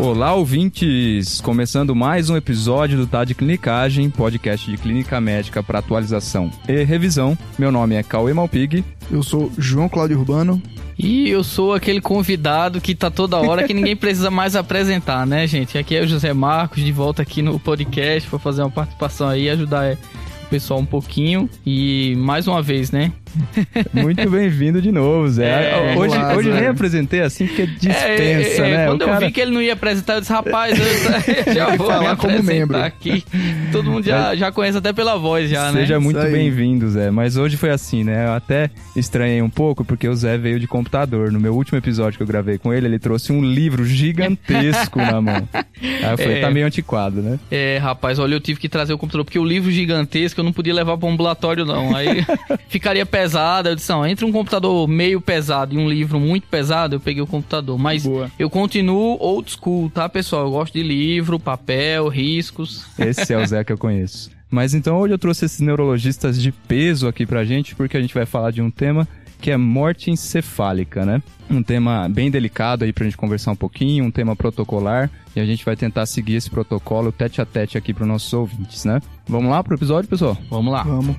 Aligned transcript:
Olá, 0.00 0.32
ouvintes! 0.32 1.40
Começando 1.40 1.92
mais 1.92 2.30
um 2.30 2.36
episódio 2.36 2.96
do 2.96 3.04
Tá 3.04 3.24
de 3.24 3.34
Clinicagem, 3.34 4.08
podcast 4.08 4.70
de 4.70 4.76
clínica 4.76 5.20
médica 5.20 5.60
para 5.60 5.80
atualização 5.80 6.52
e 6.68 6.84
revisão. 6.84 7.36
Meu 7.58 7.72
nome 7.72 7.96
é 7.96 8.02
Cauê 8.04 8.32
Malpig. 8.32 8.84
Eu 9.10 9.24
sou 9.24 9.50
João 9.58 9.88
Cláudio 9.88 10.16
Urbano. 10.16 10.62
E 10.96 11.28
eu 11.28 11.42
sou 11.42 11.74
aquele 11.74 12.00
convidado 12.00 12.80
que 12.80 12.94
tá 12.94 13.10
toda 13.10 13.38
hora 13.38 13.66
que 13.66 13.74
ninguém 13.74 13.96
precisa 13.96 14.30
mais 14.30 14.54
apresentar, 14.54 15.26
né, 15.26 15.48
gente? 15.48 15.76
Aqui 15.76 15.96
é 15.96 16.02
o 16.02 16.06
José 16.06 16.32
Marcos, 16.32 16.84
de 16.84 16.92
volta 16.92 17.22
aqui 17.22 17.42
no 17.42 17.58
podcast 17.58 18.30
para 18.30 18.38
fazer 18.38 18.62
uma 18.62 18.70
participação 18.70 19.28
aí, 19.28 19.50
ajudar 19.50 19.84
é, 19.84 19.98
o 20.44 20.48
pessoal 20.48 20.78
um 20.78 20.86
pouquinho. 20.86 21.50
E 21.66 22.14
mais 22.18 22.46
uma 22.46 22.62
vez, 22.62 22.92
né? 22.92 23.12
Muito 23.92 24.28
bem-vindo 24.30 24.80
de 24.80 24.92
novo, 24.92 25.28
Zé. 25.28 25.92
É, 25.92 25.96
hoje 25.96 26.16
lá, 26.16 26.34
hoje 26.34 26.50
Zé. 26.50 26.60
nem 26.60 26.68
apresentei 26.68 27.20
assim, 27.20 27.46
porque 27.46 27.66
dispensa, 27.66 28.02
é, 28.06 28.70
é, 28.70 28.76
né? 28.76 28.86
Quando 28.86 29.00
o 29.00 29.04
eu 29.04 29.08
cara... 29.08 29.26
vi 29.26 29.32
que 29.32 29.40
ele 29.40 29.50
não 29.50 29.62
ia 29.62 29.72
apresentar, 29.72 30.14
eu 30.14 30.20
disse, 30.20 30.32
rapaz, 30.32 30.78
eu 30.78 30.84
já 31.54 31.76
vou 31.76 31.86
falar 31.86 32.16
como 32.16 32.42
membro 32.42 32.76
aqui. 32.78 33.24
Todo 33.72 33.90
mundo 33.90 34.04
já, 34.04 34.34
já 34.34 34.50
conhece 34.52 34.78
até 34.78 34.92
pela 34.92 35.16
voz, 35.16 35.50
já, 35.50 35.66
Seja 35.66 35.72
né? 35.72 35.80
Seja 35.80 36.00
muito 36.00 36.20
bem-vindo, 36.20 36.88
Zé. 36.90 37.10
Mas 37.10 37.36
hoje 37.36 37.56
foi 37.56 37.70
assim, 37.70 38.04
né? 38.04 38.26
Eu 38.26 38.32
até 38.32 38.70
estranhei 38.96 39.42
um 39.42 39.50
pouco, 39.50 39.84
porque 39.84 40.08
o 40.08 40.14
Zé 40.14 40.36
veio 40.36 40.58
de 40.58 40.66
computador. 40.66 41.30
No 41.32 41.40
meu 41.40 41.54
último 41.54 41.78
episódio 41.78 42.16
que 42.16 42.22
eu 42.22 42.26
gravei 42.26 42.58
com 42.58 42.72
ele, 42.72 42.86
ele 42.86 42.98
trouxe 42.98 43.32
um 43.32 43.42
livro 43.44 43.84
gigantesco 43.84 44.98
na 44.98 45.20
mão. 45.20 45.48
Aí 45.54 46.10
eu 46.10 46.18
falei, 46.18 46.38
é, 46.38 46.40
tá 46.40 46.50
meio 46.50 46.66
antiquado, 46.66 47.20
né? 47.22 47.38
É, 47.50 47.78
rapaz, 47.78 48.18
olha, 48.18 48.34
eu 48.34 48.40
tive 48.40 48.58
que 48.58 48.68
trazer 48.68 48.92
o 48.92 48.98
computador, 48.98 49.24
porque 49.24 49.38
o 49.38 49.44
livro 49.44 49.70
gigantesco 49.70 50.40
eu 50.40 50.44
não 50.44 50.52
podia 50.52 50.74
levar 50.74 50.96
para 50.96 51.08
um 51.08 51.12
ambulatório, 51.12 51.64
não. 51.64 51.94
Aí 51.94 52.24
ficaria 52.68 53.06
pesada. 53.18 53.70
Eu 53.70 53.74
disse, 53.74 53.90
não, 53.90 54.06
entre 54.06 54.24
um 54.24 54.32
computador 54.32 54.86
meio 54.86 55.20
pesado 55.20 55.74
e 55.74 55.78
um 55.78 55.88
livro 55.88 56.20
muito 56.20 56.46
pesado, 56.46 56.96
eu 56.96 57.00
peguei 57.00 57.22
o 57.22 57.26
computador. 57.26 57.78
Mas 57.78 58.04
Boa. 58.04 58.30
eu 58.38 58.48
continuo 58.48 59.16
old 59.20 59.50
school, 59.50 59.90
tá, 59.90 60.08
pessoal? 60.08 60.44
Eu 60.44 60.50
gosto 60.52 60.72
de 60.72 60.82
livro, 60.82 61.38
papel, 61.38 62.08
riscos. 62.08 62.86
Esse 62.98 63.32
é 63.32 63.38
o 63.38 63.46
Zé 63.46 63.64
que 63.64 63.72
eu 63.72 63.78
conheço. 63.78 64.30
Mas 64.50 64.72
então 64.72 64.98
hoje 64.98 65.12
eu 65.12 65.18
trouxe 65.18 65.44
esses 65.44 65.60
neurologistas 65.60 66.40
de 66.40 66.52
peso 66.52 67.06
aqui 67.06 67.26
pra 67.26 67.44
gente, 67.44 67.74
porque 67.74 67.96
a 67.96 68.00
gente 68.00 68.14
vai 68.14 68.24
falar 68.24 68.50
de 68.50 68.62
um 68.62 68.70
tema 68.70 69.06
que 69.40 69.50
é 69.50 69.56
morte 69.56 70.10
encefálica, 70.10 71.04
né? 71.04 71.22
Um 71.50 71.62
tema 71.62 72.08
bem 72.08 72.30
delicado 72.30 72.84
aí 72.84 72.92
pra 72.92 73.04
gente 73.04 73.16
conversar 73.16 73.52
um 73.52 73.56
pouquinho, 73.56 74.04
um 74.04 74.10
tema 74.10 74.34
protocolar, 74.34 75.10
e 75.36 75.40
a 75.40 75.46
gente 75.46 75.64
vai 75.64 75.76
tentar 75.76 76.06
seguir 76.06 76.34
esse 76.34 76.50
protocolo 76.50 77.12
tete 77.12 77.40
a 77.40 77.46
tete 77.46 77.78
aqui 77.78 77.94
para 77.94 78.06
nossos 78.06 78.32
ouvintes, 78.32 78.84
né? 78.84 79.00
Vamos 79.28 79.50
lá 79.50 79.62
pro 79.62 79.74
episódio, 79.74 80.08
pessoal? 80.08 80.36
Vamos 80.50 80.72
lá. 80.72 80.82
Vamos. 80.82 81.16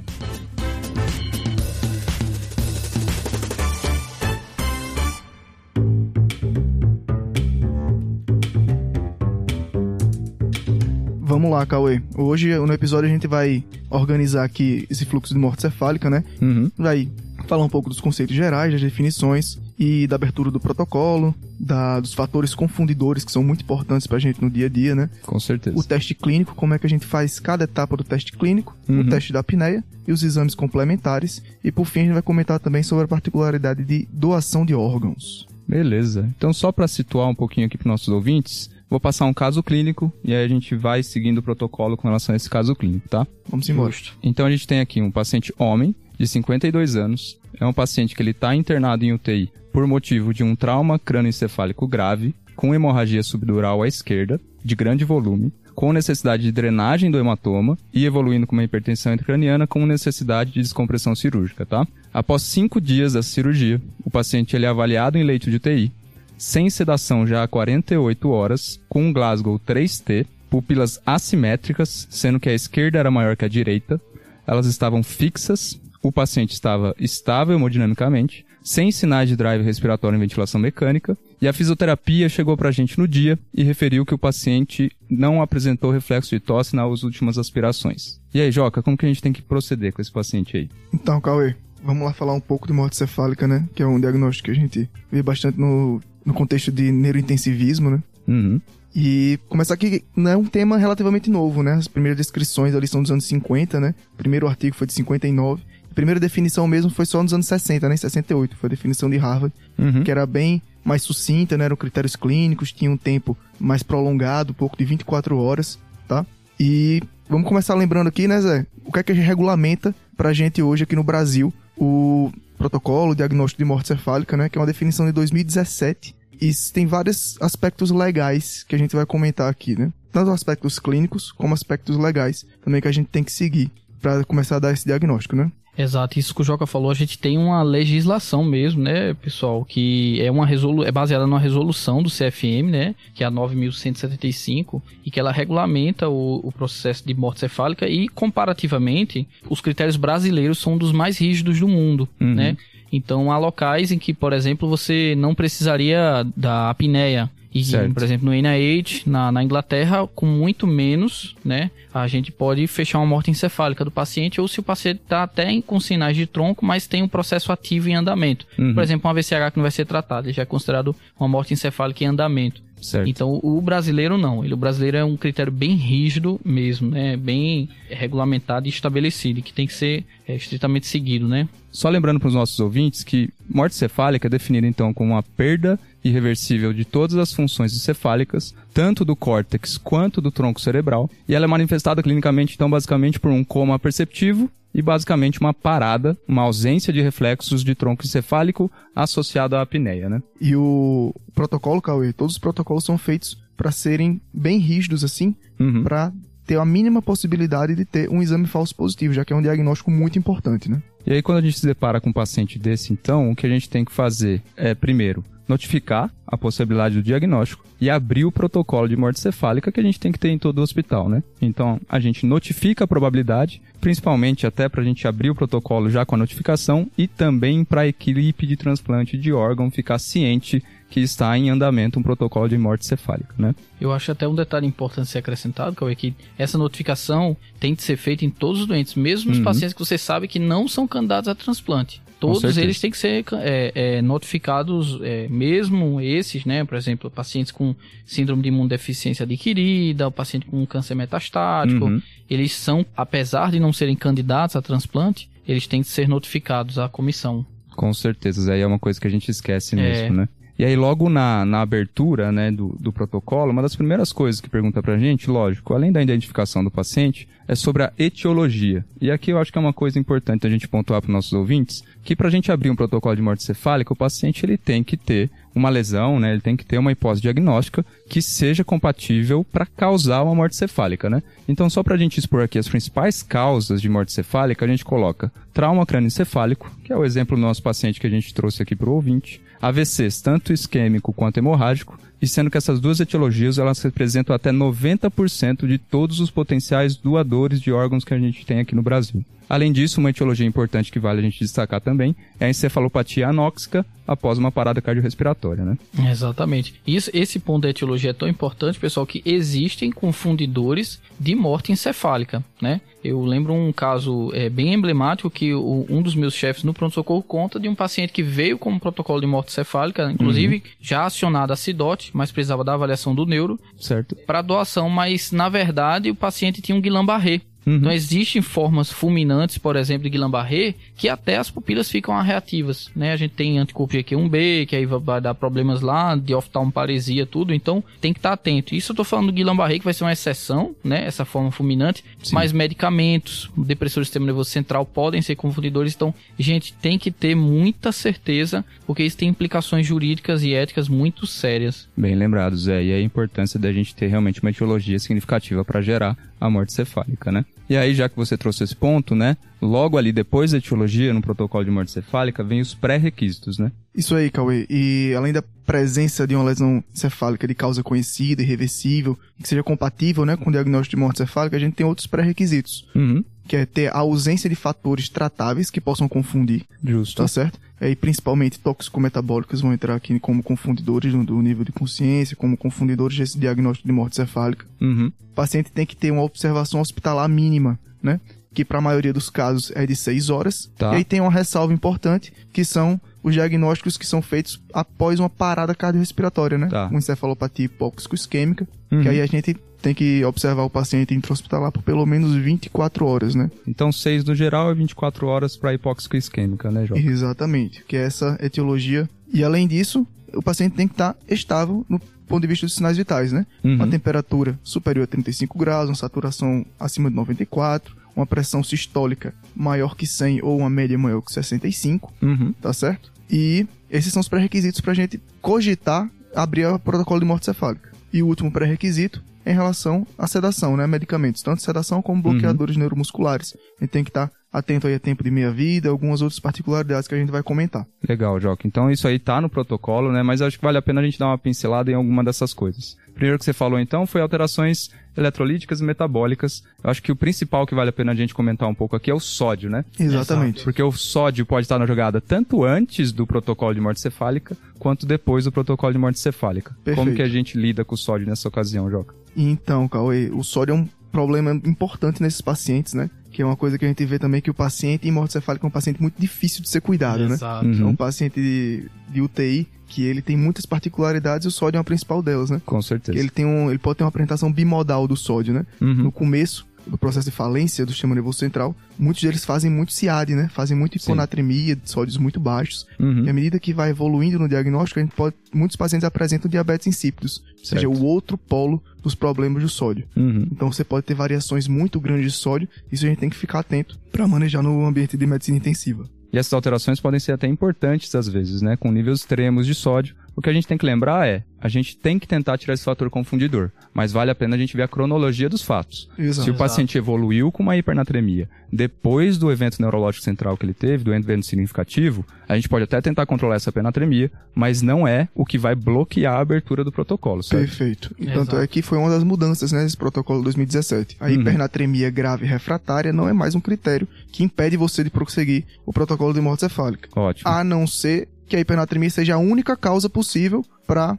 Vamos 11.39 11.51
lá, 11.51 11.65
Cauê. 11.65 12.01
Hoje, 12.17 12.53
no 12.53 12.73
episódio, 12.73 13.09
a 13.09 13.13
gente 13.13 13.25
vai 13.25 13.63
organizar 13.89 14.43
aqui 14.43 14.85
esse 14.89 15.05
fluxo 15.05 15.33
de 15.33 15.39
morte 15.39 15.61
cefálica, 15.61 16.09
né? 16.09 16.21
Uhum. 16.41 16.69
Vai 16.77 17.07
falar 17.47 17.63
um 17.63 17.69
pouco 17.69 17.87
dos 17.87 18.01
conceitos 18.01 18.35
gerais, 18.35 18.73
das 18.73 18.81
definições 18.81 19.57
e 19.79 20.05
da 20.05 20.17
abertura 20.17 20.51
do 20.51 20.59
protocolo, 20.59 21.33
da, 21.57 22.01
dos 22.01 22.13
fatores 22.13 22.53
confundidores 22.53 23.23
que 23.23 23.31
são 23.31 23.41
muito 23.41 23.61
importantes 23.61 24.05
pra 24.05 24.19
gente 24.19 24.41
no 24.41 24.49
dia 24.49 24.65
a 24.65 24.69
dia, 24.69 24.93
né? 24.93 25.09
Com 25.25 25.39
certeza. 25.39 25.79
O 25.79 25.81
teste 25.81 26.13
clínico, 26.13 26.53
como 26.55 26.73
é 26.73 26.77
que 26.77 26.85
a 26.85 26.89
gente 26.89 27.05
faz 27.05 27.39
cada 27.39 27.63
etapa 27.63 27.95
do 27.95 28.03
teste 28.03 28.33
clínico, 28.33 28.75
uhum. 28.89 28.99
o 28.99 29.09
teste 29.09 29.31
da 29.31 29.39
apneia 29.39 29.81
e 30.05 30.11
os 30.11 30.23
exames 30.23 30.53
complementares. 30.53 31.41
E 31.63 31.71
por 31.71 31.85
fim, 31.85 32.01
a 32.01 32.03
gente 32.03 32.13
vai 32.15 32.21
comentar 32.21 32.59
também 32.59 32.83
sobre 32.83 33.05
a 33.05 33.07
particularidade 33.07 33.85
de 33.85 34.05
doação 34.11 34.65
de 34.65 34.75
órgãos. 34.75 35.47
Beleza. 35.65 36.29
Então, 36.35 36.51
só 36.51 36.69
para 36.71 36.87
situar 36.87 37.29
um 37.29 37.35
pouquinho 37.35 37.67
aqui 37.67 37.77
para 37.77 37.87
nossos 37.87 38.09
ouvintes, 38.09 38.69
Vou 38.89 38.99
passar 38.99 39.25
um 39.25 39.33
caso 39.33 39.61
clínico 39.61 40.11
e 40.23 40.33
aí 40.33 40.43
a 40.43 40.47
gente 40.47 40.75
vai 40.75 41.03
seguindo 41.03 41.37
o 41.37 41.43
protocolo 41.43 41.95
com 41.95 42.07
relação 42.07 42.33
a 42.33 42.35
esse 42.35 42.49
caso 42.49 42.75
clínico, 42.75 43.07
tá? 43.07 43.27
Vamos 43.47 43.69
embora. 43.69 43.93
Então 44.23 44.45
a 44.45 44.51
gente 44.51 44.65
tem 44.65 44.79
aqui 44.79 44.99
um 45.01 45.11
paciente 45.11 45.53
homem 45.59 45.93
de 46.17 46.27
52 46.27 46.95
anos. 46.95 47.37
É 47.59 47.65
um 47.65 47.73
paciente 47.73 48.15
que 48.15 48.21
ele 48.21 48.31
está 48.31 48.55
internado 48.55 49.05
em 49.05 49.13
UTI 49.13 49.51
por 49.71 49.85
motivo 49.85 50.33
de 50.33 50.43
um 50.43 50.55
trauma 50.55 50.97
crânioencefálico 50.97 51.87
grave, 51.87 52.33
com 52.55 52.73
hemorragia 52.73 53.21
subdural 53.21 53.83
à 53.83 53.87
esquerda, 53.87 54.41
de 54.63 54.75
grande 54.75 55.05
volume, 55.05 55.53
com 55.75 55.93
necessidade 55.93 56.43
de 56.43 56.51
drenagem 56.51 57.09
do 57.09 57.17
hematoma 57.17 57.77
e 57.93 58.05
evoluindo 58.05 58.45
com 58.45 58.55
uma 58.55 58.63
hipertensão 58.63 59.13
intracraniana 59.13 59.65
com 59.65 59.85
necessidade 59.85 60.51
de 60.51 60.61
descompressão 60.61 61.15
cirúrgica, 61.15 61.65
tá? 61.65 61.87
Após 62.13 62.41
cinco 62.41 62.81
dias 62.81 63.13
dessa 63.13 63.29
cirurgia, 63.29 63.79
o 64.03 64.09
paciente 64.09 64.55
ele 64.55 64.65
é 64.65 64.69
avaliado 64.69 65.17
em 65.17 65.23
leito 65.23 65.49
de 65.49 65.55
UTI 65.55 65.91
sem 66.39 66.69
sedação 66.69 67.27
já 67.27 67.43
há 67.43 67.47
48 67.47 68.29
horas, 68.29 68.79
com 68.87 69.03
um 69.03 69.13
Glasgow 69.13 69.59
3T, 69.59 70.25
pupilas 70.49 70.99
assimétricas, 71.05 72.07
sendo 72.09 72.39
que 72.39 72.49
a 72.49 72.53
esquerda 72.53 72.97
era 72.97 73.11
maior 73.11 73.35
que 73.35 73.45
a 73.45 73.49
direita, 73.49 74.01
elas 74.47 74.65
estavam 74.65 75.03
fixas, 75.03 75.79
o 76.01 76.11
paciente 76.11 76.53
estava 76.53 76.95
estável 76.97 77.55
hemodinamicamente, 77.55 78.45
sem 78.63 78.91
sinais 78.91 79.27
de 79.27 79.35
drive 79.35 79.63
respiratório 79.63 80.17
e 80.17 80.19
ventilação 80.19 80.59
mecânica, 80.61 81.17
e 81.41 81.47
a 81.47 81.53
fisioterapia 81.53 82.29
chegou 82.29 82.55
para 82.55 82.69
a 82.69 82.71
gente 82.71 82.97
no 82.97 83.07
dia 83.07 83.37
e 83.53 83.63
referiu 83.63 84.05
que 84.05 84.13
o 84.13 84.17
paciente 84.17 84.91
não 85.09 85.41
apresentou 85.41 85.91
reflexo 85.91 86.31
de 86.31 86.39
tosse 86.39 86.75
nas 86.75 87.03
últimas 87.03 87.37
aspirações. 87.37 88.19
E 88.33 88.39
aí, 88.39 88.51
Joca, 88.51 88.81
como 88.81 88.97
que 88.97 89.05
a 89.05 89.09
gente 89.09 89.21
tem 89.21 89.33
que 89.33 89.41
proceder 89.41 89.91
com 89.91 90.01
esse 90.01 90.11
paciente 90.11 90.55
aí? 90.55 90.69
Então, 90.93 91.19
Cauê, 91.19 91.55
vamos 91.83 92.05
lá 92.05 92.13
falar 92.13 92.33
um 92.33 92.39
pouco 92.39 92.67
de 92.67 92.73
morte 92.73 92.95
cefálica, 92.95 93.47
né? 93.47 93.67
Que 93.73 93.83
é 93.83 93.87
um 93.87 93.99
diagnóstico 93.99 94.45
que 94.45 94.51
a 94.51 94.55
gente 94.55 94.89
vê 95.11 95.23
bastante 95.23 95.59
no 95.59 96.01
no 96.29 96.33
contexto 96.35 96.71
de 96.71 96.91
neurointensivismo, 96.91 97.89
né? 97.89 98.03
Uhum. 98.27 98.61
E 98.95 99.39
começar 99.49 99.73
aqui, 99.73 100.03
não 100.15 100.31
é 100.31 100.37
um 100.37 100.45
tema 100.45 100.77
relativamente 100.77 101.27
novo, 101.29 101.63
né? 101.63 101.73
As 101.73 101.87
primeiras 101.87 102.17
descrições 102.17 102.75
ali 102.75 102.87
são 102.87 103.01
dos 103.01 103.11
anos 103.11 103.25
50, 103.25 103.79
né? 103.79 103.95
O 104.13 104.17
primeiro 104.17 104.47
artigo 104.47 104.75
foi 104.75 104.85
de 104.85 104.93
59. 104.93 105.63
A 105.89 105.93
primeira 105.93 106.19
definição 106.19 106.67
mesmo 106.67 106.91
foi 106.91 107.05
só 107.05 107.23
nos 107.23 107.33
anos 107.33 107.47
60, 107.47 107.89
né? 107.89 107.95
Em 107.95 107.97
68. 107.97 108.55
Foi 108.55 108.67
a 108.67 108.69
definição 108.69 109.09
de 109.09 109.17
Harvard, 109.17 109.53
uhum. 109.77 110.03
que 110.03 110.11
era 110.11 110.23
bem 110.27 110.61
mais 110.85 111.01
sucinta, 111.01 111.57
né? 111.57 111.65
Eram 111.65 111.75
critérios 111.75 112.15
clínicos, 112.15 112.71
tinha 112.71 112.91
um 112.91 112.97
tempo 112.97 113.35
mais 113.59 113.81
prolongado, 113.81 114.51
um 114.51 114.55
pouco 114.55 114.77
de 114.77 114.85
24 114.85 115.35
horas, 115.35 115.79
tá? 116.07 116.23
E 116.59 117.01
vamos 117.27 117.47
começar 117.47 117.73
lembrando 117.73 118.07
aqui, 118.07 118.27
né, 118.27 118.39
Zé? 118.39 118.67
O 118.85 118.91
que 118.91 118.99
é 118.99 119.03
que 119.03 119.11
a 119.11 119.15
gente 119.15 119.25
regulamenta 119.25 119.95
pra 120.15 120.31
gente 120.31 120.61
hoje 120.61 120.83
aqui 120.83 120.95
no 120.95 121.03
Brasil 121.03 121.51
o 121.75 122.31
protocolo 122.55 123.15
diagnóstico 123.15 123.57
de 123.57 123.65
morte 123.65 123.87
cefálica, 123.87 124.37
né? 124.37 124.47
Que 124.47 124.59
é 124.59 124.61
uma 124.61 124.67
definição 124.67 125.07
de 125.07 125.11
2017 125.11 126.18
e 126.41 126.51
tem 126.73 126.85
vários 126.85 127.37
aspectos 127.41 127.91
legais 127.91 128.63
que 128.63 128.75
a 128.75 128.77
gente 128.77 128.95
vai 128.95 129.05
comentar 129.05 129.49
aqui, 129.49 129.77
né? 129.77 129.91
Tanto 130.11 130.31
aspectos 130.31 130.79
clínicos 130.79 131.31
como 131.31 131.53
aspectos 131.53 131.97
legais 131.97 132.45
também 132.63 132.81
que 132.81 132.87
a 132.87 132.91
gente 132.91 133.07
tem 133.07 133.23
que 133.23 133.31
seguir 133.31 133.71
para 134.01 134.23
começar 134.23 134.55
a 134.55 134.59
dar 134.59 134.71
esse 134.71 134.85
diagnóstico, 134.85 135.35
né? 135.35 135.51
Exato, 135.77 136.19
isso 136.19 136.35
que 136.35 136.41
o 136.41 136.43
Joca 136.43 136.65
falou, 136.65 136.91
a 136.91 136.93
gente 136.93 137.17
tem 137.17 137.37
uma 137.37 137.63
legislação 137.63 138.43
mesmo, 138.43 138.83
né, 138.83 139.13
pessoal, 139.13 139.63
que 139.63 140.21
é 140.21 140.29
uma 140.29 140.45
resolu 140.45 140.83
é 140.83 140.91
baseada 140.91 141.25
numa 141.25 141.39
resolução 141.39 142.03
do 142.03 142.09
CFM, 142.09 142.69
né, 142.69 142.95
que 143.13 143.23
é 143.23 143.27
a 143.27 143.31
9175, 143.31 144.83
e 145.05 145.09
que 145.09 145.17
ela 145.17 145.31
regulamenta 145.31 146.09
o, 146.09 146.41
o 146.43 146.51
processo 146.51 147.07
de 147.07 147.13
morte 147.13 147.39
cefálica 147.39 147.87
e 147.87 148.09
comparativamente 148.09 149.25
os 149.49 149.61
critérios 149.61 149.95
brasileiros 149.95 150.59
são 150.59 150.77
dos 150.77 150.91
mais 150.91 151.17
rígidos 151.17 151.61
do 151.61 151.67
mundo, 151.69 152.09
uhum. 152.19 152.33
né? 152.35 152.57
Então 152.91 153.31
há 153.31 153.37
locais 153.37 153.91
em 153.91 153.99
que, 153.99 154.13
por 154.13 154.33
exemplo, 154.33 154.67
você 154.67 155.15
não 155.17 155.35
precisaria 155.35 156.25
da 156.35 156.69
apneia. 156.69 157.29
E, 157.53 157.63
certo. 157.63 157.93
por 157.93 158.03
exemplo, 158.03 158.27
no 158.27 158.33
NIH, 158.33 159.01
na, 159.07 159.31
na 159.31 159.43
Inglaterra, 159.43 160.07
com 160.13 160.25
muito 160.25 160.67
menos, 160.67 161.35
né, 161.43 161.71
a 161.91 162.05
gente 162.07 162.31
pode 162.31 162.67
fechar 162.67 162.99
uma 162.99 163.07
morte 163.07 163.31
encefálica 163.31 163.83
do 163.83 163.89
paciente, 163.89 164.39
ou 164.39 164.47
se 164.47 164.59
o 164.59 164.63
paciente 164.63 165.01
está 165.03 165.23
até 165.23 165.59
com 165.63 165.79
sinais 165.79 166.15
de 166.15 166.27
tronco, 166.27 166.63
mas 166.63 166.85
tem 166.85 167.01
um 167.01 167.07
processo 167.07 167.51
ativo 167.51 167.89
em 167.89 167.95
andamento. 167.95 168.45
Uhum. 168.57 168.75
Por 168.75 168.83
exemplo, 168.83 169.09
uma 169.09 169.19
VCH 169.19 169.51
que 169.51 169.57
não 169.57 169.63
vai 169.63 169.71
ser 169.71 169.85
tratada, 169.85 170.27
ele 170.27 170.33
já 170.33 170.43
é 170.43 170.45
considerado 170.45 170.95
uma 171.19 171.27
morte 171.27 171.53
encefálica 171.53 172.03
em 172.03 172.07
andamento. 172.07 172.61
Certo. 172.81 173.09
Então, 173.09 173.39
o 173.43 173.59
brasileiro 173.61 174.17
não. 174.17 174.43
Ele, 174.43 174.53
o 174.53 174.57
brasileiro 174.57 174.97
é 174.97 175.03
um 175.03 175.17
critério 175.17 175.51
bem 175.51 175.75
rígido 175.75 176.39
mesmo, 176.45 176.89
né? 176.89 177.17
Bem 177.17 177.67
regulamentado 177.89 178.67
e 178.67 178.69
estabelecido, 178.69 179.41
que 179.41 179.51
tem 179.51 179.67
que 179.67 179.73
ser 179.73 180.05
é, 180.27 180.35
estritamente 180.35 180.87
seguido, 180.87 181.27
né? 181.27 181.47
Só 181.71 181.89
lembrando 181.89 182.19
para 182.19 182.29
os 182.29 182.33
nossos 182.33 182.59
ouvintes 182.59 183.03
que 183.03 183.29
morte 183.47 183.75
cefálica 183.75 184.27
é 184.27 184.29
definida 184.29 184.67
então 184.67 184.93
como 184.93 185.13
uma 185.13 185.23
perda 185.23 185.79
irreversível 186.03 186.73
de 186.73 186.85
todas 186.85 187.17
as 187.17 187.33
funções 187.33 187.73
encefálicas, 187.73 188.53
tanto 188.73 189.03
do 189.03 189.15
córtex 189.15 189.77
quanto 189.77 190.21
do 190.21 190.31
tronco 190.31 190.61
cerebral, 190.61 191.09
e 191.27 191.35
ela 191.35 191.45
é 191.45 191.47
manifestada 191.47 192.01
clinicamente 192.01 192.55
então 192.55 192.69
basicamente 192.69 193.19
por 193.19 193.31
um 193.31 193.43
coma 193.43 193.77
perceptivo 193.77 194.49
e 194.73 194.81
basicamente 194.81 195.39
uma 195.39 195.53
parada, 195.53 196.17
uma 196.27 196.43
ausência 196.43 196.93
de 196.93 197.01
reflexos 197.01 197.63
de 197.63 197.75
tronco 197.75 198.05
encefálico 198.05 198.71
associado 198.95 199.55
à 199.55 199.61
apneia, 199.61 200.09
né? 200.09 200.21
E 200.39 200.55
o 200.55 201.13
protocolo, 201.33 201.81
Cauê, 201.81 202.13
todos 202.13 202.35
os 202.35 202.39
protocolos 202.39 202.85
são 202.85 202.97
feitos 202.97 203.37
para 203.57 203.71
serem 203.71 204.21
bem 204.33 204.59
rígidos 204.59 205.03
assim, 205.03 205.35
uhum. 205.59 205.83
para 205.83 206.13
ter 206.45 206.57
a 206.57 206.65
mínima 206.65 207.01
possibilidade 207.01 207.75
de 207.75 207.85
ter 207.85 208.09
um 208.09 208.21
exame 208.21 208.47
falso 208.47 208.75
positivo, 208.75 209.13
já 209.13 209.25
que 209.25 209.33
é 209.33 209.35
um 209.35 209.41
diagnóstico 209.41 209.91
muito 209.91 210.17
importante, 210.17 210.69
né? 210.69 210.81
E 211.05 211.13
aí 211.13 211.21
quando 211.21 211.37
a 211.37 211.41
gente 211.41 211.59
se 211.59 211.65
depara 211.65 211.99
com 211.99 212.09
um 212.09 212.13
paciente 212.13 212.59
desse, 212.59 212.93
então, 212.93 213.31
o 213.31 213.35
que 213.35 213.45
a 213.45 213.49
gente 213.49 213.69
tem 213.69 213.85
que 213.85 213.91
fazer 213.91 214.41
é, 214.55 214.75
primeiro, 214.75 215.23
notificar 215.49 216.13
a 216.27 216.37
possibilidade 216.37 216.95
do 216.95 217.01
diagnóstico 217.01 217.65
e 217.81 217.89
abrir 217.89 218.23
o 218.23 218.31
protocolo 218.31 218.87
de 218.87 218.95
morte 218.95 219.19
cefálica 219.19 219.71
que 219.71 219.79
a 219.79 219.83
gente 219.83 219.99
tem 219.99 220.11
que 220.11 220.19
ter 220.19 220.29
em 220.29 220.37
todo 220.37 220.59
o 220.59 220.61
hospital, 220.61 221.09
né? 221.09 221.23
Então, 221.41 221.81
a 221.89 221.99
gente 221.99 222.25
notifica 222.25 222.83
a 222.83 222.87
probabilidade, 222.87 223.59
principalmente 223.81 224.45
até 224.45 224.69
para 224.69 224.81
a 224.81 224.85
gente 224.85 225.07
abrir 225.07 225.31
o 225.31 225.35
protocolo 225.35 225.89
já 225.89 226.05
com 226.05 226.13
a 226.13 226.17
notificação 226.19 226.87
e 226.95 227.07
também 227.07 227.63
para 227.63 227.81
a 227.81 227.87
equipe 227.87 228.45
de 228.45 228.55
transplante 228.55 229.17
de 229.17 229.33
órgão 229.33 229.71
ficar 229.71 229.97
ciente 229.97 230.63
que 230.89 230.99
está 230.99 231.37
em 231.37 231.49
andamento 231.49 231.99
um 231.99 232.03
protocolo 232.03 232.49
de 232.49 232.57
morte 232.57 232.85
cefálica, 232.85 233.33
né? 233.37 233.53
Eu 233.79 233.93
acho 233.93 234.11
até 234.11 234.27
um 234.27 234.33
detalhe 234.33 234.65
importante 234.65 235.09
ser 235.09 235.19
acrescentado, 235.19 235.75
que 235.75 235.83
é 235.85 235.95
que 235.95 236.13
essa 236.37 236.57
notificação 236.57 237.37
tem 237.59 237.75
que 237.75 237.83
ser 237.83 237.95
feita 237.95 238.25
em 238.25 238.29
todos 238.29 238.61
os 238.61 238.67
doentes, 238.67 238.95
mesmo 238.95 239.31
os 239.31 239.37
uhum. 239.37 239.43
pacientes 239.43 239.73
que 239.73 239.79
você 239.79 239.97
sabe 239.97 240.27
que 240.27 240.39
não 240.39 240.67
são 240.67 240.87
candidatos 240.87 241.27
a 241.27 241.35
transplante. 241.35 242.01
Todos 242.19 242.57
eles 242.57 242.81
têm 242.81 242.91
que 242.91 242.97
ser 242.97 243.23
é, 243.33 243.71
é, 243.73 244.01
notificados, 244.01 244.99
é, 245.01 245.29
mesmo 245.29 246.01
esses, 246.01 246.43
né? 246.43 246.65
Por 246.65 246.75
exemplo, 246.75 247.09
pacientes 247.09 247.51
com 247.51 247.73
síndrome 248.05 248.41
de 248.41 248.49
imunodeficiência 248.49 249.23
adquirida, 249.23 250.07
o 250.07 250.11
paciente 250.11 250.45
com 250.45 250.65
câncer 250.65 250.95
metastático, 250.95 251.85
uhum. 251.85 252.01
eles 252.29 252.51
são, 252.51 252.85
apesar 252.97 253.51
de 253.51 253.59
não 253.59 253.71
serem 253.71 253.95
candidatos 253.95 254.57
a 254.57 254.61
transplante, 254.61 255.29
eles 255.47 255.65
têm 255.65 255.81
que 255.81 255.87
ser 255.87 256.09
notificados 256.09 256.77
à 256.77 256.89
comissão. 256.89 257.45
Com 257.73 257.93
certeza, 257.93 258.51
aí 258.51 258.59
é 258.59 258.67
uma 258.67 258.79
coisa 258.79 258.99
que 258.99 259.07
a 259.07 259.09
gente 259.09 259.31
esquece 259.31 259.73
mesmo, 259.77 260.07
é. 260.07 260.09
né? 260.09 260.29
E 260.59 260.65
aí, 260.65 260.75
logo 260.75 261.07
na, 261.09 261.45
na 261.45 261.61
abertura 261.61 262.33
né, 262.33 262.51
do, 262.51 262.75
do 262.77 262.91
protocolo, 262.91 263.53
uma 263.53 263.61
das 263.61 263.77
primeiras 263.77 264.11
coisas 264.11 264.41
que 264.41 264.49
pergunta 264.49 264.83
pra 264.83 264.97
gente, 264.97 265.29
lógico, 265.29 265.73
além 265.73 265.89
da 265.89 266.01
identificação 266.01 266.61
do 266.61 266.69
paciente, 266.69 267.29
é 267.47 267.55
sobre 267.55 267.83
a 267.83 267.93
etiologia. 267.97 268.83
E 268.99 269.09
aqui 269.09 269.31
eu 269.31 269.37
acho 269.37 269.53
que 269.53 269.57
é 269.57 269.61
uma 269.61 269.71
coisa 269.71 269.97
importante 269.97 270.45
a 270.45 270.49
gente 270.49 270.67
pontuar 270.67 271.01
para 271.01 271.13
nossos 271.13 271.31
ouvintes, 271.31 271.81
que 272.03 272.13
para 272.13 272.27
a 272.27 272.29
gente 272.29 272.51
abrir 272.51 272.69
um 272.69 272.75
protocolo 272.75 273.15
de 273.15 273.21
morte 273.21 273.41
cefálica, 273.41 273.93
o 273.93 273.95
paciente 273.95 274.45
ele 274.45 274.57
tem 274.57 274.83
que 274.83 274.97
ter 274.97 275.31
uma 275.55 275.69
lesão, 275.69 276.19
né? 276.19 276.33
Ele 276.33 276.41
tem 276.41 276.57
que 276.57 276.65
ter 276.65 276.77
uma 276.77 276.91
hipótese 276.91 277.21
diagnóstica 277.21 277.85
que 278.09 278.21
seja 278.21 278.61
compatível 278.61 279.45
para 279.45 279.65
causar 279.65 280.23
uma 280.23 280.35
morte 280.35 280.57
cefálica, 280.57 281.09
né? 281.09 281.23
Então, 281.47 281.69
só 281.69 281.81
para 281.81 281.95
a 281.95 281.97
gente 281.97 282.17
expor 282.17 282.43
aqui 282.43 282.59
as 282.59 282.67
principais 282.67 283.23
causas 283.23 283.81
de 283.81 283.87
morte 283.87 284.11
cefálica, 284.11 284.65
a 284.65 284.67
gente 284.67 284.83
coloca 284.83 285.31
trauma 285.53 285.85
crânioencefálico, 285.85 286.69
que 286.83 286.91
é 286.91 286.97
o 286.97 287.05
exemplo 287.05 287.37
do 287.37 287.41
nosso 287.41 287.63
paciente 287.63 287.97
que 287.97 288.07
a 288.07 288.09
gente 288.09 288.33
trouxe 288.33 288.61
aqui 288.61 288.75
para 288.75 288.89
o 288.89 288.93
ouvinte, 288.93 289.41
AVCs, 289.61 290.21
tanto 290.21 290.53
isquêmico 290.53 291.13
quanto 291.13 291.37
hemorrágico, 291.37 291.99
e 292.21 292.27
sendo 292.27 292.49
que 292.49 292.57
essas 292.57 292.79
duas 292.79 292.99
etiologias 292.99 293.57
elas 293.57 293.81
representam 293.81 294.35
até 294.35 294.51
90% 294.51 295.67
de 295.67 295.77
todos 295.77 296.19
os 296.19 296.29
potenciais 296.29 296.95
doadores 296.95 297.61
de 297.61 297.71
órgãos 297.71 298.03
que 298.03 298.13
a 298.13 298.19
gente 298.19 298.45
tem 298.45 298.59
aqui 298.59 298.75
no 298.75 298.81
Brasil. 298.81 299.23
Além 299.49 299.71
disso, 299.71 299.99
uma 299.99 300.11
etiologia 300.11 300.45
importante 300.45 300.91
que 300.91 300.99
vale 300.99 301.19
a 301.19 301.23
gente 301.23 301.39
destacar 301.39 301.81
também 301.81 302.15
é 302.39 302.45
a 302.45 302.49
encefalopatia 302.49 303.27
anóxica 303.27 303.83
após 304.07 304.37
uma 304.37 304.51
parada 304.51 304.81
cardiorrespiratória, 304.81 305.65
né? 305.65 305.77
Exatamente. 306.07 306.75
Isso, 306.85 307.09
esse 307.13 307.39
ponto 307.39 307.63
da 307.63 307.69
etiologia 307.69 308.11
é 308.11 308.13
tão 308.13 308.27
importante, 308.27 308.79
pessoal, 308.79 309.07
que 309.07 309.23
existem 309.25 309.91
confundidores 309.91 311.01
de 311.19 311.35
morte 311.35 311.71
encefálica, 311.71 312.43
né? 312.61 312.79
Eu 313.03 313.23
lembro 313.23 313.53
um 313.53 313.71
caso 313.71 314.29
é, 314.33 314.49
bem 314.49 314.73
emblemático 314.73 315.29
que 315.29 315.53
o, 315.53 315.85
um 315.89 316.01
dos 316.01 316.15
meus 316.15 316.33
chefes 316.33 316.63
no 316.63 316.73
pronto-socorro 316.73 317.23
conta 317.23 317.59
de 317.59 317.69
um 317.69 317.75
paciente 317.75 318.11
que 318.11 318.21
veio 318.21 318.57
com 318.57 318.71
um 318.71 318.79
protocolo 318.79 319.21
de 319.21 319.27
morte 319.27 319.51
cefálica, 319.51 320.11
inclusive 320.11 320.55
uhum. 320.57 320.61
já 320.81 321.05
acionado 321.05 321.53
a 321.53 321.55
CIDOT, 321.55 322.08
mas 322.13 322.31
precisava 322.31 322.63
da 322.63 322.73
avaliação 322.73 323.13
do 323.13 323.25
neuro. 323.25 323.59
Certo. 323.77 324.15
Para 324.25 324.41
doação, 324.41 324.89
mas 324.89 325.31
na 325.31 325.49
verdade 325.49 326.09
o 326.09 326.15
paciente 326.15 326.61
tinha 326.61 326.75
um 326.75 326.81
Guillain-Barré. 326.81 327.41
Uhum. 327.69 327.75
Então 327.75 327.91
existem 327.91 328.41
formas 328.41 328.91
fulminantes, 328.91 329.59
por 329.59 329.75
exemplo, 329.75 330.03
de 330.03 330.09
Guillain-Barré, 330.09 330.73
que 330.95 331.07
até 331.07 331.37
as 331.37 331.51
pupilas 331.51 331.89
ficam 331.89 332.19
reativas, 332.19 332.89
né? 332.95 333.13
A 333.13 333.15
gente 333.15 333.35
tem 333.35 333.59
anticorpo 333.59 333.93
GQ1B, 333.93 334.65
que 334.65 334.75
aí 334.75 334.87
vai 334.87 335.21
dar 335.21 335.35
problemas 335.35 335.81
lá, 335.81 336.15
de 336.15 336.33
oftalmoparesia, 336.33 337.27
tudo, 337.27 337.53
então 337.53 337.83
tem 338.01 338.11
que 338.11 338.17
estar 338.17 338.33
atento. 338.33 338.73
Isso 338.73 338.91
eu 338.91 338.95
tô 338.95 339.03
falando 339.03 339.27
do 339.27 339.33
Guillain-Barré, 339.33 339.77
que 339.77 339.85
vai 339.85 339.93
ser 339.93 340.03
uma 340.03 340.11
exceção, 340.11 340.75
né? 340.83 341.05
Essa 341.05 341.25
forma 341.25 341.51
fulminante, 341.51 342.03
Sim. 342.23 342.33
mas 342.33 342.51
medicamentos, 342.51 343.51
depressores 343.55 344.07
do 344.07 344.09
sistema 344.09 344.25
nervoso 344.25 344.49
central 344.49 344.83
podem 344.83 345.21
ser 345.21 345.35
confundidores, 345.35 345.93
então, 345.95 346.11
gente, 346.39 346.73
tem 346.73 346.97
que 346.97 347.11
ter 347.11 347.35
muita 347.35 347.91
certeza, 347.91 348.65
porque 348.87 349.03
isso 349.03 349.17
tem 349.17 349.29
implicações 349.29 349.85
jurídicas 349.85 350.43
e 350.43 350.55
éticas 350.55 350.89
muito 350.89 351.27
sérias. 351.27 351.87
Bem 351.95 352.15
lembrado, 352.15 352.57
Zé, 352.57 352.83
e 352.83 352.93
a 352.93 353.01
importância 353.01 353.59
da 353.59 353.71
gente 353.71 353.93
ter 353.93 354.07
realmente 354.07 354.41
uma 354.41 354.49
etiologia 354.49 354.97
significativa 354.97 355.63
para 355.63 355.81
gerar 355.81 356.17
a 356.41 356.49
morte 356.49 356.73
cefálica, 356.73 357.31
né? 357.31 357.45
E 357.69 357.77
aí, 357.77 357.93
já 357.93 358.09
que 358.09 358.15
você 358.15 358.37
trouxe 358.37 358.63
esse 358.63 358.75
ponto, 358.75 359.15
né? 359.15 359.37
Logo 359.61 359.97
ali 359.97 360.11
depois 360.11 360.51
da 360.51 360.57
etiologia, 360.57 361.13
no 361.13 361.21
protocolo 361.21 361.63
de 361.63 361.71
morte 361.71 361.91
cefálica, 361.91 362.43
vem 362.43 362.61
os 362.61 362.73
pré-requisitos, 362.73 363.59
né? 363.59 363.71
Isso 363.93 364.15
aí, 364.15 364.29
Cauê. 364.29 364.65
E 364.69 365.13
além 365.15 365.33
da 365.33 365.41
presença 365.41 366.25
de 366.25 366.35
uma 366.35 366.43
lesão 366.43 366.83
cefálica 366.93 367.47
de 367.47 367.53
causa 367.53 367.83
conhecida, 367.83 368.41
irreversível, 368.41 369.17
que 369.39 369.47
seja 369.47 369.61
compatível 369.61 370.25
né, 370.25 370.35
com 370.35 370.49
o 370.49 370.51
diagnóstico 370.51 370.95
de 370.95 371.01
morte 371.01 371.17
cefálica, 371.17 371.57
a 371.57 371.59
gente 371.59 371.75
tem 371.75 371.85
outros 371.85 372.07
pré-requisitos. 372.07 372.87
Uhum. 372.95 373.23
Que 373.49 373.55
é 373.55 373.65
ter 373.65 373.87
a 373.87 373.97
ausência 373.97 374.47
de 374.47 374.55
fatores 374.55 375.09
tratáveis 375.09 375.71
que 375.71 375.81
possam 375.81 376.07
confundir. 376.07 376.65
Justo. 376.83 377.17
Tá 377.17 377.27
certo? 377.27 377.59
E 377.81 377.95
principalmente 377.95 378.59
tóxico-metabólicos 378.59 379.61
vão 379.61 379.73
entrar 379.73 379.95
aqui 379.95 380.19
como 380.19 380.43
confundidores 380.43 381.11
do 381.11 381.41
nível 381.41 381.65
de 381.65 381.71
consciência, 381.71 382.35
como 382.35 382.55
confundidores 382.55 383.17
desse 383.17 383.39
diagnóstico 383.39 383.87
de 383.87 383.93
morte 383.93 384.17
cefálica. 384.17 384.67
Uhum. 384.79 385.11
O 385.31 385.33
paciente 385.33 385.71
tem 385.71 385.83
que 385.83 385.95
ter 385.95 386.11
uma 386.11 386.21
observação 386.21 386.79
hospitalar 386.79 387.27
mínima, 387.27 387.79
né? 388.03 388.19
Que 388.53 388.63
para 388.63 388.77
a 388.77 388.81
maioria 388.81 389.13
dos 389.13 389.31
casos 389.31 389.71
é 389.73 389.83
de 389.87 389.95
6 389.95 390.29
horas. 390.29 390.69
Tá. 390.77 390.93
E 390.93 390.97
aí 390.97 391.03
tem 391.03 391.19
uma 391.19 391.31
ressalva 391.31 391.73
importante, 391.73 392.31
que 392.53 392.63
são 392.63 393.01
os 393.23 393.33
diagnósticos 393.33 393.97
que 393.97 394.05
são 394.05 394.21
feitos 394.21 394.61
após 394.71 395.19
uma 395.19 395.29
parada 395.29 395.73
cardiorrespiratória, 395.73 396.57
né? 396.57 396.67
Tá. 396.67 396.87
Com 396.87 396.99
encefalopatia 396.99 397.65
hipóxico-isquêmica, 397.65 398.67
uhum. 398.91 399.01
que 399.01 399.09
aí 399.09 399.21
a 399.21 399.25
gente 399.25 399.57
tem 399.81 399.93
que 399.93 400.23
observar 400.25 400.63
o 400.63 400.69
paciente 400.69 401.13
intra-hospitalar 401.13 401.71
por 401.71 401.81
pelo 401.83 402.05
menos 402.05 402.35
24 402.35 403.05
horas, 403.05 403.35
né? 403.35 403.49
Então, 403.67 403.91
6 403.91 404.23
no 404.25 404.35
geral 404.35 404.71
é 404.71 404.73
24 404.73 405.27
horas 405.27 405.55
para 405.55 405.73
hipóxico-isquêmica, 405.73 406.69
né, 406.69 406.85
João? 406.85 406.99
Exatamente, 406.99 407.83
que 407.87 407.95
é 407.95 408.03
essa 408.03 408.37
etiologia. 408.41 409.09
E 409.33 409.43
além 409.43 409.67
disso, 409.67 410.05
o 410.33 410.41
paciente 410.41 410.75
tem 410.75 410.87
que 410.87 410.93
estar 410.93 411.13
tá 411.13 411.19
estável 411.29 411.85
no 411.87 411.99
ponto 412.27 412.41
de 412.41 412.47
vista 412.47 412.65
dos 412.65 412.75
sinais 412.75 412.97
vitais, 412.97 413.31
né? 413.31 413.45
Uhum. 413.63 413.75
Uma 413.75 413.87
temperatura 413.87 414.59
superior 414.63 415.03
a 415.03 415.07
35 415.07 415.57
graus, 415.57 415.89
uma 415.89 415.95
saturação 415.95 416.65
acima 416.79 417.09
de 417.09 417.15
94, 417.15 417.95
uma 418.15 418.25
pressão 418.25 418.63
sistólica 418.63 419.33
maior 419.55 419.95
que 419.95 420.05
100 420.05 420.41
ou 420.43 420.57
uma 420.59 420.69
média 420.69 420.97
maior 420.97 421.21
que 421.21 421.33
65, 421.33 422.13
uhum. 422.21 422.53
tá 422.61 422.71
certo? 422.73 423.11
E 423.29 423.65
esses 423.89 424.11
são 424.11 424.19
os 424.19 424.27
pré-requisitos 424.27 424.81
para 424.81 424.91
a 424.91 424.95
gente 424.95 425.19
cogitar 425.41 426.09
abrir 426.35 426.65
o 426.67 426.77
protocolo 426.77 427.19
de 427.19 427.25
morte 427.25 427.45
cefálica. 427.45 427.89
E 428.11 428.21
o 428.21 428.27
último 428.27 428.51
pré-requisito 428.51 429.23
em 429.45 429.53
relação 429.53 430.05
à 430.17 430.27
sedação, 430.27 430.75
né? 430.75 430.85
Medicamentos, 430.87 431.41
tanto 431.41 431.61
sedação 431.61 432.01
como 432.01 432.21
bloqueadores 432.21 432.75
uhum. 432.75 432.81
neuromusculares. 432.81 433.55
A 433.79 433.83
gente 433.83 433.91
tem 433.91 434.03
que 434.03 434.09
estar 434.09 434.27
tá 434.27 434.33
atento 434.51 434.87
aí 434.87 434.95
a 434.95 434.99
tempo 434.99 435.23
de 435.23 435.31
meia-vida, 435.31 435.89
algumas 435.89 436.21
outras 436.21 436.39
particularidades 436.39 437.07
que 437.07 437.15
a 437.15 437.17
gente 437.17 437.31
vai 437.31 437.43
comentar. 437.43 437.85
Legal, 438.07 438.39
Joca. 438.39 438.67
Então 438.67 438.89
isso 438.89 439.07
aí 439.07 439.19
tá 439.19 439.39
no 439.39 439.49
protocolo, 439.49 440.11
né? 440.11 440.23
Mas 440.23 440.41
acho 440.41 440.57
que 440.57 440.63
vale 440.63 440.77
a 440.77 440.81
pena 440.81 441.01
a 441.01 441.03
gente 441.03 441.19
dar 441.19 441.27
uma 441.27 441.37
pincelada 441.37 441.91
em 441.91 441.95
alguma 441.95 442.23
dessas 442.23 442.53
coisas. 442.53 442.97
Primeiro 443.19 443.37
que 443.37 443.43
você 443.43 443.51
falou 443.51 443.77
então 443.77 444.07
foi 444.07 444.21
alterações 444.21 444.89
eletrolíticas 445.17 445.81
e 445.81 445.83
metabólicas. 445.83 446.63
Eu 446.81 446.89
acho 446.89 447.03
que 447.03 447.11
o 447.11 447.15
principal 447.17 447.67
que 447.67 447.75
vale 447.75 447.89
a 447.89 447.91
pena 447.91 448.13
a 448.13 448.15
gente 448.15 448.33
comentar 448.33 448.69
um 448.69 448.73
pouco 448.73 448.95
aqui 448.95 449.11
é 449.11 449.13
o 449.13 449.19
sódio, 449.19 449.69
né? 449.69 449.83
Exatamente. 449.99 450.63
Porque 450.63 450.81
o 450.81 450.89
sódio 450.93 451.45
pode 451.45 451.65
estar 451.65 451.77
na 451.77 451.85
jogada 451.85 452.21
tanto 452.21 452.63
antes 452.63 453.11
do 453.11 453.27
protocolo 453.27 453.73
de 453.73 453.81
morte 453.81 453.99
cefálica 453.99 454.55
quanto 454.79 455.05
depois 455.05 455.43
do 455.43 455.51
protocolo 455.51 455.91
de 455.91 455.99
morte 455.99 456.17
cefálica. 456.17 456.73
Perfeito. 456.81 456.95
Como 456.95 457.13
que 457.13 457.21
a 457.21 457.27
gente 457.27 457.57
lida 457.57 457.83
com 457.83 457.95
o 457.95 457.97
sódio 457.97 458.25
nessa 458.25 458.47
ocasião, 458.47 458.89
Joca? 458.89 459.13
Então, 459.35 459.85
Cauê, 459.89 460.29
o 460.31 460.41
sódio 460.41 460.71
é 460.71 460.75
um 460.75 460.87
problema 461.11 461.51
importante 461.51 462.21
nesses 462.21 462.39
pacientes, 462.39 462.93
né? 462.93 463.09
Que 463.39 463.43
é 463.43 463.45
uma 463.45 463.55
coisa 463.55 463.77
que 463.77 463.85
a 463.85 463.87
gente 463.87 464.03
vê 464.03 464.19
também 464.19 464.41
que 464.41 464.51
o 464.51 464.53
paciente 464.53 465.07
em 465.07 465.11
morte 465.11 465.31
cefálica 465.31 465.65
é 465.65 465.69
um 465.69 465.71
paciente 465.71 466.01
muito 466.01 466.19
difícil 466.19 466.61
de 466.61 466.67
ser 466.67 466.81
cuidado, 466.81 467.25
né? 467.25 467.35
Exato. 467.35 467.65
né? 467.65 467.77
Uhum. 467.77 467.87
É 467.87 467.91
um 467.91 467.95
paciente 467.95 468.33
de, 468.35 468.83
de 469.07 469.21
UTI 469.21 469.65
que 469.87 470.03
ele 470.03 470.21
tem 470.21 470.35
muitas 470.35 470.65
particularidades 470.65 471.45
e 471.45 471.47
o 471.47 471.51
sódio 471.51 471.77
é 471.77 471.79
uma 471.79 471.85
principal 471.85 472.21
delas, 472.21 472.49
né? 472.49 472.61
Com 472.65 472.81
certeza. 472.81 473.13
Que 473.13 473.17
ele 473.17 473.29
tem 473.29 473.45
um, 473.45 473.69
ele 473.69 473.79
pode 473.79 473.97
ter 473.97 474.03
uma 474.03 474.09
apresentação 474.09 474.51
bimodal 474.51 475.07
do 475.07 475.15
sódio, 475.15 475.53
né? 475.53 475.65
Uhum. 475.79 475.93
No 475.93 476.11
começo 476.11 476.67
do 476.89 476.97
processo 476.97 477.29
de 477.29 477.35
falência 477.35 477.85
do 477.85 477.91
sistema 477.91 478.15
nervoso 478.15 478.39
central, 478.39 478.75
muitos 478.97 479.23
deles 479.23 479.45
fazem 479.45 479.69
muito 479.69 479.93
CIAD, 479.93 480.35
né? 480.35 480.49
Fazem 480.51 480.77
muito 480.77 480.97
hiponatremia, 480.97 481.75
de 481.75 481.89
sódios 481.89 482.17
muito 482.17 482.39
baixos. 482.39 482.85
Uhum. 482.99 483.25
E 483.25 483.29
à 483.29 483.33
medida 483.33 483.59
que 483.59 483.73
vai 483.73 483.89
evoluindo 483.89 484.39
no 484.39 484.47
diagnóstico, 484.47 484.99
a 484.99 485.03
gente 485.03 485.15
pode, 485.15 485.35
muitos 485.53 485.75
pacientes 485.75 486.03
apresentam 486.03 486.49
diabetes 486.49 486.87
insípidos, 486.87 487.43
certo. 487.57 487.59
ou 487.59 487.65
seja, 487.65 487.89
o 487.89 488.05
outro 488.05 488.37
polo 488.37 488.81
dos 489.01 489.15
problemas 489.15 489.63
do 489.63 489.69
sódio. 489.69 490.05
Uhum. 490.15 490.47
Então 490.51 490.71
você 490.71 490.83
pode 490.83 491.05
ter 491.05 491.13
variações 491.13 491.67
muito 491.67 491.99
grandes 491.99 492.31
de 492.31 492.37
sódio, 492.37 492.67
isso 492.91 493.05
a 493.05 493.09
gente 493.09 493.19
tem 493.19 493.29
que 493.29 493.37
ficar 493.37 493.59
atento 493.59 493.99
para 494.11 494.27
manejar 494.27 494.61
no 494.61 494.85
ambiente 494.85 495.17
de 495.17 495.25
medicina 495.25 495.57
intensiva. 495.57 496.05
E 496.31 496.37
essas 496.37 496.53
alterações 496.53 496.99
podem 496.99 497.19
ser 497.19 497.31
até 497.31 497.47
importantes 497.47 498.13
às 498.13 498.27
vezes, 498.27 498.61
né? 498.61 498.77
Com 498.77 498.91
níveis 498.91 499.19
extremos 499.19 499.65
de 499.65 499.73
sódio, 499.73 500.15
O 500.39 500.41
que 500.41 500.49
a 500.49 500.53
gente 500.53 500.65
tem 500.67 500.77
que 500.77 500.85
lembrar 500.85 501.27
é, 501.27 501.43
a 501.59 501.67
gente 501.67 501.97
tem 501.97 502.17
que 502.17 502.25
tentar 502.25 502.57
tirar 502.57 502.73
esse 502.73 502.85
fator 502.85 503.09
confundidor, 503.09 503.71
mas 503.93 504.13
vale 504.13 504.31
a 504.31 504.35
pena 504.35 504.55
a 504.55 504.57
gente 504.57 504.77
ver 504.77 504.83
a 504.83 504.87
cronologia 504.87 505.49
dos 505.49 505.61
fatos. 505.61 506.09
Exato. 506.17 506.45
Se 506.45 506.49
o 506.49 506.55
paciente 506.55 506.97
evoluiu 506.97 507.51
com 507.51 507.61
uma 507.61 507.75
hipernatremia 507.75 508.47
depois 508.71 509.37
do 509.37 509.51
evento 509.51 509.81
neurológico 509.81 510.23
central 510.23 510.55
que 510.55 510.65
ele 510.65 510.73
teve, 510.73 511.03
do 511.03 511.13
evento 511.13 511.45
significativo, 511.45 512.25
a 512.47 512.55
gente 512.55 512.69
pode 512.69 512.85
até 512.85 513.01
tentar 513.01 513.25
controlar 513.25 513.55
essa 513.55 513.69
hipernatremia, 513.69 514.31
mas 514.55 514.81
não 514.81 515.05
é 515.05 515.27
o 515.35 515.43
que 515.43 515.57
vai 515.57 515.75
bloquear 515.75 516.35
a 516.35 516.39
abertura 516.39 516.85
do 516.85 516.91
protocolo, 516.91 517.43
certo? 517.43 517.63
Perfeito. 517.67 518.15
E 518.17 518.27
tanto 518.27 518.51
Exato. 518.51 518.57
é 518.59 518.67
que 518.67 518.81
foi 518.81 518.97
uma 518.97 519.09
das 519.09 519.25
mudanças 519.25 519.73
né, 519.73 519.83
nesse 519.83 519.97
protocolo 519.97 520.41
2017. 520.41 521.17
A 521.19 521.25
Uhum. 521.25 521.31
hipernatremia 521.31 522.09
grave 522.09 522.45
refratária 522.45 523.11
não 523.11 523.27
é 523.27 523.33
mais 523.33 523.55
um 523.55 523.59
critério 523.59 524.07
que 524.31 524.41
impede 524.41 524.77
você 524.77 525.03
de 525.03 525.09
prosseguir 525.09 525.65
o 525.85 525.91
protocolo 525.91 526.33
de 526.33 526.39
morte 526.39 526.61
cefálica. 526.61 527.09
Ótimo. 527.13 527.51
A 527.51 527.61
não 527.61 527.85
ser 527.85 528.29
que 528.49 528.55
a 528.55 528.59
hipernatremia 528.59 529.09
seja 529.09 529.35
a 529.35 529.37
única 529.37 529.77
causa 529.77 530.09
possível 530.09 530.65
para 530.85 531.17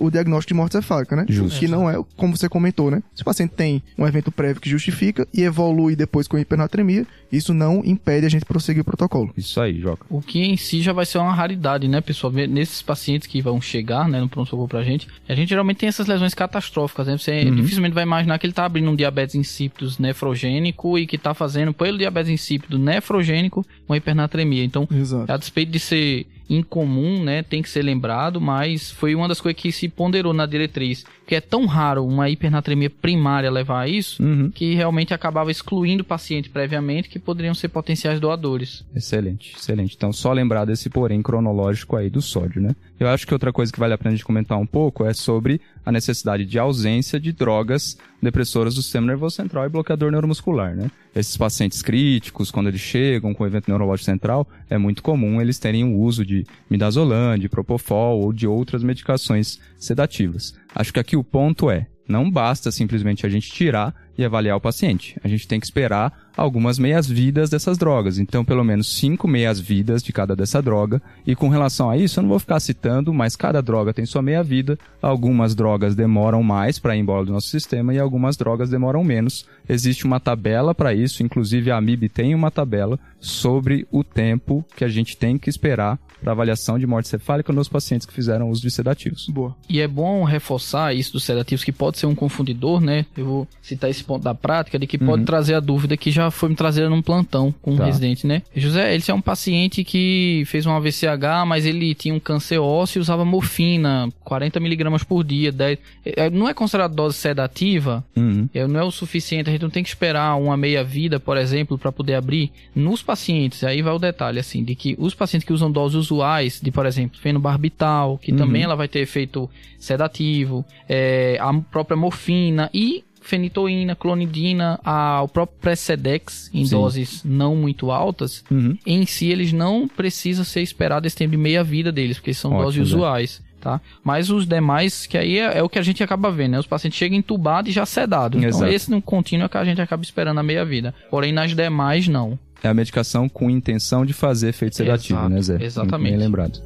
o 0.00 0.10
diagnóstico 0.10 0.54
de 0.54 0.56
morte 0.56 0.72
cefálica, 0.72 1.14
né? 1.14 1.26
Justo. 1.28 1.58
Que 1.60 1.68
não 1.68 1.90
é, 1.90 2.02
como 2.16 2.34
você 2.34 2.48
comentou, 2.48 2.90
né? 2.90 3.02
Se 3.14 3.20
o 3.20 3.24
paciente 3.26 3.50
tem 3.50 3.82
um 3.98 4.06
evento 4.06 4.32
prévio 4.32 4.62
que 4.62 4.70
justifica 4.70 5.28
e 5.34 5.42
evolui 5.42 5.94
depois 5.94 6.26
com 6.26 6.38
a 6.38 6.40
hipernatremia, 6.40 7.06
isso 7.30 7.52
não 7.52 7.82
impede 7.84 8.24
a 8.24 8.30
gente 8.30 8.46
prosseguir 8.46 8.80
o 8.80 8.84
protocolo. 8.84 9.30
Isso 9.36 9.60
aí, 9.60 9.78
Joca. 9.78 10.06
O 10.08 10.22
que 10.22 10.40
em 10.40 10.56
si 10.56 10.80
já 10.80 10.94
vai 10.94 11.04
ser 11.04 11.18
uma 11.18 11.34
raridade, 11.34 11.86
né, 11.86 12.00
pessoal? 12.00 12.32
Ver 12.32 12.48
Nesses 12.48 12.80
pacientes 12.80 13.28
que 13.28 13.42
vão 13.42 13.60
chegar, 13.60 14.08
né, 14.08 14.18
no 14.20 14.28
pronto-socorro 14.30 14.68
pra 14.68 14.82
gente, 14.82 15.06
a 15.28 15.34
gente 15.34 15.50
geralmente 15.50 15.76
tem 15.76 15.88
essas 15.90 16.06
lesões 16.06 16.32
catastróficas, 16.32 17.06
né? 17.06 17.18
Você 17.18 17.42
Uhum. 17.44 17.56
dificilmente 17.56 17.92
vai 17.94 18.04
imaginar 18.04 18.38
que 18.38 18.46
ele 18.46 18.54
tá 18.54 18.64
abrindo 18.64 18.90
um 18.90 18.96
diabetes 18.96 19.34
insípidos 19.34 19.98
nefrogênico 19.98 20.98
e 20.98 21.06
que 21.06 21.18
tá 21.18 21.34
fazendo, 21.34 21.74
pelo 21.74 21.98
diabetes 21.98 22.30
insípido 22.30 22.78
nefrogênico, 22.78 23.66
uma 23.86 23.98
hipernatremia. 23.98 24.64
Então, 24.64 24.88
Exato. 24.90 25.30
a 25.30 25.36
despeito 25.36 25.70
de 25.72 25.78
ser 25.78 26.26
incomum, 26.48 27.22
né, 27.22 27.42
tem 27.42 27.62
que 27.62 27.68
ser 27.68 27.82
lembrado, 27.82 28.40
mas 28.40 28.90
foi 28.90 29.14
uma 29.14 29.28
das 29.28 29.40
coisas 29.40 29.60
que 29.60 29.70
se 29.72 29.88
ponderou 29.88 30.32
na 30.32 30.46
diretriz, 30.46 31.04
que 31.26 31.34
é 31.34 31.40
tão 31.40 31.66
raro 31.66 32.04
uma 32.06 32.28
hipernatremia 32.30 32.88
primária 32.90 33.50
levar 33.50 33.80
a 33.82 33.88
isso, 33.88 34.22
Uhum. 34.22 34.50
que 34.50 34.74
realmente 34.74 35.12
acabava 35.12 35.50
excluindo 35.50 36.02
o 36.02 36.06
paciente 36.06 36.48
previamente 36.48 37.08
que 37.08 37.18
poderiam 37.18 37.54
ser 37.54 37.68
potenciais 37.68 38.18
doadores. 38.20 38.84
Excelente, 38.94 39.54
excelente. 39.56 39.94
Então, 39.96 40.12
só 40.12 40.32
lembrar 40.32 40.64
desse 40.64 40.88
porém 40.88 41.20
cronológico 41.22 41.96
aí 41.96 42.08
do 42.08 42.22
sódio, 42.22 42.60
né? 42.62 42.74
Eu 42.98 43.08
acho 43.08 43.26
que 43.26 43.32
outra 43.32 43.52
coisa 43.52 43.72
que 43.72 43.78
vale 43.78 43.94
a 43.94 43.98
pena 43.98 44.10
a 44.10 44.14
gente 44.14 44.24
comentar 44.24 44.58
um 44.58 44.66
pouco 44.66 45.04
é 45.04 45.14
sobre 45.14 45.60
a 45.86 45.92
necessidade 45.92 46.44
de 46.44 46.58
ausência 46.58 47.20
de 47.20 47.32
drogas 47.32 47.96
depressoras 48.20 48.74
do 48.74 48.82
sistema 48.82 49.06
nervoso 49.06 49.36
central 49.36 49.64
e 49.66 49.68
bloqueador 49.68 50.10
neuromuscular, 50.10 50.74
né? 50.74 50.90
Esses 51.14 51.36
pacientes 51.36 51.80
críticos, 51.80 52.50
quando 52.50 52.68
eles 52.68 52.80
chegam 52.80 53.32
com 53.32 53.46
evento 53.46 53.68
neurológico 53.68 54.06
central, 54.06 54.48
é 54.68 54.76
muito 54.76 55.02
comum 55.02 55.40
eles 55.40 55.58
terem 55.58 55.84
o 55.84 55.98
uso 55.98 56.24
de 56.24 56.44
midazolam, 56.68 57.38
de 57.38 57.48
propofol 57.48 58.20
ou 58.20 58.32
de 58.32 58.46
outras 58.46 58.82
medicações 58.82 59.60
sedativas. 59.76 60.54
Acho 60.74 60.92
que 60.92 61.00
aqui 61.00 61.16
o 61.16 61.24
ponto 61.24 61.70
é, 61.70 61.86
não 62.08 62.30
basta 62.30 62.72
simplesmente 62.72 63.24
a 63.24 63.28
gente 63.28 63.50
tirar 63.50 63.94
e 64.18 64.24
avaliar 64.24 64.56
o 64.56 64.60
paciente. 64.60 65.16
A 65.22 65.28
gente 65.28 65.46
tem 65.46 65.60
que 65.60 65.66
esperar 65.66 66.28
algumas 66.36 66.78
meias-vidas 66.78 67.48
dessas 67.48 67.78
drogas. 67.78 68.18
Então, 68.18 68.44
pelo 68.44 68.64
menos 68.64 68.96
cinco 68.96 69.28
meias-vidas 69.28 70.02
de 70.02 70.12
cada 70.12 70.34
dessa 70.34 70.60
droga. 70.60 71.00
E 71.24 71.36
com 71.36 71.48
relação 71.48 71.88
a 71.88 71.96
isso, 71.96 72.18
eu 72.18 72.22
não 72.22 72.30
vou 72.30 72.40
ficar 72.40 72.58
citando, 72.58 73.14
mas 73.14 73.36
cada 73.36 73.62
droga 73.62 73.94
tem 73.94 74.04
sua 74.04 74.20
meia-vida. 74.20 74.76
Algumas 75.00 75.54
drogas 75.54 75.94
demoram 75.94 76.42
mais 76.42 76.80
para 76.80 76.96
ir 76.96 77.00
embora 77.00 77.24
do 77.24 77.32
nosso 77.32 77.48
sistema 77.48 77.94
e 77.94 77.98
algumas 77.98 78.36
drogas 78.36 78.68
demoram 78.68 79.04
menos. 79.04 79.46
Existe 79.68 80.04
uma 80.04 80.18
tabela 80.18 80.74
para 80.74 80.92
isso, 80.92 81.22
inclusive 81.22 81.70
a 81.70 81.76
AMIB 81.76 82.08
tem 82.08 82.34
uma 82.34 82.50
tabela 82.50 82.98
sobre 83.20 83.86
o 83.90 84.02
tempo 84.02 84.64
que 84.76 84.84
a 84.84 84.88
gente 84.88 85.16
tem 85.16 85.38
que 85.38 85.48
esperar 85.48 85.98
para 86.20 86.32
avaliação 86.32 86.78
de 86.78 86.86
morte 86.86 87.08
cefálica 87.08 87.52
nos 87.52 87.68
pacientes 87.68 88.06
que 88.06 88.12
fizeram 88.12 88.50
uso 88.50 88.62
de 88.62 88.70
sedativos. 88.70 89.26
Boa. 89.28 89.54
E 89.68 89.80
é 89.80 89.86
bom 89.88 90.24
reforçar 90.24 90.94
isso 90.94 91.12
dos 91.12 91.24
sedativos, 91.24 91.64
que 91.64 91.72
pode 91.72 91.98
ser 91.98 92.06
um 92.06 92.14
confundidor, 92.14 92.80
né? 92.80 93.06
Eu 93.16 93.24
vou 93.24 93.48
citar 93.62 93.88
esse 93.90 94.02
ponto 94.04 94.22
da 94.24 94.34
prática, 94.34 94.78
de 94.78 94.86
que 94.86 94.98
pode 94.98 95.24
trazer 95.24 95.54
a 95.54 95.60
dúvida 95.60 95.96
que 95.96 96.10
já 96.10 96.30
foi 96.30 96.48
me 96.48 96.54
trazida 96.54 96.88
num 96.90 97.02
plantão 97.02 97.54
com 97.62 97.72
um 97.72 97.76
Tá. 97.76 97.84
residente, 97.86 98.26
né? 98.26 98.42
José, 98.54 98.94
ele 98.94 99.04
é 99.08 99.14
um 99.14 99.20
paciente 99.20 99.84
que 99.84 100.42
fez 100.46 100.66
um 100.66 100.72
AVCH, 100.72 101.44
mas 101.46 101.64
ele 101.64 101.94
tinha 101.94 102.14
um 102.14 102.20
câncer 102.20 102.58
ósseo 102.58 102.98
e 102.98 103.00
usava 103.00 103.24
morfina, 103.24 104.08
40mg 104.26 105.04
por 105.04 105.24
dia. 105.24 105.52
10... 105.52 105.78
é, 106.04 106.30
Não 106.30 106.48
é 106.48 106.54
considerado 106.54 106.94
dose 106.94 107.16
sedativa, 107.16 108.04
Uhum. 108.16 108.48
é, 108.52 108.66
não 108.66 108.80
é 108.80 108.84
o 108.84 108.90
suficiente, 108.90 109.48
a 109.48 109.52
gente 109.52 109.62
não 109.62 109.70
tem 109.70 109.82
que 109.82 109.88
esperar 109.88 110.34
uma 110.36 110.56
meia-vida, 110.56 111.18
por 111.20 111.36
exemplo, 111.36 111.78
para 111.78 111.92
poder 111.92 112.14
abrir. 112.14 112.50
Nos 112.74 113.02
pacientes, 113.02 113.62
aí 113.64 113.82
vai 113.82 113.92
o 113.92 113.98
detalhe, 113.98 114.38
assim, 114.38 114.62
de 114.64 114.74
que 114.74 114.94
os 114.98 115.14
pacientes 115.14 115.46
que 115.46 115.52
usam 115.52 115.70
doses 115.70 116.07
usuais, 116.10 116.60
de, 116.62 116.70
por 116.70 116.86
exemplo, 116.86 117.18
fenobarbital, 117.20 118.18
que 118.18 118.32
Uhum. 118.32 118.38
também 118.38 118.62
ela 118.62 118.74
vai 118.76 118.88
ter 118.88 119.00
efeito 119.00 119.48
sedativo, 119.78 120.64
é, 120.88 121.38
a 121.40 121.52
própria 121.54 121.96
morfina 121.96 122.70
e 122.72 123.04
fenitoína, 123.20 123.94
clonidina, 123.94 124.80
a, 124.84 125.20
o 125.22 125.28
próprio 125.28 125.58
Precedex, 125.60 126.50
em 126.54 126.64
Sim. 126.64 126.76
doses 126.76 127.22
não 127.24 127.54
muito 127.56 127.90
altas, 127.90 128.42
Uhum. 128.50 128.76
em 128.86 129.04
si 129.04 129.26
eles 129.28 129.52
não 129.52 129.86
precisam 129.88 130.44
ser 130.44 130.62
esperados 130.62 131.06
esse 131.08 131.16
tempo 131.16 131.32
de 131.32 131.36
meia-vida 131.36 131.92
deles, 131.92 132.16
porque 132.18 132.32
são 132.32 132.52
Ótimo, 132.52 132.64
doses 132.64 132.88
Zé. 132.88 132.94
usuais. 132.96 133.48
Tá? 133.60 133.80
Mas 134.04 134.30
os 134.30 134.46
demais, 134.46 135.04
que 135.04 135.18
aí 135.18 135.36
é, 135.36 135.58
é 135.58 135.62
o 135.64 135.68
que 135.68 135.80
a 135.80 135.82
gente 135.82 136.00
acaba 136.00 136.30
vendo, 136.30 136.52
né? 136.52 136.60
Os 136.60 136.66
pacientes 136.66 136.96
chegam 136.96 137.18
entubados 137.18 137.68
e 137.68 137.74
já 137.74 137.84
sedados. 137.84 138.38
Então, 138.38 138.50
Exato. 138.50 138.72
esse 138.72 138.88
no 138.88 139.02
contínuo 139.02 139.46
é 139.46 139.48
que 139.48 139.58
a 139.58 139.64
gente 139.64 139.80
acaba 139.80 140.00
esperando 140.04 140.38
a 140.38 140.44
meia-vida. 140.44 140.94
Porém, 141.10 141.32
nas 141.32 141.56
demais, 141.56 142.06
não. 142.06 142.38
É 142.62 142.68
a 142.68 142.74
medicação 142.74 143.28
com 143.28 143.48
intenção 143.48 144.04
de 144.04 144.12
fazer 144.12 144.48
efeito 144.48 144.76
sedativo, 144.76 145.18
Exato, 145.18 145.34
né, 145.34 145.42
Zé? 145.42 145.64
exatamente. 145.64 146.10
Bem 146.10 146.18
lembrado. 146.18 146.60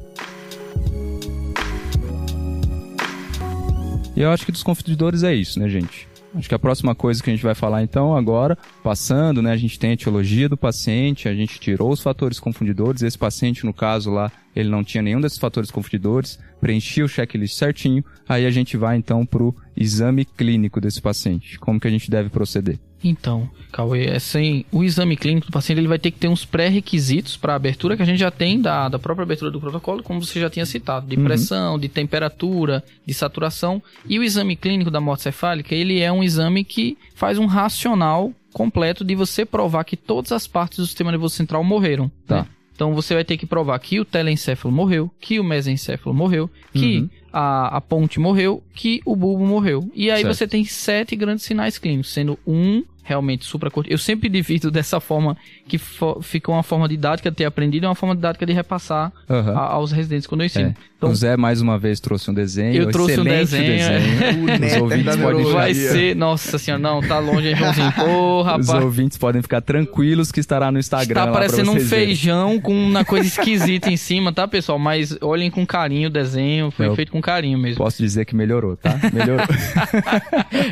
E 4.15 4.21
eu 4.21 4.31
acho 4.31 4.45
que 4.45 4.51
dos 4.51 4.63
confundidores 4.63 5.23
é 5.23 5.33
isso, 5.33 5.59
né, 5.59 5.67
gente? 5.67 6.07
Acho 6.35 6.49
que 6.49 6.55
a 6.55 6.59
próxima 6.59 6.95
coisa 6.95 7.21
que 7.21 7.29
a 7.29 7.33
gente 7.33 7.43
vai 7.43 7.53
falar 7.53 7.83
então 7.83 8.15
agora, 8.15 8.57
passando, 8.83 9.39
né, 9.41 9.51
a 9.51 9.57
gente 9.57 9.77
tem 9.77 9.91
a 9.91 9.93
etiologia 9.93 10.49
do 10.49 10.57
paciente, 10.57 11.29
a 11.29 11.35
gente 11.35 11.59
tirou 11.59 11.91
os 11.91 12.01
fatores 12.01 12.39
confundidores, 12.39 13.03
esse 13.03 13.17
paciente 13.17 13.65
no 13.65 13.73
caso 13.73 14.09
lá, 14.09 14.31
ele 14.55 14.67
não 14.67 14.83
tinha 14.83 15.03
nenhum 15.03 15.21
desses 15.21 15.37
fatores 15.37 15.69
confundidores, 15.69 16.39
preenchia 16.59 17.05
o 17.05 17.07
checklist 17.07 17.55
certinho, 17.55 18.03
aí 18.27 18.47
a 18.47 18.51
gente 18.51 18.75
vai 18.77 18.97
então 18.97 19.23
pro 19.27 19.55
exame 19.77 20.25
clínico 20.25 20.81
desse 20.81 20.99
paciente. 20.99 21.59
Como 21.59 21.79
que 21.79 21.87
a 21.87 21.91
gente 21.91 22.09
deve 22.09 22.29
proceder? 22.29 22.79
Então, 23.03 23.49
Cauê, 23.71 24.11
assim, 24.11 24.63
o 24.71 24.83
exame 24.83 25.17
clínico 25.17 25.47
do 25.47 25.51
paciente 25.51 25.79
ele 25.79 25.87
vai 25.87 25.99
ter 25.99 26.11
que 26.11 26.19
ter 26.19 26.27
uns 26.27 26.45
pré-requisitos 26.45 27.35
para 27.35 27.55
abertura 27.55 27.97
que 27.97 28.03
a 28.03 28.05
gente 28.05 28.19
já 28.19 28.31
tem 28.31 28.61
da, 28.61 28.87
da 28.87 28.97
própria 28.99 29.23
abertura 29.23 29.51
do 29.51 29.59
protocolo, 29.59 30.01
como 30.03 30.23
você 30.23 30.39
já 30.39 30.49
tinha 30.49 30.65
citado, 30.65 31.07
de 31.07 31.17
Uhum. 31.17 31.23
pressão, 31.23 31.77
de 31.79 31.89
temperatura, 31.89 32.83
de 33.05 33.13
saturação. 33.13 33.81
E 34.07 34.17
o 34.19 34.23
exame 34.23 34.55
clínico 34.55 34.89
da 34.91 35.01
morte 35.01 35.23
cefálica, 35.23 35.73
ele 35.75 35.99
é 35.99 36.11
um 36.11 36.23
exame 36.23 36.63
que 36.63 36.97
faz 37.15 37.37
um 37.37 37.45
racional 37.45 38.31
completo 38.53 39.03
de 39.03 39.15
você 39.15 39.45
provar 39.45 39.83
que 39.83 39.97
todas 39.97 40.31
as 40.31 40.45
partes 40.47 40.77
do 40.77 40.85
sistema 40.85 41.11
nervoso 41.11 41.35
central 41.35 41.63
morreram. 41.63 42.11
Tá. 42.27 42.43
né? 42.43 42.47
Então 42.75 42.93
você 42.95 43.13
vai 43.13 43.23
ter 43.23 43.37
que 43.37 43.45
provar 43.45 43.77
que 43.79 43.99
o 43.99 44.05
telencéfalo 44.05 44.73
morreu, 44.73 45.09
que 45.19 45.39
o 45.39 45.43
mesencéfalo 45.43 46.15
morreu, 46.15 46.49
que 46.73 46.99
Uhum. 46.99 47.09
a, 47.31 47.77
a 47.77 47.81
ponte 47.81 48.19
morreu, 48.19 48.63
que 48.73 48.99
o 49.05 49.15
bulbo 49.15 49.45
morreu. 49.45 49.89
E 49.95 50.09
aí 50.09 50.21
Certo. 50.23 50.35
você 50.35 50.47
tem 50.47 50.65
sete 50.65 51.15
grandes 51.15 51.45
sinais 51.45 51.77
clínicos, 51.77 52.11
sendo 52.11 52.37
um 52.47 52.83
realmente 53.03 53.45
supracortical. 53.45 53.93
Eu 53.93 53.97
sempre 53.97 54.29
divido 54.29 54.71
dessa 54.71 54.99
forma 54.99 55.35
que 55.67 55.77
fo- 55.77 56.21
fica 56.21 56.51
uma 56.51 56.63
forma 56.63 56.87
didática 56.87 57.29
de 57.29 57.37
ter 57.37 57.45
aprendido 57.45 57.83
e 57.83 57.87
uma 57.87 57.95
forma 57.95 58.15
didática 58.15 58.45
de 58.45 58.53
repassar 58.53 59.11
Aham. 59.29 59.53
a- 59.55 59.73
aos 59.73 59.91
residentes 59.91 60.25
quando 60.25 60.41
eu 60.41 60.45
ensino. 60.45 60.69
É. 60.69 60.93
Então, 60.97 61.11
o 61.11 61.15
Zé 61.15 61.35
mais 61.35 61.59
uma 61.59 61.77
vez 61.77 61.99
trouxe 61.99 62.31
um 62.31 62.33
desenho. 62.33 62.75
Eu 62.81 62.89
trouxe 62.89 63.19
um 63.19 63.27
excelente 63.27 63.49
desenho, 63.51 63.83
é. 63.83 64.31
O 64.31 64.55
Os 64.77 64.81
ouvintes 64.83 65.15
podem 65.17 65.43
vai 65.51 65.73
ser, 65.73 66.15
nossa 66.15 66.57
senhora, 66.57 66.81
não, 66.81 67.01
tá 67.01 67.19
longe, 67.19 67.49
hein, 67.49 67.55
Joãozinho? 67.57 67.91
Pô, 67.91 68.39
Os 68.39 68.45
rapaz. 68.45 68.69
ouvintes 68.85 69.17
podem 69.17 69.41
ficar 69.41 69.59
tranquilos 69.59 70.31
que 70.31 70.39
estará 70.39 70.71
no 70.71 70.79
Instagram. 70.79 71.15
Tá 71.15 71.23
pra 71.23 71.33
parecendo 71.33 71.71
um 71.71 71.73
vocês 71.73 71.89
verem. 71.89 72.05
feijão 72.07 72.57
com 72.61 72.73
uma 72.73 73.03
coisa 73.05 73.27
esquisita 73.27 73.89
em 73.91 73.97
cima, 73.97 74.31
tá, 74.31 74.47
pessoal? 74.47 74.79
Mas 74.79 75.17
olhem 75.21 75.51
com 75.51 75.65
carinho 75.65 76.07
o 76.07 76.11
desenho, 76.11 76.71
foi 76.71 76.87
Eu 76.87 76.95
feito 76.95 77.11
com 77.11 77.19
carinho 77.21 77.59
mesmo. 77.59 77.83
Posso 77.83 78.01
dizer 78.01 78.23
que 78.23 78.33
melhorou, 78.33 78.77
tá? 78.77 78.97
Melhorou. 79.11 79.45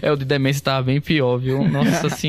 É, 0.01 0.09
o 0.13 0.15
de 0.15 0.23
demência 0.23 0.63
tava 0.63 0.83
bem 0.83 1.01
pior, 1.01 1.38
viu? 1.38 1.67
Nossa 1.67 2.07
senhora. 2.09 2.21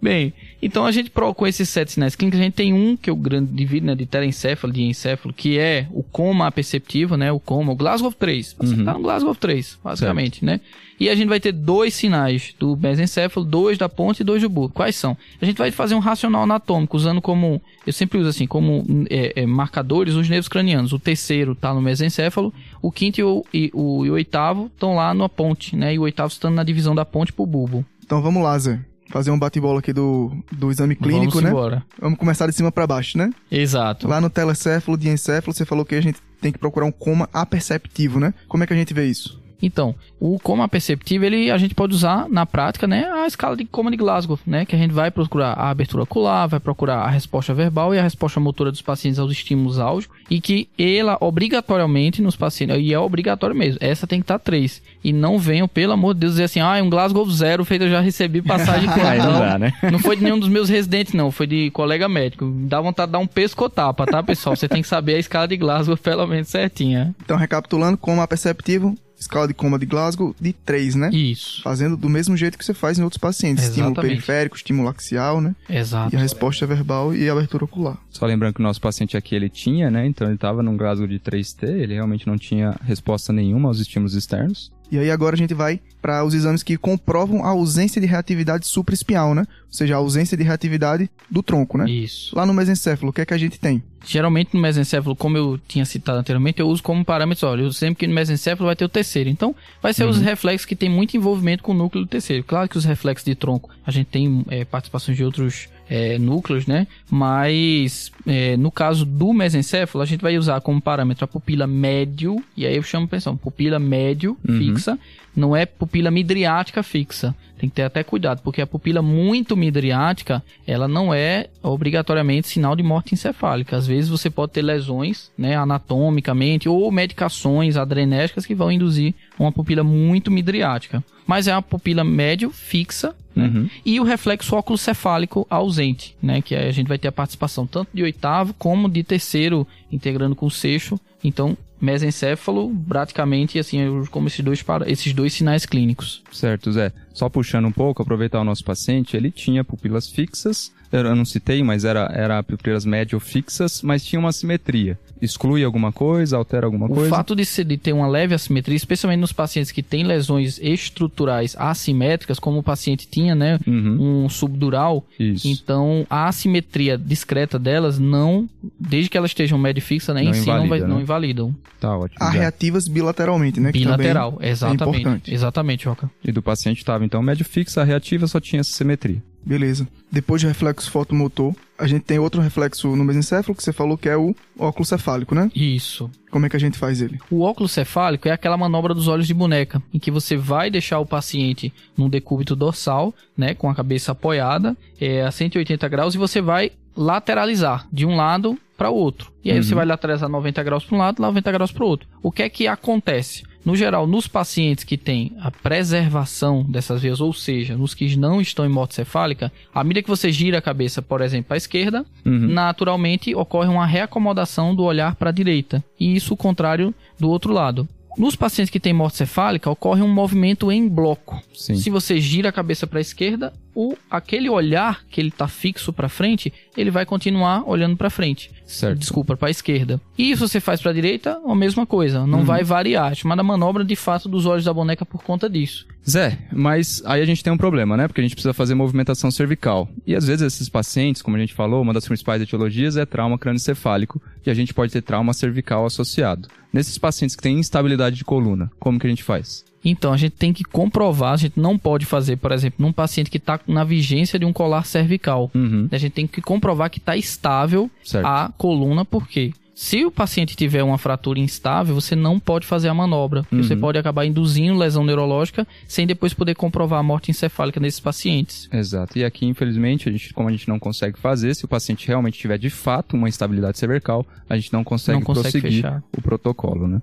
Bem, 0.00 0.32
então 0.60 0.84
a 0.86 0.92
gente 0.92 1.10
com 1.34 1.46
esses 1.46 1.68
sete 1.68 1.92
sinais 1.92 2.14
clínicos, 2.14 2.40
a 2.40 2.42
gente 2.42 2.54
tem 2.54 2.72
um 2.72 2.96
que 2.96 3.10
eu 3.10 3.16
grande 3.16 3.52
divido, 3.52 3.86
né, 3.86 3.94
de 3.94 4.06
telencéfalo, 4.06 4.72
de 4.72 4.82
encéfalo, 4.82 5.32
que 5.34 5.58
é 5.58 5.86
o 5.90 6.02
coma 6.02 6.46
aperceptivo, 6.46 7.16
né, 7.16 7.30
o 7.32 7.40
coma, 7.40 7.72
o 7.72 7.76
Glasgow 7.76 8.12
3. 8.12 8.54
Você 8.58 8.74
Uhum. 8.74 8.84
tá 8.84 8.94
no 8.94 9.00
Glasgow 9.00 9.34
3, 9.34 9.78
basicamente, 9.82 10.44
né? 10.44 10.60
E 11.00 11.08
a 11.08 11.16
gente 11.16 11.28
vai 11.28 11.40
ter 11.40 11.50
dois 11.50 11.94
sinais 11.94 12.54
do 12.60 12.76
mesencéfalo, 12.76 13.44
dois 13.44 13.76
da 13.76 13.88
ponte 13.88 14.20
e 14.20 14.24
dois 14.24 14.40
do 14.40 14.48
bulbo. 14.48 14.72
Quais 14.72 14.94
são? 14.94 15.16
A 15.40 15.44
gente 15.44 15.56
vai 15.58 15.72
fazer 15.72 15.96
um 15.96 15.98
racional 15.98 16.44
anatômico, 16.44 16.96
usando 16.96 17.20
como, 17.20 17.60
eu 17.84 17.92
sempre 17.92 18.18
uso 18.18 18.28
assim, 18.28 18.46
como 18.46 18.84
é, 19.10 19.32
é, 19.42 19.46
marcadores 19.46 20.14
os 20.14 20.28
nervos 20.28 20.46
cranianos. 20.48 20.92
O 20.92 20.98
terceiro 21.00 21.56
tá 21.56 21.74
no 21.74 21.82
mesencéfalo, 21.82 22.54
o 22.80 22.92
quinto 22.92 23.18
e 23.20 23.24
o, 23.24 23.44
e 23.52 23.70
o- 23.74 24.06
e 24.06 24.10
o 24.10 24.12
oitavo 24.14 24.66
estão 24.72 24.94
lá 24.94 25.12
na 25.12 25.28
ponte, 25.28 25.74
né? 25.74 25.92
E 25.94 25.98
o 25.98 26.02
oitavo 26.02 26.30
estando 26.32 26.54
na 26.54 26.62
divisão 26.62 26.94
da 26.94 27.04
ponte 27.04 27.32
pro 27.32 27.46
bulbo. 27.46 27.84
Então 28.04 28.22
vamos 28.22 28.40
lá, 28.44 28.56
Zé. 28.58 28.78
Fazer 29.12 29.30
um 29.30 29.38
bate-bola 29.38 29.80
aqui 29.80 29.92
do, 29.92 30.32
do 30.50 30.70
exame 30.70 30.96
clínico, 30.96 31.32
Vamos 31.34 31.44
né? 31.44 31.50
embora. 31.50 31.84
Vamos 32.00 32.18
começar 32.18 32.46
de 32.46 32.54
cima 32.54 32.72
pra 32.72 32.86
baixo, 32.86 33.18
né? 33.18 33.30
Exato. 33.50 34.08
Lá 34.08 34.20
no 34.20 34.30
telecéfalo, 34.30 34.96
diencéfalo, 34.96 35.54
você 35.54 35.66
falou 35.66 35.84
que 35.84 35.94
a 35.94 36.00
gente 36.00 36.18
tem 36.40 36.50
que 36.50 36.58
procurar 36.58 36.86
um 36.86 36.90
coma 36.90 37.28
aperceptivo, 37.32 38.18
né? 38.18 38.32
Como 38.48 38.64
é 38.64 38.66
que 38.66 38.72
a 38.72 38.76
gente 38.76 38.94
vê 38.94 39.04
isso? 39.06 39.41
Então, 39.62 39.94
o 40.18 40.38
coma 40.38 40.68
perceptivo, 40.68 41.24
ele 41.24 41.50
a 41.50 41.56
gente 41.56 41.74
pode 41.74 41.94
usar 41.94 42.28
na 42.28 42.44
prática, 42.44 42.86
né, 42.86 43.08
a 43.12 43.26
escala 43.26 43.56
de 43.56 43.64
coma 43.64 43.90
de 43.90 43.96
Glasgow, 43.96 44.38
né, 44.46 44.64
que 44.64 44.74
a 44.74 44.78
gente 44.78 44.92
vai 44.92 45.10
procurar 45.10 45.52
a 45.52 45.70
abertura 45.70 46.02
ocular, 46.02 46.48
vai 46.48 46.60
procurar 46.60 46.98
a 46.98 47.08
resposta 47.08 47.54
verbal 47.54 47.94
e 47.94 47.98
a 47.98 48.02
resposta 48.02 48.40
motora 48.40 48.70
dos 48.70 48.82
pacientes 48.82 49.18
aos 49.18 49.30
estímulos 49.30 49.78
álgicos 49.78 50.16
e 50.28 50.40
que 50.40 50.68
ela 50.78 51.16
obrigatoriamente 51.20 52.20
nos 52.20 52.36
pacientes, 52.36 52.76
e 52.78 52.92
é 52.92 52.98
obrigatório 52.98 53.54
mesmo, 53.54 53.78
essa 53.80 54.06
tem 54.06 54.20
que 54.20 54.24
estar 54.24 54.38
3. 54.38 54.82
E 55.04 55.12
não 55.12 55.38
venham, 55.38 55.66
pelo 55.68 55.92
amor 55.92 56.14
de 56.14 56.20
Deus, 56.20 56.32
dizer 56.32 56.44
assim, 56.44 56.60
ah, 56.60 56.76
é 56.76 56.82
um 56.82 56.90
Glasgow 56.90 57.28
zero 57.30 57.64
feito, 57.64 57.84
eu 57.84 57.90
já 57.90 58.00
recebi 58.00 58.42
passagem 58.42 58.88
de 58.92 59.00
Aí 59.00 59.18
não 59.18 59.32
dá, 59.32 59.58
né? 59.58 59.72
Não 59.90 59.98
foi 59.98 60.16
de 60.16 60.22
nenhum 60.22 60.38
dos 60.38 60.48
meus 60.48 60.68
residentes, 60.68 61.12
não. 61.12 61.30
Foi 61.30 61.46
de 61.46 61.70
colega 61.70 62.08
médico. 62.08 62.50
Dá 62.66 62.80
vontade 62.80 63.08
de 63.08 63.12
dar 63.12 63.18
um 63.18 63.26
pescotapa, 63.26 64.06
tá, 64.06 64.22
pessoal? 64.22 64.56
Você 64.56 64.68
tem 64.68 64.82
que 64.82 64.88
saber 64.88 65.16
a 65.16 65.18
escala 65.18 65.48
de 65.48 65.56
Glasgow 65.56 65.96
pelo 65.96 66.26
menos 66.26 66.48
certinha. 66.48 67.14
Então, 67.24 67.36
recapitulando, 67.36 67.98
coma 67.98 68.22
aperceptivo, 68.22 68.96
escala 69.22 69.48
de 69.48 69.54
coma 69.54 69.78
de 69.78 69.86
Glasgow 69.86 70.34
de 70.40 70.52
3, 70.52 70.94
né? 70.94 71.10
Isso. 71.12 71.62
Fazendo 71.62 71.96
do 71.96 72.08
mesmo 72.08 72.36
jeito 72.36 72.58
que 72.58 72.64
você 72.64 72.74
faz 72.74 72.98
em 72.98 73.02
outros 73.02 73.18
pacientes. 73.18 73.64
Estímulo 73.64 73.92
Exatamente. 73.92 74.14
periférico, 74.14 74.56
estímulo 74.56 74.88
axial, 74.88 75.40
né? 75.40 75.54
Exato. 75.68 76.14
E 76.14 76.18
a 76.18 76.20
resposta 76.20 76.66
verbal 76.66 77.14
e 77.14 77.28
a 77.28 77.32
abertura 77.32 77.64
ocular. 77.64 77.96
Só 78.10 78.26
lembrando 78.26 78.54
que 78.54 78.60
o 78.60 78.62
nosso 78.62 78.80
paciente 78.80 79.16
aqui 79.16 79.34
ele 79.34 79.48
tinha, 79.48 79.90
né? 79.90 80.06
Então 80.06 80.26
ele 80.26 80.34
estava 80.34 80.62
num 80.62 80.76
Glasgow 80.76 81.06
de 81.06 81.18
3T, 81.18 81.62
ele 81.68 81.94
realmente 81.94 82.26
não 82.26 82.36
tinha 82.36 82.76
resposta 82.82 83.32
nenhuma 83.32 83.68
aos 83.68 83.80
estímulos 83.80 84.14
externos. 84.14 84.70
E 84.90 84.98
aí 84.98 85.10
agora 85.10 85.34
a 85.34 85.38
gente 85.38 85.54
vai 85.54 85.80
para 86.02 86.24
os 86.24 86.34
exames 86.34 86.64
que 86.64 86.76
comprovam 86.76 87.44
a 87.44 87.50
ausência 87.50 88.00
de 88.00 88.06
reatividade 88.08 88.66
supraespial, 88.66 89.34
né? 89.34 89.46
Ou 89.66 89.72
seja, 89.72 89.94
a 89.94 89.98
ausência 89.98 90.36
de 90.36 90.42
reatividade 90.42 91.08
do 91.30 91.42
tronco, 91.42 91.78
né? 91.78 91.88
Isso. 91.88 92.36
Lá 92.36 92.44
no 92.44 92.52
mesencéfalo, 92.52 93.10
o 93.10 93.12
que 93.12 93.20
é 93.20 93.24
que 93.24 93.32
a 93.32 93.38
gente 93.38 93.58
tem? 93.58 93.82
Geralmente 94.04 94.52
no 94.52 94.60
mesencéfalo, 94.60 95.14
como 95.14 95.36
eu 95.36 95.58
tinha 95.68 95.84
citado 95.84 96.18
anteriormente, 96.18 96.60
eu 96.60 96.68
uso 96.68 96.82
como 96.82 97.04
parâmetros, 97.04 97.44
olha, 97.44 97.62
eu 97.62 97.72
sempre 97.72 98.00
que 98.00 98.06
no 98.06 98.14
mesencéfalo 98.14 98.66
vai 98.66 98.74
ter 98.74 98.84
o 98.84 98.88
terceiro. 98.88 99.30
Então, 99.30 99.54
vai 99.80 99.94
ser 99.94 100.04
os 100.04 100.18
reflexos 100.18 100.66
que 100.66 100.74
tem 100.74 100.90
muito 100.90 101.16
envolvimento 101.16 101.62
com 101.62 101.70
o 101.70 101.74
núcleo 101.74 102.04
do 102.04 102.08
terceiro. 102.08 102.42
Claro 102.42 102.68
que 102.68 102.76
os 102.76 102.84
reflexos 102.84 103.24
de 103.24 103.36
tronco, 103.36 103.70
a 103.86 103.90
gente 103.92 104.06
tem 104.06 104.44
é, 104.48 104.64
participações 104.64 105.16
de 105.16 105.24
outros 105.24 105.68
é, 105.94 106.18
núcleos, 106.18 106.66
né? 106.66 106.86
Mas 107.10 108.10
é, 108.26 108.56
no 108.56 108.70
caso 108.70 109.04
do 109.04 109.30
mesencéfalo, 109.34 110.02
a 110.02 110.06
gente 110.06 110.22
vai 110.22 110.38
usar 110.38 110.58
como 110.62 110.80
parâmetro 110.80 111.24
a 111.26 111.28
pupila 111.28 111.66
médio, 111.66 112.42
e 112.56 112.64
aí 112.66 112.74
eu 112.76 112.82
chamo 112.82 113.04
atenção, 113.04 113.36
pupila 113.36 113.78
médio 113.78 114.36
Uhum. 114.48 114.56
fixa, 114.58 114.98
não 115.36 115.54
é 115.54 115.66
pupila 115.66 116.10
midriática 116.10 116.82
fixa. 116.82 117.34
Tem 117.62 117.68
que 117.68 117.76
ter 117.76 117.82
até 117.82 118.02
cuidado, 118.02 118.42
porque 118.42 118.60
a 118.60 118.66
pupila 118.66 119.00
muito 119.00 119.56
midriática, 119.56 120.42
ela 120.66 120.88
não 120.88 121.14
é 121.14 121.46
obrigatoriamente 121.62 122.48
sinal 122.48 122.74
de 122.74 122.82
morte 122.82 123.14
encefálica. 123.14 123.76
Às 123.76 123.86
vezes 123.86 124.10
você 124.10 124.28
pode 124.28 124.50
ter 124.50 124.62
lesões, 124.62 125.30
né, 125.38 125.54
anatomicamente, 125.54 126.68
ou 126.68 126.90
medicações 126.90 127.76
adrenérgicas 127.76 128.44
que 128.44 128.52
vão 128.52 128.72
induzir 128.72 129.14
uma 129.38 129.52
pupila 129.52 129.84
muito 129.84 130.28
midriática. 130.28 131.04
Mas 131.24 131.46
é 131.46 131.54
uma 131.54 131.62
pupila 131.62 132.02
médio 132.02 132.50
fixa, 132.50 133.14
né? 133.32 133.46
Uhum. 133.46 133.70
E 133.86 134.00
o 134.00 134.02
reflexo 134.02 134.56
óculo-cefálico 134.56 135.46
ausente, 135.48 136.16
né? 136.20 136.42
Que 136.42 136.56
aí 136.56 136.66
a 136.66 136.72
gente 136.72 136.88
vai 136.88 136.98
ter 136.98 137.06
a 137.06 137.12
participação 137.12 137.64
tanto 137.64 137.90
de 137.94 138.02
oitavo 138.02 138.52
como 138.54 138.88
de 138.88 139.04
terceiro, 139.04 139.64
integrando 139.90 140.34
com 140.34 140.46
o 140.46 140.50
sexto. 140.50 141.00
Então, 141.22 141.56
mesencéfalo, 141.82 142.72
praticamente, 142.88 143.58
assim, 143.58 144.04
como 144.12 144.28
esses 144.28 144.44
dois, 144.44 144.64
esses 144.86 145.12
dois 145.12 145.32
sinais 145.32 145.66
clínicos. 145.66 146.22
Certo, 146.30 146.70
Zé. 146.70 146.92
Só 147.12 147.28
puxando 147.28 147.66
um 147.66 147.72
pouco, 147.72 148.00
aproveitar 148.00 148.40
o 148.40 148.44
nosso 148.44 148.64
paciente, 148.64 149.16
ele 149.16 149.32
tinha 149.32 149.64
pupilas 149.64 150.08
fixas, 150.08 150.72
eu 150.92 151.16
não 151.16 151.24
citei, 151.24 151.62
mas 151.62 151.84
era, 151.84 152.10
era 152.14 152.42
pupilas 152.42 152.84
médio 152.84 153.18
fixas, 153.18 153.80
mas 153.82 154.04
tinha 154.04 154.20
uma 154.20 154.32
simetria. 154.32 154.98
Exclui 155.20 155.62
alguma 155.62 155.92
coisa, 155.92 156.36
altera 156.36 156.66
alguma 156.66 156.86
O 156.86 156.94
coisa? 156.94 157.08
fato 157.08 157.36
de, 157.36 157.44
ser, 157.44 157.64
de 157.64 157.76
ter 157.76 157.92
uma 157.92 158.08
leve 158.08 158.34
assimetria, 158.34 158.74
especialmente 158.76 159.20
nos 159.20 159.32
pacientes 159.32 159.70
que 159.70 159.80
têm 159.82 160.02
lesões 160.04 160.58
estruturais 160.60 161.54
assimétricas, 161.56 162.38
como 162.40 162.58
o 162.58 162.62
paciente 162.62 163.06
tinha, 163.08 163.32
né? 163.34 163.58
Uhum. 163.66 164.24
Um 164.24 164.28
subdural, 164.28 165.06
Isso. 165.18 165.46
Então, 165.46 166.04
a 166.10 166.26
assimetria 166.26 166.98
discreta 166.98 167.56
delas 167.58 168.00
não, 168.00 168.48
desde 168.78 169.08
que 169.08 169.16
elas 169.16 169.30
estejam 169.30 169.56
médio 169.58 169.80
fixa, 169.82 170.12
né, 170.12 170.22
Não 170.24 170.30
em 170.30 170.34
si 170.34 170.46
não, 170.48 170.68
vai, 170.68 170.80
né? 170.80 170.86
não 170.86 171.00
invalidam. 171.00 171.54
Tá 171.80 171.96
ótimo. 171.96 172.18
Há 172.20 172.32
Zé. 172.32 172.38
reativas 172.40 172.88
bilateralmente, 172.88 173.60
né? 173.60 173.70
Bilateral, 173.70 174.32
também 174.32 174.50
exatamente. 174.50 174.82
É 174.82 175.00
importante. 175.00 175.34
exatamente, 175.34 175.84
Joca. 175.84 176.10
E 176.24 176.32
do 176.32 176.42
paciente 176.42 176.78
estava 176.78 177.04
então 177.04 177.22
médio 177.22 177.44
fixa, 177.44 177.80
a 177.80 177.84
reativa 177.84 178.26
só 178.26 178.40
tinha 178.40 178.60
essa 178.60 178.72
simetria. 178.72 179.22
Beleza. 179.44 179.88
Depois 180.10 180.42
do 180.42 180.48
reflexo 180.48 180.90
fotomotor, 180.90 181.54
a 181.78 181.86
gente 181.86 182.02
tem 182.02 182.18
outro 182.18 182.40
reflexo 182.40 182.94
no 182.94 183.04
mesencéfalo 183.04 183.56
que 183.56 183.62
você 183.62 183.72
falou 183.72 183.98
que 183.98 184.08
é 184.08 184.16
o 184.16 184.34
óculo 184.58 184.84
cefálico, 184.84 185.34
né? 185.34 185.50
Isso. 185.54 186.10
Como 186.30 186.46
é 186.46 186.48
que 186.48 186.56
a 186.56 186.60
gente 186.60 186.78
faz 186.78 187.00
ele? 187.02 187.18
O 187.30 187.40
óculo 187.42 187.68
cefálico 187.68 188.28
é 188.28 188.30
aquela 188.30 188.56
manobra 188.56 188.94
dos 188.94 189.08
olhos 189.08 189.26
de 189.26 189.34
boneca, 189.34 189.82
em 189.92 189.98
que 189.98 190.10
você 190.10 190.36
vai 190.36 190.70
deixar 190.70 190.98
o 191.00 191.06
paciente 191.06 191.72
num 191.96 192.08
decúbito 192.08 192.54
dorsal, 192.54 193.12
né, 193.36 193.54
com 193.54 193.68
a 193.68 193.74
cabeça 193.74 194.12
apoiada, 194.12 194.76
é, 195.00 195.22
a 195.22 195.30
180 195.30 195.88
graus, 195.88 196.14
e 196.14 196.18
você 196.18 196.40
vai 196.40 196.70
lateralizar 196.96 197.86
de 197.92 198.06
um 198.06 198.16
lado 198.16 198.56
para 198.76 198.90
o 198.90 198.94
outro. 198.94 199.32
E 199.44 199.50
aí 199.50 199.56
Uhum. 199.58 199.62
você 199.62 199.74
vai 199.74 199.84
lateralizar 199.86 200.28
90 200.28 200.62
graus 200.62 200.84
para 200.84 200.94
um 200.96 200.98
lado, 200.98 201.20
90 201.20 201.52
graus 201.52 201.72
para 201.72 201.84
o 201.84 201.88
outro. 201.88 202.08
O 202.22 202.30
que 202.32 202.42
é 202.42 202.48
que 202.48 202.66
acontece? 202.66 203.42
No 203.64 203.76
geral, 203.76 204.06
nos 204.06 204.26
pacientes 204.26 204.82
que 204.84 204.96
têm 204.98 205.32
a 205.40 205.50
preservação 205.50 206.64
dessas 206.64 207.00
veias, 207.02 207.20
ou 207.20 207.32
seja, 207.32 207.76
nos 207.76 207.94
que 207.94 208.16
não 208.16 208.40
estão 208.40 208.64
em 208.64 208.68
morte 208.68 208.94
cefálica, 208.94 209.52
à 209.74 209.84
medida 209.84 210.02
que 210.02 210.08
você 210.08 210.32
gira 210.32 210.58
a 210.58 210.62
cabeça, 210.62 211.00
por 211.02 211.20
exemplo, 211.20 211.46
para 211.48 211.56
a 211.56 211.58
esquerda, 211.58 212.04
Uhum. 212.24 212.48
naturalmente 212.48 213.34
ocorre 213.34 213.68
uma 213.68 213.86
reacomodação 213.86 214.74
do 214.74 214.82
olhar 214.82 215.14
para 215.16 215.30
a 215.30 215.32
direita. 215.32 215.82
E 215.98 216.14
isso 216.14 216.34
o 216.34 216.36
contrário 216.36 216.94
do 217.18 217.28
outro 217.28 217.52
lado. 217.52 217.88
Nos 218.18 218.36
pacientes 218.36 218.70
que 218.70 218.80
têm 218.80 218.92
morte 218.92 219.16
cefálica, 219.16 219.70
ocorre 219.70 220.02
um 220.02 220.08
movimento 220.12 220.70
em 220.70 220.86
bloco. 220.88 221.40
Sim. 221.54 221.76
Se 221.76 221.88
você 221.88 222.20
gira 222.20 222.50
a 222.50 222.52
cabeça 222.52 222.86
para 222.86 222.98
a 222.98 223.00
esquerda, 223.00 223.52
o, 223.74 223.96
aquele 224.10 224.48
olhar 224.48 225.04
que 225.08 225.20
ele 225.20 225.28
está 225.28 225.48
fixo 225.48 225.92
para 225.92 226.08
frente, 226.08 226.52
ele 226.76 226.90
vai 226.90 227.06
continuar 227.06 227.68
olhando 227.68 227.96
para 227.96 228.10
frente. 228.10 228.50
Certo. 228.66 228.98
Desculpa, 228.98 229.36
para 229.36 229.48
a 229.48 229.50
esquerda. 229.50 230.00
E 230.16 230.34
se 230.34 230.40
você 230.40 230.60
faz 230.60 230.80
para 230.80 230.90
a 230.90 230.94
direita, 230.94 231.40
a 231.46 231.54
mesma 231.54 231.86
coisa. 231.86 232.26
Não 232.26 232.44
vai 232.44 232.64
variar. 232.64 233.12
É 233.12 233.14
chamada 233.14 233.42
manobra 233.42 233.84
de 233.84 233.96
fato 233.96 234.28
dos 234.28 234.46
olhos 234.46 234.64
da 234.64 234.72
boneca 234.72 235.04
por 235.04 235.22
conta 235.22 235.48
disso. 235.48 235.86
Zé, 236.08 236.38
mas 236.52 237.02
aí 237.04 237.20
a 237.20 237.24
gente 237.24 237.44
tem 237.44 237.52
um 237.52 237.56
problema, 237.56 237.96
né? 237.96 238.08
Porque 238.08 238.20
a 238.20 238.24
gente 238.24 238.34
precisa 238.34 238.52
fazer 238.52 238.74
movimentação 238.74 239.30
cervical. 239.30 239.88
E 240.06 240.14
às 240.14 240.26
vezes 240.26 240.54
esses 240.54 240.68
pacientes, 240.68 241.22
como 241.22 241.36
a 241.36 241.40
gente 241.40 241.54
falou, 241.54 241.82
uma 241.82 241.92
das 241.92 242.06
principais 242.06 242.42
etiologias 242.42 242.96
é 242.96 243.06
trauma 243.06 243.38
crânioencefálico 243.38 244.20
e 244.44 244.50
a 244.50 244.54
gente 244.54 244.74
pode 244.74 244.92
ter 244.92 245.02
trauma 245.02 245.32
cervical 245.32 245.86
associado. 245.86 246.48
Nesses 246.72 246.98
pacientes 246.98 247.36
que 247.36 247.42
têm 247.42 247.58
instabilidade 247.58 248.16
de 248.16 248.24
coluna, 248.24 248.70
como 248.80 248.98
que 248.98 249.06
a 249.06 249.10
gente 249.10 249.22
faz? 249.22 249.64
Então, 249.84 250.12
a 250.12 250.16
gente 250.16 250.32
tem 250.32 250.52
que 250.52 250.62
comprovar, 250.64 251.32
a 251.32 251.36
gente 251.36 251.58
não 251.58 251.76
pode 251.76 252.06
fazer, 252.06 252.36
por 252.36 252.52
exemplo, 252.52 252.76
num 252.84 252.92
paciente 252.92 253.30
que 253.30 253.36
está 253.38 253.58
na 253.66 253.84
vigência 253.84 254.38
de 254.38 254.44
um 254.44 254.52
colar 254.52 254.84
cervical. 254.86 255.50
Uhum, 255.54 255.88
A 255.90 255.98
gente 255.98 256.12
tem 256.12 256.26
que 256.26 256.40
comprovar 256.40 256.88
que 256.90 256.98
está 256.98 257.16
estável 257.16 257.90
certo. 258.04 258.26
a 258.26 258.52
coluna, 258.56 259.04
por 259.04 259.26
quê? 259.26 259.52
Se 259.74 260.04
o 260.04 260.10
paciente 260.12 260.54
tiver 260.54 260.82
uma 260.84 260.98
fratura 260.98 261.40
instável, 261.40 261.94
você 261.94 262.14
não 262.14 262.38
pode 262.38 262.66
fazer 262.66 262.88
a 262.88 262.94
manobra. 262.94 263.42
porque 263.42 263.56
Uhum. 263.56 263.62
Você 263.64 263.74
pode 263.74 263.98
acabar 263.98 264.24
induzindo 264.26 264.78
lesão 264.78 265.02
neurológica 265.02 265.66
sem 265.88 266.06
depois 266.06 266.32
poder 266.34 266.54
comprovar 266.54 267.00
a 267.00 267.02
morte 267.02 267.30
encefálica 267.30 267.80
nesses 267.80 267.98
pacientes. 267.98 268.68
Exato. 268.72 269.18
E 269.18 269.24
aqui, 269.24 269.46
infelizmente, 269.46 270.08
a 270.08 270.12
gente, 270.12 270.32
como 270.34 270.48
a 270.48 270.52
gente 270.52 270.68
não 270.68 270.78
consegue 270.78 271.18
fazer, 271.18 271.54
se 271.56 271.64
o 271.64 271.68
paciente 271.68 272.06
realmente 272.06 272.38
tiver 272.38 272.58
de 272.58 272.70
fato 272.70 273.16
uma 273.16 273.28
instabilidade 273.28 273.78
cervical, 273.78 274.24
a 274.48 274.54
gente 274.56 274.72
não 274.72 274.84
consegue, 274.84 275.18
Não 275.18 275.24
consegue 275.24 275.50
prosseguir 275.60 275.82
fechar. 275.82 276.02
o 276.16 276.22
protocolo, 276.22 276.86
né? 276.86 277.00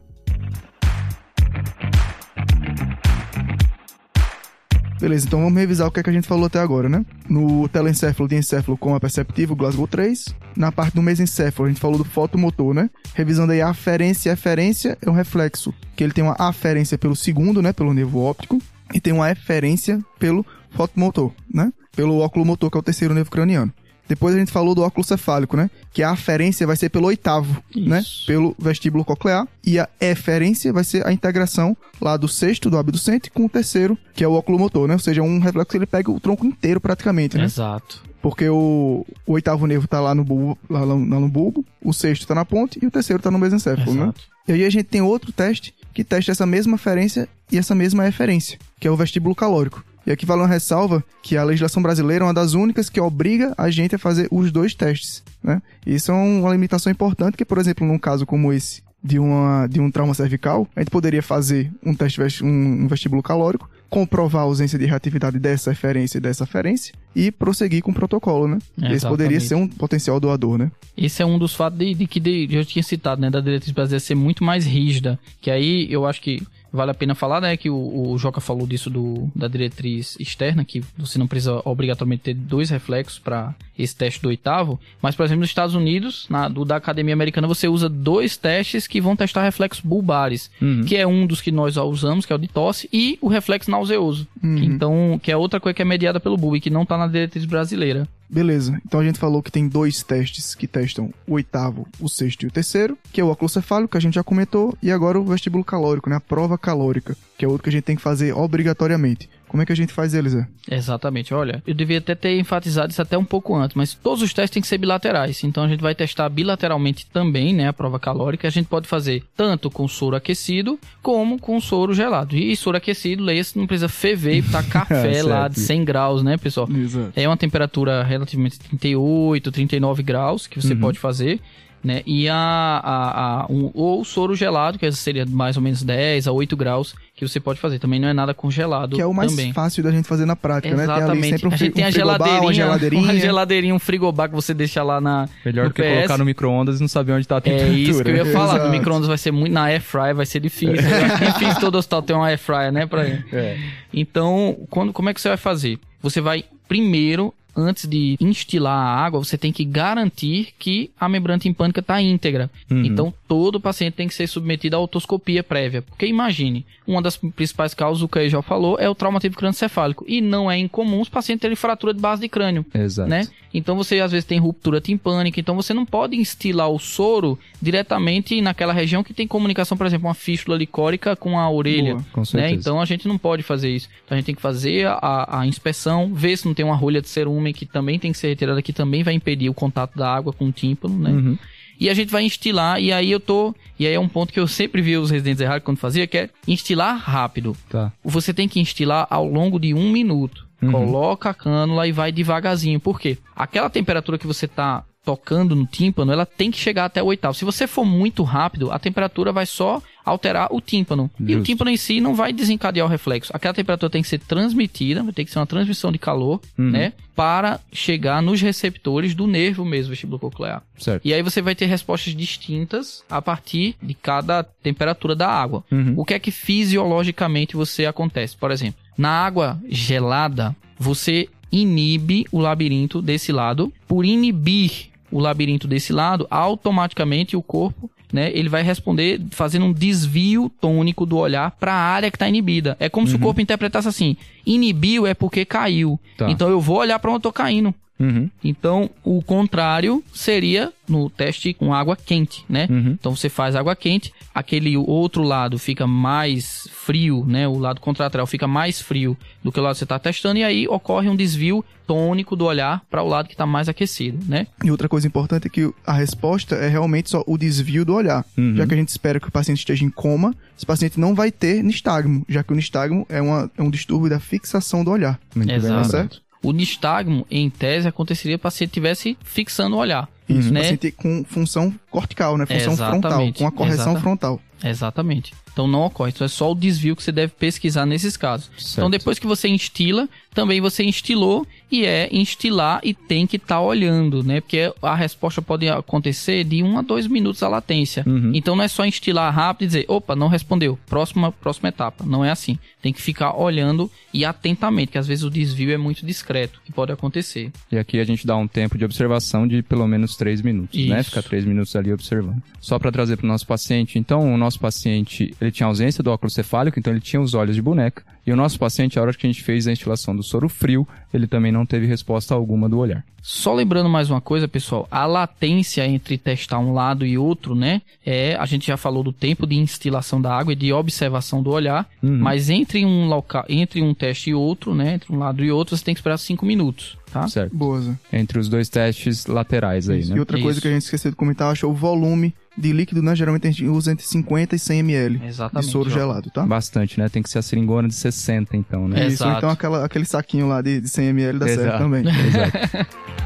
Beleza, 5.00 5.28
então 5.28 5.42
vamos 5.42 5.58
revisar 5.58 5.88
o 5.88 5.92
que, 5.92 6.02
é 6.02 6.04
que 6.04 6.10
a 6.10 6.14
gente 6.14 6.28
falou 6.28 6.48
até 6.48 6.60
agora, 6.60 6.90
né? 6.90 7.06
No 7.30 7.70
telencéfalo, 7.70 8.28
diencéfalo 8.28 8.78
com 8.78 8.94
a 8.94 9.00
perceptivo, 9.00 9.56
Glasgow 9.56 9.88
3. 9.88 10.36
Na 10.58 10.74
parte 10.74 10.94
do 10.94 11.02
mesencéfalo, 11.02 11.68
a 11.68 11.70
gente 11.70 11.80
falou 11.80 11.98
do 11.98 12.04
fotomotor, 12.04 12.74
né? 12.74 12.90
Revisando 13.14 13.54
aí 13.54 13.62
a 13.62 13.70
aferência. 13.70 14.30
A 14.30 14.34
aferência 14.34 14.98
é 15.02 15.10
um 15.10 15.14
reflexo 15.14 15.74
que 15.96 16.04
ele 16.04 16.12
tem 16.12 16.22
uma 16.22 16.36
aferência 16.38 16.98
pelo 16.98 17.16
segundo, 17.16 17.62
né? 17.62 17.72
Pelo 17.72 17.94
nervo 17.94 18.20
óptico. 18.20 18.62
E 18.94 19.00
tem 19.00 19.14
uma 19.14 19.32
eferência 19.32 20.04
pelo 20.20 20.46
fotomotor, 20.72 21.32
né? 21.52 21.72
Pelo 21.96 22.20
óculo 22.20 22.44
motor, 22.44 22.70
que 22.70 22.78
é 22.78 22.82
o 22.82 22.84
terceiro 22.84 23.14
nervo 23.14 23.32
craniano. 23.32 23.72
Depois 24.10 24.36
a 24.36 24.40
gente 24.40 24.52
falou 24.52 24.74
do 24.74 24.82
óculo 24.82 25.06
cefálico, 25.06 25.56
né? 25.56 25.70
Que 25.94 26.02
a 26.02 26.10
aferência 26.10 26.66
vai 26.66 26.76
ser 26.76 26.90
pelo 26.90 27.06
oitavo, 27.06 27.64
né? 27.76 28.00
Isso. 28.00 28.26
Pelo 28.26 28.56
vestíbulo 28.58 29.06
coclear. 29.06 29.48
E 29.64 29.78
a 29.78 29.88
eferência 30.02 30.74
vai 30.74 30.84
ser 30.84 31.06
a 31.06 31.14
integração 31.14 31.78
lá 32.02 32.18
do 32.18 32.28
sexto, 32.28 32.72
do 32.72 32.78
abducente, 32.80 33.30
com 33.30 33.46
o 33.46 33.50
terceiro, 33.50 33.96
que 34.16 34.24
é 34.24 34.28
o 34.28 34.34
óculo 34.34 34.58
motor, 34.58 34.88
né? 34.88 34.96
Ou 34.96 35.00
seja, 35.00 35.22
um 35.22 35.38
reflexo 35.38 35.70
que 35.70 35.78
ele 35.78 35.86
pega 35.86 36.10
o 36.10 36.20
tronco 36.20 36.44
inteiro 36.44 36.82
praticamente, 36.82 37.38
né? 37.38 37.44
Exato. 37.44 38.02
Porque 38.20 38.50
o, 38.50 39.06
o 39.28 39.34
oitavo 39.34 39.68
nervo 39.68 39.88
tá 39.88 40.02
lá 40.02 40.16
no 40.16 40.24
bulbo, 40.24 40.58
lá, 40.68 40.80
lá 40.80 40.96
no 40.96 41.30
bulbo, 41.30 41.64
o 41.80 41.94
sexto 41.94 42.26
tá 42.26 42.34
na 42.34 42.44
ponte 42.44 42.80
e 42.82 42.88
o 42.88 42.92
terceiro 42.92 43.22
tá 43.22 43.30
no 43.30 43.38
mesencéfalo, 43.38 43.94
né? 43.94 44.04
Exato. 44.04 44.22
E 44.48 44.54
aí 44.54 44.66
a 44.66 44.70
gente 44.72 44.86
tem 44.86 45.02
outro 45.02 45.32
teste 45.32 45.74
que 45.94 46.04
testa 46.04 46.32
essa 46.32 46.46
mesma 46.48 46.76
aferência 46.76 47.30
e 47.52 47.58
essa 47.60 47.76
mesma 47.76 48.08
eferência, 48.08 48.58
que 48.80 48.88
é 48.88 48.92
o 48.92 48.96
vestíbulo 48.96 49.36
calórico. 49.36 49.84
E 50.06 50.12
aqui 50.12 50.26
vale 50.26 50.42
uma 50.42 50.48
ressalva 50.48 51.04
que 51.22 51.38
a 51.38 51.44
legislação 51.44 51.82
brasileira 51.82 52.24
é 52.24 52.28
uma 52.28 52.34
das 52.34 52.54
únicas 52.54 52.90
que 52.90 53.00
obriga 53.00 53.54
a 53.58 53.70
gente 53.70 53.96
a 53.96 54.00
fazer 54.00 54.28
os 54.32 54.52
dois 54.52 54.74
testes, 54.74 55.24
né? 55.44 55.62
Isso 55.86 56.12
é 56.12 56.16
uma 56.16 56.52
limitação 56.52 56.92
importante 56.92 57.38
que, 57.38 57.46
por 57.46 57.58
exemplo, 57.58 57.86
num 57.86 58.00
caso 58.00 58.26
como 58.26 58.52
esse, 58.52 58.82
de, 59.04 59.20
uma, 59.20 59.68
de 59.68 59.80
um 59.80 59.90
trauma 59.90 60.14
cervical, 60.14 60.68
a 60.76 60.82
gente 60.82 60.92
poderia 60.92 61.24
fazer 61.24 61.72
um 61.84 61.94
teste 61.94 62.44
um, 62.44 62.84
um 62.84 62.88
vestíbulo 62.88 63.24
calórico, 63.24 63.70
comprovar 63.90 64.44
a 64.44 64.46
ausência 64.46 64.78
de 64.78 64.86
reatividade 64.86 65.40
dessa 65.40 65.72
referência 65.72 66.20
e 66.20 66.22
dessa 66.22 66.44
aferência 66.44 66.94
e 67.16 67.32
prosseguir 67.32 67.82
com 67.82 67.92
o 67.92 67.94
protocolo, 67.94 68.48
né? 68.48 68.60
É, 68.82 68.94
Esse 68.94 69.08
poderia 69.08 69.40
ser 69.40 69.56
um 69.56 69.68
potencial 69.68 70.20
doador, 70.20 70.58
né? 70.58 70.72
Esse 70.96 71.24
é 71.24 71.26
um 71.26 71.40
dos 71.40 71.56
fatos 71.56 71.80
de, 71.80 71.96
de 71.96 72.06
que 72.06 72.20
de, 72.20 72.48
eu 72.52 72.64
tinha 72.64 72.84
citado, 72.84 73.20
né, 73.20 73.30
da 73.30 73.42
diretriz 73.42 73.72
brasileira 73.72 74.00
ser 74.00 74.16
muito 74.16 74.44
mais 74.44 74.66
rígida, 74.66 75.20
que 75.42 75.50
aí 75.50 75.92
eu 75.92 76.06
acho 76.06 76.22
que 76.22 76.44
vale 76.72 76.92
a 76.92 76.94
pena 76.94 77.16
falar, 77.16 77.42
né, 77.42 77.58
que 77.58 77.70
o, 77.70 78.12
o 78.12 78.18
Joca 78.18 78.40
falou 78.42 78.68
disso 78.68 78.90
do, 78.90 79.30
da 79.36 79.48
diretriz 79.48 80.16
externa, 80.20 80.64
que 80.64 80.84
você 80.98 81.18
não 81.18 81.28
precisa 81.28 81.62
obrigatoriamente 81.66 82.24
ter 82.24 82.34
dois 82.34 82.70
reflexos 82.70 83.18
para 83.20 83.54
esse 83.78 83.96
teste 83.96 84.22
do 84.22 84.28
oitavo, 84.30 84.80
mas, 85.02 85.16
por 85.16 85.24
exemplo, 85.26 85.42
nos 85.42 85.50
Estados 85.50 85.74
Unidos, 85.76 86.26
na, 86.30 86.48
do 86.50 86.66
da 86.66 86.76
Academia 86.76 87.14
Americana, 87.14 87.48
você 87.48 87.68
usa 87.68 87.88
dois 87.88 88.36
testes 88.38 88.88
que 88.88 89.00
vão 89.02 89.16
testar 89.16 89.44
reflexos 89.44 89.84
bulbares, 89.84 90.52
Uhum. 90.62 90.84
que 90.84 90.96
é 90.98 91.08
um 91.08 91.26
dos 91.26 91.42
que 91.42 91.52
nós 91.52 91.78
usamos, 91.78 92.26
que 92.26 92.34
é 92.34 92.36
o 92.36 92.40
de 92.40 92.48
tosse, 92.48 92.90
e 92.92 93.18
o 93.22 93.28
reflexo 93.28 93.72
nauseoso, 93.72 94.28
Uhum. 94.44 94.56
que, 94.56 94.66
então, 94.66 95.20
que 95.24 95.32
é 95.32 95.38
outra 95.38 95.60
coisa 95.60 95.74
que 95.74 95.82
é 95.82 95.86
mediada 95.86 96.20
pelo 96.20 96.38
BUB, 96.38 96.58
e 96.58 96.62
que 96.62 96.70
não 96.70 96.86
tá 96.86 96.98
na 96.98 97.08
diretriz 97.08 97.46
brasileira. 97.46 98.08
Beleza, 98.30 98.80
então 98.86 99.00
a 99.00 99.04
gente 99.04 99.18
falou 99.18 99.42
que 99.42 99.52
tem 99.52 99.68
dois 99.68 100.04
testes 100.04 100.54
que 100.54 100.68
testam 100.68 101.12
o 101.26 101.34
oitavo, 101.34 101.88
o 102.00 102.08
sexto 102.08 102.44
e 102.44 102.48
o 102.48 102.52
terceiro, 102.52 102.96
que 103.12 103.20
é 103.20 103.24
o 103.24 103.28
óculos-cefálico, 103.30 103.92
que 103.92 103.98
a 103.98 104.02
gente 104.02 104.14
já 104.14 104.24
comentou, 104.24 104.78
e 104.84 104.92
agora 104.92 105.20
o 105.20 105.26
vestíbulo 105.26 105.64
calórico, 105.64 106.12
né? 106.12 106.18
A 106.18 106.22
prova 106.22 106.56
calórica, 106.56 107.18
que 107.40 107.46
é 107.46 107.48
outro 107.48 107.64
que 107.64 107.70
a 107.70 107.72
gente 107.72 107.84
tem 107.86 107.96
que 107.96 108.02
fazer 108.02 108.34
obrigatoriamente. 108.36 109.30
Como 109.48 109.64
é 109.64 109.66
que 109.66 109.72
a 109.72 109.76
gente 109.76 109.92
faz 109.94 110.14
ele, 110.14 110.30
Zé? 110.30 110.46
Exatamente, 110.70 111.34
olha, 111.34 111.64
eu 111.66 111.74
devia 111.74 111.98
até 111.98 112.14
ter 112.14 112.38
enfatizado 112.38 112.92
isso 112.92 113.02
até 113.02 113.18
um 113.18 113.24
pouco 113.26 113.56
antes, 113.56 113.76
mas 113.76 113.94
todos 113.96 114.22
os 114.22 114.32
testes 114.32 114.52
têm 114.54 114.62
que 114.62 114.68
ser 114.68 114.78
bilaterais, 114.78 115.44
então 115.44 115.64
a 115.64 115.68
gente 115.68 115.80
vai 115.82 115.96
testar 115.96 116.30
bilateralmente 116.30 117.08
também, 117.08 117.52
né, 117.54 117.68
a 117.70 117.74
prova 117.74 117.98
calórica, 117.98 118.48
a 118.48 118.52
gente 118.52 118.68
pode 118.68 118.88
fazer 118.88 119.24
tanto 119.36 119.72
com 119.72 119.88
soro 119.88 120.16
aquecido, 120.18 120.78
como 121.02 121.40
com 121.40 121.60
soro 121.62 121.94
gelado. 121.94 122.36
E 122.36 122.56
soro 122.56 122.78
aquecido, 122.78 123.24
leia-se, 123.24 123.58
não 123.58 123.66
precisa 123.66 123.88
ferver 123.90 124.36
e 124.36 124.42
botar 124.44 124.62
café 124.70 125.24
lá 125.24 125.48
de 125.48 125.56
Certo. 125.56 125.68
100 125.68 125.86
graus, 125.86 126.22
né, 126.22 126.38
pessoal? 126.38 126.70
Exato. 126.70 127.14
É 127.16 127.26
uma 127.28 127.38
temperatura 127.38 128.04
relativamente 128.04 128.60
38, 128.60 129.52
39 129.52 130.04
graus 130.04 130.46
que 130.46 130.62
você 130.62 130.74
Uhum. 130.74 130.80
pode 130.82 131.00
fazer. 131.00 131.40
Né? 131.82 132.02
E 132.06 132.28
a, 132.28 132.36
a, 132.36 133.42
a 133.44 133.46
um, 133.50 133.72
ou 133.74 134.02
o 134.02 134.06
soro 134.06 134.36
gelado, 134.36 134.78
que 134.78 134.92
seria 134.92 135.26
mais 135.26 135.56
ou 135.56 135.64
menos 135.64 135.82
10 135.82 136.28
a 136.28 136.32
8 136.34 136.58
graus, 136.58 136.94
que 137.16 137.26
você 137.26 137.40
pode 137.40 137.58
fazer. 137.58 137.80
Também 137.80 138.02
não 138.02 138.10
é 138.10 138.14
nada 138.14 138.34
congelado 138.34 138.98
Que 138.98 139.02
é 139.02 139.06
o 139.06 139.14
mais 139.14 139.32
também. 139.32 139.54
fácil 139.54 139.82
da 139.82 139.90
gente 139.90 140.06
fazer 140.06 140.26
na 140.26 140.36
prática, 140.36 140.76
né? 140.76 140.84
Tem 140.86 140.94
ali 140.94 141.02
Exatamente. 141.04 141.46
um, 141.48 141.50
a 141.54 141.56
gente 141.56 141.72
tem 141.74 141.86
um 141.86 141.88
a 141.88 141.92
geladeirinha, 141.92 142.42
uma 142.42 142.54
geladeirinha. 142.54 143.02
uma 143.04 143.16
geladeirinha, 143.16 143.76
um 143.76 143.80
frigobar 143.80 144.28
que 144.28 144.36
você 144.36 144.54
deixa 144.54 144.84
lá 144.84 145.00
na 145.00 145.30
Melhor 145.46 145.70
do 145.70 145.74
que 145.74 145.82
PS. 145.82 145.90
colocar 145.96 146.18
no 146.18 146.26
micro-ondas 146.26 146.80
e 146.80 146.82
não 146.82 146.88
saber 146.90 147.14
onde 147.14 147.26
tá 147.26 147.36
a 147.36 147.38
É 147.38 147.42
temperatura. 147.42 147.78
isso 147.80 148.04
que 148.04 148.10
eu 148.10 148.16
ia 148.18 148.26
falar. 148.26 148.56
Exato. 148.56 148.66
No 148.66 148.72
micro-ondas 148.72 149.08
vai 149.08 149.18
ser 149.18 149.32
muito. 149.32 149.54
Na 149.54 149.64
air 149.64 149.82
fryer 149.82 150.16
vai 150.16 150.26
ser 150.26 150.42
difícil. 150.42 150.74
Acho 150.78 151.18
que 151.18 151.26
difícil 151.32 151.62
todo 151.62 151.76
hospital 151.78 152.02
ter 152.02 152.12
uma 152.14 152.28
air 152.28 152.38
fryer, 152.38 152.74
né? 152.74 152.86
Pra... 152.86 153.04
É. 153.08 153.58
Então, 153.94 154.58
quando, 154.70 154.92
como 154.92 155.10
é 155.10 155.14
que 155.14 155.22
você 155.22 155.30
vai 155.30 155.38
fazer? 155.38 155.80
Você 156.02 156.20
vai 156.22 156.44
primeiro, 156.68 157.34
antes 157.60 157.88
de 157.88 158.16
instilar 158.20 158.74
a 158.78 159.06
água, 159.06 159.20
você 159.24 159.38
tem 159.38 159.52
que 159.52 159.66
garantir 159.66 160.54
que 160.58 160.90
a 161.00 161.08
membrana 161.10 161.40
timpânica 161.40 161.80
está 161.80 162.02
íntegra. 162.02 162.50
Uhum. 162.70 162.84
Então, 162.86 163.14
todo 163.28 163.60
paciente 163.60 163.94
tem 163.94 164.08
que 164.08 164.14
ser 164.14 164.28
submetido 164.28 164.76
à 164.76 164.80
otoscopia 164.80 165.44
prévia. 165.44 165.82
Porque 165.82 166.06
imagine, 166.08 166.66
uma 166.88 167.02
das 167.02 167.18
principais 167.18 167.74
causas, 167.74 168.02
o 168.04 168.08
que 168.08 168.20
aí 168.20 168.30
já 168.30 168.42
falou, 168.42 168.78
é 168.80 168.90
o 168.90 168.96
traumatismo 168.96 169.36
crânioencefálico. 169.38 170.06
E 170.08 170.22
não 170.22 170.50
é 170.50 170.58
incomum 170.58 171.02
os 171.02 171.10
pacientes 171.10 171.42
terem 171.42 171.56
fratura 171.56 171.94
de 171.94 172.00
base 172.00 172.22
de 172.22 172.30
crânio 172.30 172.66
Exato. 172.74 173.10
né? 173.10 173.28
Então 173.54 173.76
você 173.76 174.00
às 174.00 174.12
vezes 174.12 174.26
tem 174.26 174.38
ruptura 174.40 174.80
timpânica, 174.80 175.40
então 175.40 175.56
você 175.56 175.74
não 175.74 175.84
pode 175.86 176.16
instilar 176.16 176.70
o 176.70 176.78
soro 176.78 177.38
diretamente 177.60 178.40
naquela 178.42 178.74
região 178.74 179.04
que 179.04 179.14
tem 179.14 179.28
comunicação, 179.28 179.78
por 179.78 179.86
exemplo, 179.88 180.08
uma 180.08 180.14
fístula 180.14 180.56
licórica 180.58 181.16
com 181.16 181.38
a 181.40 181.50
orelha. 181.50 181.94
Boa, 181.96 182.06
Com 182.14 182.22
Né? 182.22 182.26
certeza. 182.26 182.54
Então 182.56 182.82
a 182.82 182.86
gente 182.86 183.08
não 183.08 183.18
pode 183.18 183.44
fazer 183.44 183.70
isso. 183.70 183.88
Então 184.06 184.16
a 184.16 184.20
gente 184.20 184.26
tem 184.28 184.36
que 184.36 184.42
fazer 184.42 184.88
a, 184.88 185.40
a 185.42 185.48
inspeção, 185.48 186.14
ver 186.14 186.38
se 186.38 186.46
não 186.46 186.54
tem 186.54 186.66
uma 186.66 186.76
rolha 186.76 187.02
de 187.02 187.08
que 187.54 187.66
também 187.66 188.00
tem 188.00 188.12
que 188.12 188.18
ser 188.18 188.30
retirada, 188.30 188.62
que 188.62 188.74
também 188.74 189.04
vai 189.04 189.14
impedir 189.14 189.50
o 189.50 189.54
contato 189.54 189.98
da 189.98 190.14
água 190.14 190.34
com 190.34 190.48
o 190.48 190.52
tímpano, 190.52 190.98
né? 190.98 191.12
Uhum. 191.12 191.38
E 191.80 191.90
a 191.90 191.94
gente 191.94 192.10
vai 192.10 192.24
instilar, 192.24 192.80
e 192.82 192.92
aí 192.92 193.10
eu 193.10 193.20
tô. 193.20 193.56
E 193.80 193.88
aí 193.88 193.94
é 193.94 194.00
um 194.00 194.10
ponto 194.10 194.34
que 194.34 194.40
eu 194.40 194.48
sempre 194.48 194.82
vi 194.82 194.98
os 194.98 195.10
residentes 195.10 195.40
errados 195.40 195.64
quando 195.64 195.78
fazia, 195.78 196.06
que 196.06 196.18
é 196.18 196.30
instilar 196.46 196.98
rápido. 196.98 197.56
Tá. 197.70 197.92
Você 198.04 198.34
tem 198.34 198.50
que 198.50 198.60
instilar 198.60 199.08
ao 199.10 199.26
longo 199.26 199.58
de 199.58 199.74
um 199.74 199.90
minuto. 199.90 200.46
Uhum. 200.62 200.72
Coloca 200.72 201.30
a 201.30 201.34
cânula 201.34 201.88
e 201.88 201.92
vai 201.94 202.12
devagarzinho. 202.12 202.82
Por 202.82 203.00
quê? 203.00 203.18
Aquela 203.34 203.70
temperatura 203.70 204.18
que 204.18 204.28
você 204.28 204.46
tá 204.46 204.84
tocando 205.06 205.56
no 205.56 205.66
tímpano, 205.66 206.12
ela 206.12 206.26
tem 206.26 206.52
que 206.52 206.58
chegar 206.58 206.86
até 206.86 207.02
o 207.02 207.08
oitavo. 207.08 207.34
Se 207.34 207.46
você 207.46 207.66
for 207.66 207.86
muito 207.86 208.24
rápido, 208.24 208.72
a 208.72 208.78
temperatura 208.78 209.32
vai 209.32 209.46
só 209.46 209.82
alterar 210.06 210.48
o 210.52 210.60
tímpano. 210.62 211.10
E 211.20 211.24
o 211.24 211.28
Justo. 211.38 211.44
tímpano 211.44 211.70
em 211.70 211.78
si 211.78 212.00
não 212.02 212.16
vai 212.16 212.34
desencadear 212.34 212.86
o 212.86 212.90
reflexo. 212.90 213.32
Aquela 213.36 213.54
temperatura 213.54 213.90
tem 213.90 214.02
que 214.02 214.08
ser 214.08 214.20
transmitida, 214.20 215.04
vai 215.04 215.14
ter 215.14 215.26
que 215.26 215.32
ser 215.32 215.40
uma 215.40 215.46
transmissão 215.46 215.92
de 215.92 215.98
calor, 216.00 216.40
Uhum. 216.58 216.72
né? 216.72 216.94
Para 217.16 217.60
chegar 217.74 218.22
nos 218.22 218.42
receptores 218.42 219.14
do 219.14 219.28
nervo 219.28 219.66
mesmo 219.66 219.90
vestibulo 219.90 220.18
coclear. 220.20 220.64
Certo. 220.78 221.06
E 221.06 221.14
aí 221.14 221.22
você 221.22 221.42
vai 221.42 221.54
ter 221.54 221.66
respostas 221.66 222.16
distintas 222.16 223.04
a 223.10 223.22
partir 223.22 223.76
de 223.84 223.94
cada 223.94 224.42
temperatura 224.44 225.16
da 225.16 225.28
água. 225.30 225.64
Uhum. 225.72 225.94
O 225.98 226.06
que 226.06 226.14
é 226.14 226.20
que 226.20 226.32
fisiologicamente 226.32 227.56
você 227.58 227.86
acontece? 227.86 228.38
Por 228.38 228.52
exemplo, 228.52 228.80
na 228.98 229.10
água 229.10 229.60
gelada, 229.68 230.56
você 230.78 231.28
inibe 231.52 232.26
o 232.32 232.40
labirinto 232.40 233.02
desse 233.02 233.32
lado. 233.32 233.74
Por 233.88 234.06
inibir 234.06 234.88
o 235.12 235.20
labirinto 235.20 235.68
desse 235.68 235.92
lado, 235.92 236.28
automaticamente 236.30 237.36
o 237.36 237.42
corpo, 237.42 237.90
né, 238.12 238.32
ele 238.34 238.50
vai 238.50 238.64
responder 238.64 239.22
fazendo 239.32 239.66
um 239.66 239.74
desvio 239.74 240.52
tônico 240.62 241.06
do 241.06 241.18
olhar 241.18 241.52
para 241.52 241.74
a 241.74 241.78
área 241.78 242.10
que 242.10 242.16
está 242.16 242.28
inibida. 242.28 242.76
É 242.80 242.90
como 242.90 243.08
se 243.08 243.16
o 243.16 243.20
corpo 243.20 243.42
interpretasse 243.42 243.88
assim: 243.88 244.18
inibiu 244.46 245.06
é 245.06 245.14
porque 245.14 245.46
caiu. 245.46 246.00
Tá. 246.18 246.30
Então 246.30 246.50
eu 246.50 246.60
vou 246.60 246.78
olhar 246.78 246.98
para 247.00 247.12
onde 247.12 247.18
eu 247.18 247.22
tô 247.22 247.32
caindo. 247.32 247.74
Uhum. 248.00 248.30
Então, 248.44 248.90
o 249.04 249.22
contrário 249.22 250.04
seria 250.14 250.72
no 250.88 251.10
teste 251.10 251.54
com 251.54 251.74
água 251.74 251.96
quente, 251.96 252.44
né? 252.50 252.68
Uhum. 252.70 252.98
Então 253.00 253.16
você 253.16 253.30
faz 253.30 253.56
água 253.56 253.76
quente, 253.76 254.14
aquele 254.34 254.76
outro 254.76 255.22
lado 255.22 255.60
fica 255.60 255.86
mais 255.86 256.68
frio, 256.72 257.26
né? 257.28 257.48
O 257.48 257.58
lado 257.58 257.80
contralateral 257.80 258.26
fica 258.26 258.48
mais 258.48 258.82
frio 258.82 259.16
do 259.44 259.52
que 259.52 259.60
o 259.60 259.64
lado 259.64 259.74
que 259.74 259.80
você 259.80 259.84
está 259.86 260.00
testando, 260.00 260.40
e 260.40 260.44
aí 260.44 260.68
ocorre 260.68 261.10
um 261.10 261.16
desvio 261.16 261.64
tônico 261.86 262.36
do 262.36 262.46
olhar 262.46 262.82
para 262.90 263.04
o 263.04 263.08
lado 263.08 263.28
que 263.28 263.34
está 263.34 263.46
mais 263.46 263.68
aquecido, 263.68 264.20
né? 264.28 264.48
E 264.64 264.72
outra 264.72 264.88
coisa 264.88 265.08
importante 265.08 265.48
é 265.48 265.50
que 265.50 265.72
a 265.86 265.94
resposta 265.94 266.56
é 266.56 266.68
realmente 266.68 267.10
só 267.10 267.24
o 267.26 267.38
desvio 267.38 267.84
do 267.84 267.94
olhar. 267.94 268.26
Uhum. 268.38 268.56
Já 268.56 268.66
que 268.66 268.74
a 268.74 268.78
gente 268.78 268.90
espera 268.90 269.20
que 269.20 269.28
o 269.28 269.32
paciente 269.32 269.60
esteja 269.60 269.84
em 269.84 269.90
coma, 269.90 270.36
esse 270.56 270.66
paciente 270.66 271.00
não 271.00 271.14
vai 271.16 271.32
ter 271.32 271.64
nistagmo, 271.64 272.26
já 272.30 272.44
que 272.44 272.54
o 272.54 272.56
nistagmo 272.56 273.06
é, 273.10 273.22
uma, 273.22 273.50
é 273.58 273.62
um 273.62 273.70
distúrbio 273.70 274.10
da 274.10 274.20
fixação 274.20 274.84
do 274.84 274.92
olhar. 274.92 275.20
Muito 275.36 275.48
bem 275.48 275.58
Exato. 275.58 275.74
lembrado. 275.74 275.92
Certo? 275.92 276.29
O 276.42 276.52
nistagmo, 276.52 277.26
em 277.30 277.50
tese, 277.50 277.88
aconteceria 277.88 278.36
se 278.38 278.40
o 278.40 278.40
paciente 278.40 278.70
estivesse 278.70 279.18
fixando 279.24 279.76
o 279.76 279.80
olhar. 279.80 280.08
Isso, 280.28 280.54
né? 280.54 280.62
paciente 280.62 280.92
com 280.92 281.24
função 281.28 281.74
cortical, 281.90 282.38
né? 282.38 282.46
Função 282.46 282.74
Exatamente, 282.74 283.02
frontal, 283.02 283.34
com 283.34 283.48
a 283.48 283.52
correção 283.52 283.86
exata- 283.92 284.00
frontal. 284.00 284.42
Exatamente. 284.64 285.34
Então 285.60 285.68
não 285.68 285.84
ocorre. 285.84 286.12
Então 286.16 286.24
é 286.24 286.30
só 286.30 286.50
o 286.50 286.56
desvio 286.56 286.96
que 286.96 287.04
você 287.04 287.12
deve 287.12 287.34
pesquisar 287.38 287.86
nesses 287.86 288.16
casos. 288.16 288.50
Certo. 288.58 288.78
Então 288.78 288.90
depois 288.90 289.20
que 289.20 289.28
você 289.28 289.50
instila, 289.50 290.08
também 290.34 290.62
você 290.62 290.86
instilou 290.86 291.46
e 291.70 291.86
é 291.86 292.08
instilar 292.14 292.80
e 292.82 292.94
tem 292.94 293.28
que 293.28 293.36
estar 293.36 293.60
olhando, 293.60 294.24
né? 294.24 294.40
Porque 294.40 294.74
a 294.82 294.96
resposta 294.96 295.42
pode 295.42 295.68
acontecer 295.68 296.46
de 296.46 296.64
1 296.64 296.80
a 296.80 296.82
2 296.82 297.08
minutos 297.08 297.44
a 297.44 297.50
latência. 297.50 298.06
Uhum. 298.08 298.32
Então 298.34 298.56
não 298.56 298.64
é 298.64 298.70
só 298.70 298.86
instilar 298.86 299.34
rápido 299.34 299.64
e 299.64 299.68
dizer, 299.68 299.86
opa, 299.90 300.16
não 300.16 300.30
respondeu. 300.30 300.80
Próxima, 300.88 301.30
próxima 301.30 301.68
etapa. 301.68 302.06
Não 302.06 302.24
é 302.24 302.32
assim. 302.32 302.58
Tem 302.82 302.94
que 302.94 303.02
ficar 303.02 303.36
olhando 303.36 303.92
e 304.14 304.24
atentamente, 304.24 304.94
que 304.94 304.98
às 304.98 305.08
vezes 305.08 305.26
o 305.26 305.30
desvio 305.30 305.74
é 305.74 305.78
muito 305.78 306.06
discreto, 306.06 306.62
que 306.64 306.72
pode 306.72 306.94
acontecer. 306.94 307.52
E 307.70 307.78
aqui 307.78 308.00
a 308.00 308.06
gente 308.06 308.26
dá 308.26 308.38
um 308.38 308.48
tempo 308.48 308.78
de 308.78 308.86
observação 308.86 309.46
de 309.46 309.62
pelo 309.62 309.86
menos 309.86 310.16
3 310.16 310.42
minutos, 310.42 310.80
né? 310.88 311.02
Isso. 311.02 311.10
Ficar 311.10 311.24
3 311.24 311.44
minutos 311.44 311.76
ali 311.76 311.92
observando. 311.92 312.42
Só 312.62 312.80
para 312.80 312.92
trazer 312.92 313.18
para 313.18 313.26
o 313.26 313.28
nosso 313.28 313.46
paciente, 313.46 314.00
então, 314.00 314.34
o 314.34 314.38
nosso 314.38 314.60
paciente, 314.60 315.34
ele 315.42 315.49
tinha 315.52 315.68
ausência 315.68 316.04
do 316.04 316.12
óculos 316.12 316.34
cefálico, 316.34 316.80
então 316.80 316.92
ele 316.94 317.02
tinha 317.02 317.22
os 317.22 317.34
olhos 317.34 317.56
de 317.56 317.62
boneca. 317.62 318.04
E 318.26 318.32
o 318.32 318.36
nosso 318.36 318.60
paciente, 318.60 319.00
a 319.00 319.02
hora 319.02 319.14
que 319.14 319.26
a 319.26 319.30
gente 319.30 319.42
fez 319.44 319.68
a 319.68 319.72
instilação 319.72 320.16
do 320.16 320.22
soro 320.22 320.48
frio, 320.48 320.88
ele 321.14 321.26
também 321.26 321.52
não 321.52 321.66
teve 321.66 321.86
resposta 321.88 322.34
alguma 322.36 322.70
do 322.70 322.78
olhar. 322.78 323.04
Só 323.22 323.54
lembrando 323.54 323.90
mais 323.90 324.10
uma 324.10 324.22
coisa, 324.22 324.48
pessoal, 324.48 324.88
a 324.90 325.06
latência 325.06 325.86
entre 325.86 326.18
testar 326.18 326.60
um 326.60 326.72
lado 326.74 327.06
e 327.06 327.18
outro, 327.18 327.54
né? 327.56 327.82
É, 328.06 328.36
a 328.36 328.46
gente 328.46 328.68
já 328.68 328.78
falou 328.78 329.04
do 329.04 329.12
tempo 329.12 329.46
de 329.48 329.56
instilação 329.56 330.22
da 330.22 330.34
água 330.34 330.54
e 330.54 330.56
de 330.56 330.72
observação 330.72 331.42
do 331.44 331.50
olhar, 331.52 331.88
Uhum. 332.02 332.18
mas 332.20 332.50
entre 332.50 332.86
um 332.86 333.08
local, 333.08 333.44
entre 333.50 333.82
um 333.82 333.94
teste 333.94 334.30
e 334.30 334.34
outro, 334.34 334.74
né? 334.76 334.96
Entre 334.96 335.12
um 335.14 335.18
lado 335.18 335.44
e 335.44 335.52
outro, 335.52 335.76
você 335.76 335.84
tem 335.84 335.94
que 335.94 336.00
esperar 336.00 336.18
5 336.18 336.46
minutos, 336.46 336.98
tá? 337.12 337.28
Certo. 337.28 337.54
Boa. 337.56 337.98
Entre 338.14 338.40
os 338.40 338.48
dois 338.48 338.70
testes 338.70 339.26
laterais 339.26 339.90
aí, 339.90 340.00
Isso. 340.00 340.12
né? 340.12 340.18
E 340.18 340.20
outra 340.20 340.38
coisa 340.40 340.60
Isso. 340.60 340.62
que 340.62 340.68
a 340.68 340.72
gente 340.72 340.84
esqueceu 340.84 341.12
de 341.12 341.18
comentar, 341.18 341.52
acho 341.52 341.66
é 341.66 341.70
o 341.70 341.74
volume 341.74 342.34
de 342.60 342.74
líquido, 342.74 343.02
né? 343.02 343.16
Geralmente 343.16 343.48
a 343.48 343.52
gente 343.52 343.66
usa 343.66 343.92
entre 343.92 344.06
50 344.06 344.56
e 344.56 344.60
100 344.60 344.80
ml 344.80 345.22
Exatamente. 345.26 345.66
de 345.66 345.72
soro 345.72 345.90
ó. 345.90 345.94
gelado, 345.94 346.30
tá? 346.30 346.46
Bastante, 346.46 347.00
né? 347.00 347.08
Tem 347.08 347.24
que 347.24 347.30
ser 347.30 347.40
a 347.40 347.42
seringona 347.42 347.88
de 347.88 347.96
60, 347.96 348.58
então, 348.58 348.88
né? 348.88 349.04
É. 349.04 349.08
Isso, 349.08 349.24
Exato. 349.24 349.38
então 349.38 349.50
aquela, 349.50 349.86
aquele 349.86 350.06
saquinho 350.06 350.48
lá 350.48 350.62
de, 350.62 350.82
de 350.82 350.90
100 350.90 351.08
ml 351.08 351.40
dá 351.40 351.48
certo 351.48 351.62
Exato. 351.62 351.78
também. 351.78 352.04
Exato. 352.08 352.90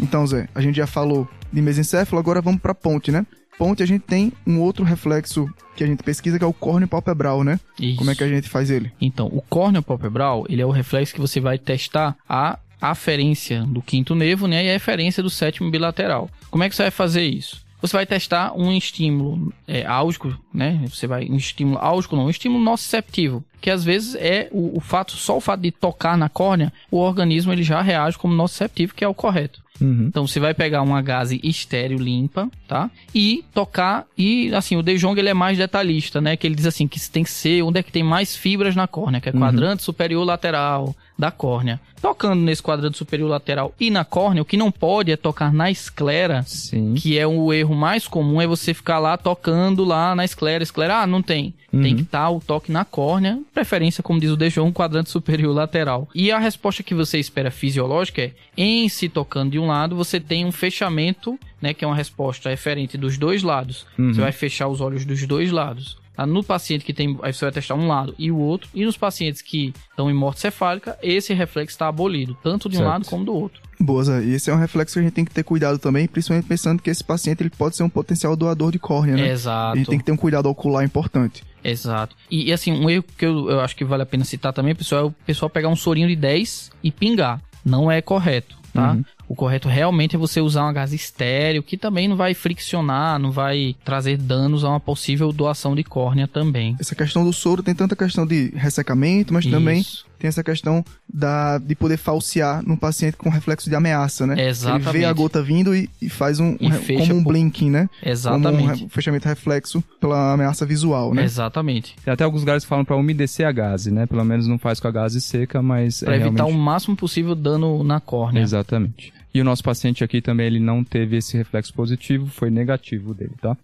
Então, 0.00 0.24
Zé, 0.24 0.48
a 0.54 0.60
gente 0.60 0.76
já 0.76 0.86
falou 0.86 1.28
de 1.52 1.60
mesencéfalo, 1.60 2.20
agora 2.20 2.40
vamos 2.40 2.60
pra 2.60 2.72
ponte, 2.72 3.10
né? 3.10 3.26
Ponte 3.58 3.82
a 3.82 3.86
gente 3.86 4.02
tem 4.02 4.32
um 4.46 4.60
outro 4.60 4.84
reflexo 4.84 5.48
que 5.74 5.82
a 5.82 5.86
gente 5.86 6.04
pesquisa 6.04 6.38
que 6.38 6.44
é 6.44 6.46
o 6.46 6.52
córneo 6.52 6.86
palpebral, 6.86 7.42
né? 7.42 7.58
Isso. 7.80 7.96
Como 7.96 8.10
é 8.10 8.14
que 8.14 8.22
a 8.22 8.28
gente 8.28 8.48
faz 8.48 8.70
ele? 8.70 8.92
Então, 9.00 9.26
o 9.26 9.42
córneo 9.42 9.82
palpebral, 9.82 10.46
ele 10.48 10.62
é 10.62 10.66
o 10.66 10.70
reflexo 10.70 11.12
que 11.12 11.20
você 11.20 11.40
vai 11.40 11.58
testar 11.58 12.16
a 12.28 12.58
aferência 12.80 13.62
do 13.62 13.82
quinto 13.82 14.14
nervo, 14.14 14.46
né, 14.46 14.64
e 14.64 14.70
a 14.70 14.74
eferência 14.74 15.22
do 15.22 15.30
sétimo 15.30 15.70
bilateral. 15.70 16.30
Como 16.50 16.64
é 16.64 16.68
que 16.68 16.76
você 16.76 16.82
vai 16.82 16.90
fazer 16.90 17.24
isso? 17.24 17.66
Você 17.80 17.96
vai 17.96 18.04
testar 18.04 18.52
um 18.56 18.72
estímulo 18.72 19.52
é, 19.66 19.86
álgico, 19.86 20.36
né? 20.52 20.84
Você 20.88 21.06
vai 21.06 21.28
um 21.30 21.36
estímulo 21.36 21.78
álgico, 21.80 22.16
não, 22.16 22.26
um 22.26 22.30
estímulo 22.30 22.62
nociceptivo, 22.62 23.44
que 23.60 23.70
às 23.70 23.84
vezes 23.84 24.16
é 24.16 24.48
o, 24.50 24.76
o 24.76 24.80
fato, 24.80 25.12
só 25.12 25.36
o 25.36 25.40
fato 25.40 25.60
de 25.60 25.70
tocar 25.70 26.18
na 26.18 26.28
córnea, 26.28 26.72
o 26.90 26.98
organismo 26.98 27.52
ele 27.52 27.62
já 27.62 27.80
reage 27.80 28.18
como 28.18 28.34
nociceptivo, 28.34 28.94
que 28.94 29.04
é 29.04 29.08
o 29.08 29.14
correto. 29.14 29.62
Uhum. 29.80 30.06
Então 30.08 30.26
você 30.26 30.40
vai 30.40 30.54
pegar 30.54 30.82
uma 30.82 31.00
gase 31.00 31.40
estéreo 31.42 31.98
limpa, 31.98 32.50
tá? 32.66 32.90
E 33.14 33.44
tocar 33.54 34.06
e 34.16 34.52
assim, 34.52 34.76
o 34.76 34.82
De 34.82 34.96
Jong 34.96 35.18
ele 35.18 35.28
é 35.28 35.34
mais 35.34 35.56
detalhista, 35.56 36.20
né? 36.20 36.36
Que 36.36 36.48
ele 36.48 36.56
diz 36.56 36.66
assim 36.66 36.88
que 36.88 37.00
tem 37.08 37.22
que 37.22 37.30
ser 37.30 37.62
onde 37.62 37.78
é 37.78 37.82
que 37.82 37.92
tem 37.92 38.02
mais 38.02 38.34
fibras 38.34 38.74
na 38.74 38.88
córnea, 38.88 39.20
que 39.20 39.28
é 39.28 39.32
quadrante 39.32 39.84
superior 39.84 40.24
lateral 40.24 40.96
da 41.18 41.30
córnea. 41.30 41.80
Tocando 42.00 42.40
nesse 42.40 42.62
quadrante 42.62 42.96
superior 42.96 43.28
lateral 43.28 43.74
e 43.80 43.90
na 43.90 44.04
córnea, 44.04 44.42
o 44.42 44.44
que 44.44 44.56
não 44.56 44.70
pode 44.70 45.10
é 45.10 45.16
tocar 45.16 45.52
na 45.52 45.70
esclera, 45.70 46.44
Sim. 46.46 46.94
que 46.94 47.18
é 47.18 47.26
o 47.26 47.52
erro 47.52 47.74
mais 47.74 48.06
comum 48.06 48.40
é 48.40 48.46
você 48.46 48.72
ficar 48.72 49.00
lá 49.00 49.16
tocando 49.16 49.84
lá 49.84 50.14
na 50.14 50.24
esclera, 50.24 50.62
esclera, 50.62 51.02
ah, 51.02 51.06
não 51.06 51.20
tem. 51.20 51.54
Tem 51.70 51.94
que 51.94 52.02
estar 52.02 52.30
o 52.30 52.40
toque 52.40 52.72
na 52.72 52.82
córnea, 52.82 53.38
preferência, 53.52 54.02
como 54.02 54.18
diz 54.18 54.30
o 54.30 54.36
De 54.36 54.48
Jong, 54.48 54.72
quadrante 54.72 55.10
superior 55.10 55.54
lateral. 55.54 56.08
E 56.14 56.32
a 56.32 56.38
resposta 56.38 56.82
que 56.82 56.94
você 56.94 57.18
espera 57.18 57.50
fisiológica 57.50 58.22
é, 58.22 58.32
em 58.56 58.88
se 58.88 59.06
tocando 59.06 59.50
de 59.50 59.58
um 59.58 59.66
lado, 59.66 59.94
você 59.94 60.18
tem 60.18 60.46
um 60.46 60.52
fechamento, 60.52 61.38
né, 61.60 61.74
que 61.74 61.84
é 61.84 61.88
uma 61.88 61.96
resposta 61.96 62.48
referente 62.48 62.96
dos 62.96 63.18
dois 63.18 63.42
lados. 63.42 63.86
Uhum. 63.98 64.14
Você 64.14 64.20
vai 64.20 64.32
fechar 64.32 64.66
os 64.68 64.80
olhos 64.80 65.04
dos 65.04 65.26
dois 65.26 65.50
lados. 65.50 65.98
Tá? 66.18 66.26
No 66.26 66.42
paciente 66.42 66.84
que 66.84 66.92
tem, 66.92 67.16
aí 67.22 67.32
você 67.32 67.44
vai 67.44 67.52
testar 67.52 67.76
um 67.76 67.86
lado 67.86 68.12
e 68.18 68.28
o 68.28 68.36
outro. 68.36 68.68
E 68.74 68.84
nos 68.84 68.96
pacientes 68.96 69.40
que 69.40 69.72
estão 69.88 70.10
em 70.10 70.12
morte 70.14 70.40
cefálica, 70.40 70.98
esse 71.00 71.32
reflexo 71.32 71.76
está 71.76 71.86
abolido, 71.86 72.36
tanto 72.42 72.68
de 72.68 72.74
um 72.74 72.80
Certo. 72.80 72.90
lado 72.90 73.06
como 73.06 73.24
do 73.24 73.32
outro. 73.32 73.62
Boa, 73.78 74.02
Zé. 74.02 74.24
E 74.24 74.34
esse 74.34 74.50
é 74.50 74.52
um 74.52 74.58
reflexo 74.58 74.94
que 74.94 74.98
a 74.98 75.02
gente 75.04 75.12
tem 75.12 75.24
que 75.24 75.30
ter 75.30 75.44
cuidado 75.44 75.78
também, 75.78 76.08
principalmente 76.08 76.48
pensando 76.48 76.82
que 76.82 76.90
esse 76.90 77.04
paciente 77.04 77.40
ele 77.40 77.50
pode 77.50 77.76
ser 77.76 77.84
um 77.84 77.88
potencial 77.88 78.34
doador 78.34 78.72
de 78.72 78.80
córnea, 78.80 79.14
né? 79.14 79.30
Exato. 79.30 79.74
A 79.74 79.76
gente 79.76 79.90
tem 79.90 79.98
que 80.00 80.04
ter 80.04 80.10
um 80.10 80.16
cuidado 80.16 80.46
ocular 80.46 80.84
importante. 80.84 81.44
Exato. 81.62 82.16
E, 82.28 82.48
e, 82.48 82.52
assim, 82.52 82.72
um 82.72 82.90
erro 82.90 83.04
que 83.16 83.24
eu, 83.24 83.48
eu 83.48 83.60
acho 83.60 83.76
que 83.76 83.84
vale 83.84 84.02
a 84.02 84.06
pena 84.06 84.24
citar 84.24 84.52
também, 84.52 84.74
pessoal, 84.74 85.02
é 85.02 85.04
o 85.04 85.12
pessoal 85.24 85.48
pegar 85.48 85.68
um 85.68 85.76
sorinho 85.76 86.08
de 86.08 86.16
10 86.16 86.72
e 86.82 86.90
pingar. 86.90 87.40
Não 87.64 87.88
é 87.88 88.02
correto, 88.02 88.56
tá? 88.74 88.90
Uhum. 88.90 89.04
O 89.28 89.34
correto 89.34 89.68
realmente 89.68 90.16
é 90.16 90.18
você 90.18 90.40
usar 90.40 90.62
uma 90.62 90.72
gase 90.72 90.96
estéreo, 90.96 91.62
que 91.62 91.76
também 91.76 92.08
não 92.08 92.16
vai 92.16 92.32
friccionar, 92.32 93.18
não 93.18 93.30
vai 93.30 93.76
trazer 93.84 94.16
danos 94.16 94.64
a 94.64 94.70
uma 94.70 94.80
possível 94.80 95.30
doação 95.32 95.74
de 95.76 95.84
córnea 95.84 96.26
também. 96.26 96.74
Essa 96.80 96.94
questão 96.94 97.24
do 97.24 97.32
soro 97.32 97.62
tem 97.62 97.74
tanta 97.74 97.94
questão 97.94 98.26
de 98.26 98.50
ressecamento, 98.56 99.32
mas 99.34 99.44
também 99.44 99.80
Isso. 99.80 100.06
tem 100.18 100.28
essa 100.28 100.42
questão 100.42 100.82
da, 101.12 101.58
de 101.58 101.74
poder 101.74 101.98
falsear 101.98 102.62
num 102.66 102.76
paciente 102.76 103.16
com 103.18 103.28
reflexo 103.28 103.68
de 103.68 103.76
ameaça, 103.76 104.26
né? 104.26 104.48
Exatamente. 104.48 104.88
Ele 104.88 104.98
vê 105.00 105.04
a 105.04 105.12
gota 105.12 105.42
vindo 105.42 105.74
e, 105.76 105.90
e 106.00 106.08
faz 106.08 106.40
um, 106.40 106.56
E 106.58 106.66
um 106.66 106.98
como 106.98 107.14
um 107.16 107.22
por- 107.22 107.32
blinking, 107.32 107.70
né? 107.70 107.88
Como 108.00 108.08
um 108.08 108.12
Exatamente. 108.12 108.88
fechamento 108.88 109.28
reflexo 109.28 109.84
pela 110.00 110.32
ameaça 110.32 110.64
visual, 110.64 111.12
né? 111.12 111.22
Exatamente. 111.24 111.94
Tem 112.02 112.14
até 112.14 112.24
alguns 112.24 112.40
lugares 112.40 112.64
que 112.64 112.68
falam 112.68 112.84
pra 112.84 112.96
umedecer 112.96 113.46
a 113.46 113.52
gase, 113.52 113.90
né? 113.90 114.06
Pelo 114.06 114.24
menos 114.24 114.46
não 114.46 114.58
faz 114.58 114.80
com 114.80 114.88
a 114.88 114.90
gase 114.90 115.20
seca, 115.20 115.60
mas 115.62 116.00
Pra 116.00 116.14
é 116.14 116.16
evitar 116.16 116.44
realmente... 116.44 116.56
o 116.56 116.58
máximo 116.58 116.96
possível 116.96 117.34
dano 117.34 117.84
na 117.84 118.00
córnea. 118.00 118.40
Exatamente. 118.40 119.12
E 119.32 119.40
o 119.40 119.44
nosso 119.44 119.62
paciente 119.62 120.02
aqui 120.02 120.20
também, 120.20 120.46
ele 120.46 120.60
não 120.60 120.82
teve 120.82 121.16
esse 121.16 121.36
reflexo 121.36 121.72
positivo, 121.74 122.26
foi 122.26 122.50
negativo 122.50 123.14
dele, 123.14 123.34
tá? 123.40 123.56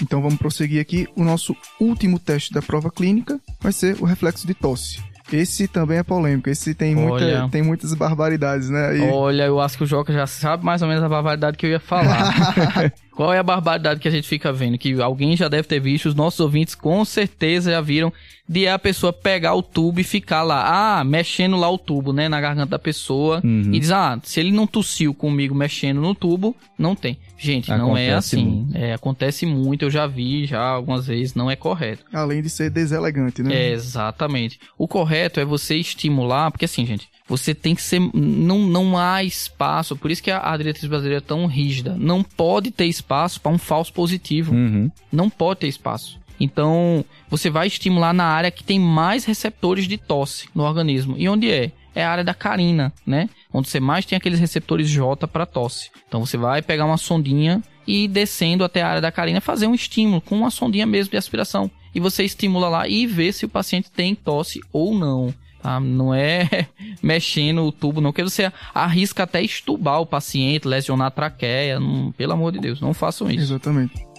Então 0.00 0.20
vamos 0.20 0.38
prosseguir 0.38 0.80
aqui. 0.80 1.08
O 1.16 1.24
nosso 1.24 1.56
último 1.80 2.18
teste 2.18 2.52
da 2.52 2.60
prova 2.60 2.90
clínica 2.90 3.40
vai 3.60 3.72
ser 3.72 4.00
o 4.00 4.04
reflexo 4.04 4.46
de 4.46 4.52
tosse. 4.52 5.00
Esse 5.36 5.66
também 5.68 5.98
é 5.98 6.02
polêmico. 6.02 6.48
Esse 6.50 6.74
tem, 6.74 6.94
muita, 6.94 7.12
Olha. 7.24 7.48
tem 7.50 7.62
muitas 7.62 7.94
barbaridades, 7.94 8.68
né? 8.70 8.98
E- 8.98 9.10
Olha, 9.10 9.44
eu 9.44 9.60
acho 9.60 9.76
que 9.78 9.84
o 9.84 9.86
Joca 9.86 10.12
já 10.12 10.26
sabe 10.26 10.64
mais 10.64 10.82
ou 10.82 10.88
menos 10.88 11.02
a 11.02 11.08
barbaridade 11.08 11.56
que 11.56 11.66
eu 11.66 11.70
ia 11.70 11.80
falar. 11.80 12.32
Qual 13.14 13.32
é 13.32 13.38
a 13.38 13.42
barbaridade 13.42 14.00
que 14.00 14.08
a 14.08 14.10
gente 14.10 14.26
fica 14.26 14.52
vendo? 14.52 14.78
Que 14.78 15.00
alguém 15.00 15.36
já 15.36 15.46
deve 15.48 15.68
ter 15.68 15.78
visto, 15.80 16.06
os 16.06 16.14
nossos 16.14 16.40
ouvintes 16.40 16.74
com 16.74 17.04
certeza 17.04 17.70
já 17.70 17.80
viram, 17.80 18.10
de 18.48 18.66
a 18.66 18.78
pessoa 18.78 19.12
pegar 19.12 19.54
o 19.54 19.62
tubo 19.62 20.00
e 20.00 20.04
ficar 20.04 20.42
lá, 20.42 20.98
ah, 20.98 21.04
mexendo 21.04 21.56
lá 21.56 21.68
o 21.70 21.76
tubo, 21.78 22.12
né, 22.12 22.28
na 22.28 22.40
garganta 22.40 22.70
da 22.70 22.78
pessoa, 22.78 23.40
Uhum. 23.44 23.70
e 23.72 23.78
diz, 23.78 23.90
ah, 23.90 24.18
se 24.22 24.40
ele 24.40 24.50
não 24.50 24.66
tossiu 24.66 25.12
comigo 25.14 25.54
mexendo 25.54 26.00
no 26.00 26.14
tubo, 26.14 26.56
não 26.78 26.94
tem. 26.94 27.18
Gente, 27.42 27.68
não 27.70 27.96
é 27.96 28.10
Acontece 28.10 28.36
assim. 28.36 28.68
É, 28.72 28.94
acontece 28.94 29.46
muito, 29.46 29.84
eu 29.84 29.90
já 29.90 30.06
vi 30.06 30.46
já 30.46 30.62
algumas 30.62 31.06
vezes, 31.08 31.34
não 31.34 31.50
é 31.50 31.56
correto. 31.56 32.04
Além 32.12 32.40
de 32.40 32.48
ser 32.48 32.70
deselegante, 32.70 33.42
né? 33.42 33.52
É, 33.52 33.72
exatamente. 33.72 34.60
O 34.78 34.86
correto 34.86 35.40
é 35.40 35.44
você 35.44 35.74
estimular, 35.74 36.52
porque 36.52 36.66
assim, 36.66 36.86
gente, 36.86 37.08
você 37.26 37.52
tem 37.52 37.74
que 37.74 37.82
ser. 37.82 38.00
Não, 38.14 38.60
não 38.60 38.96
há 38.96 39.24
espaço, 39.24 39.96
por 39.96 40.10
isso 40.10 40.22
que 40.22 40.30
a, 40.30 40.52
a 40.52 40.56
diretriz 40.56 40.86
brasileira 40.86 41.18
é 41.18 41.26
tão 41.26 41.46
rígida. 41.46 41.96
Não 41.98 42.22
pode 42.22 42.70
ter 42.70 42.86
espaço 42.86 43.40
para 43.40 43.50
um 43.50 43.58
falso 43.58 43.92
positivo. 43.92 44.54
Uhum. 44.54 44.88
Não 45.10 45.28
pode 45.28 45.60
ter 45.60 45.66
espaço. 45.66 46.20
Então, 46.38 47.04
você 47.28 47.50
vai 47.50 47.66
estimular 47.66 48.12
na 48.12 48.24
área 48.24 48.50
que 48.50 48.64
tem 48.64 48.78
mais 48.78 49.24
receptores 49.24 49.86
de 49.88 49.96
tosse 49.96 50.48
no 50.54 50.62
organismo. 50.62 51.14
E 51.18 51.28
onde 51.28 51.50
é? 51.50 51.72
É 51.94 52.04
a 52.04 52.10
área 52.10 52.24
da 52.24 52.34
carina, 52.34 52.92
né? 53.06 53.28
Onde 53.52 53.68
você 53.68 53.80
mais 53.80 54.06
tem 54.06 54.16
aqueles 54.16 54.40
receptores 54.40 54.88
J 54.88 55.26
para 55.28 55.46
tosse. 55.46 55.90
Então, 56.08 56.24
você 56.24 56.36
vai 56.36 56.62
pegar 56.62 56.84
uma 56.84 56.96
sondinha 56.96 57.62
e 57.86 58.08
descendo 58.08 58.64
até 58.64 58.82
a 58.82 58.88
área 58.88 59.00
da 59.00 59.12
carina, 59.12 59.40
fazer 59.40 59.66
um 59.66 59.74
estímulo 59.74 60.20
com 60.20 60.36
uma 60.36 60.50
sondinha 60.50 60.86
mesmo 60.86 61.10
de 61.10 61.16
aspiração. 61.16 61.70
E 61.94 62.00
você 62.00 62.24
estimula 62.24 62.68
lá 62.68 62.88
e 62.88 63.06
vê 63.06 63.32
se 63.32 63.44
o 63.44 63.48
paciente 63.48 63.90
tem 63.90 64.14
tosse 64.14 64.60
ou 64.72 64.94
não. 64.94 65.34
Tá? 65.62 65.78
Não 65.78 66.14
é 66.14 66.48
mexendo 67.02 67.62
o 67.64 67.72
tubo, 67.72 68.00
não, 68.00 68.10
porque 68.10 68.24
você 68.24 68.52
arrisca 68.74 69.22
até 69.22 69.42
estubar 69.42 70.00
o 70.00 70.06
paciente, 70.06 70.66
lesionar 70.66 71.08
a 71.08 71.10
traqueia. 71.10 71.78
Não, 71.78 72.10
pelo 72.12 72.32
amor 72.32 72.52
de 72.52 72.58
Deus, 72.58 72.80
não 72.80 72.94
façam 72.94 73.30
isso. 73.30 73.52
Exatamente. 73.52 74.11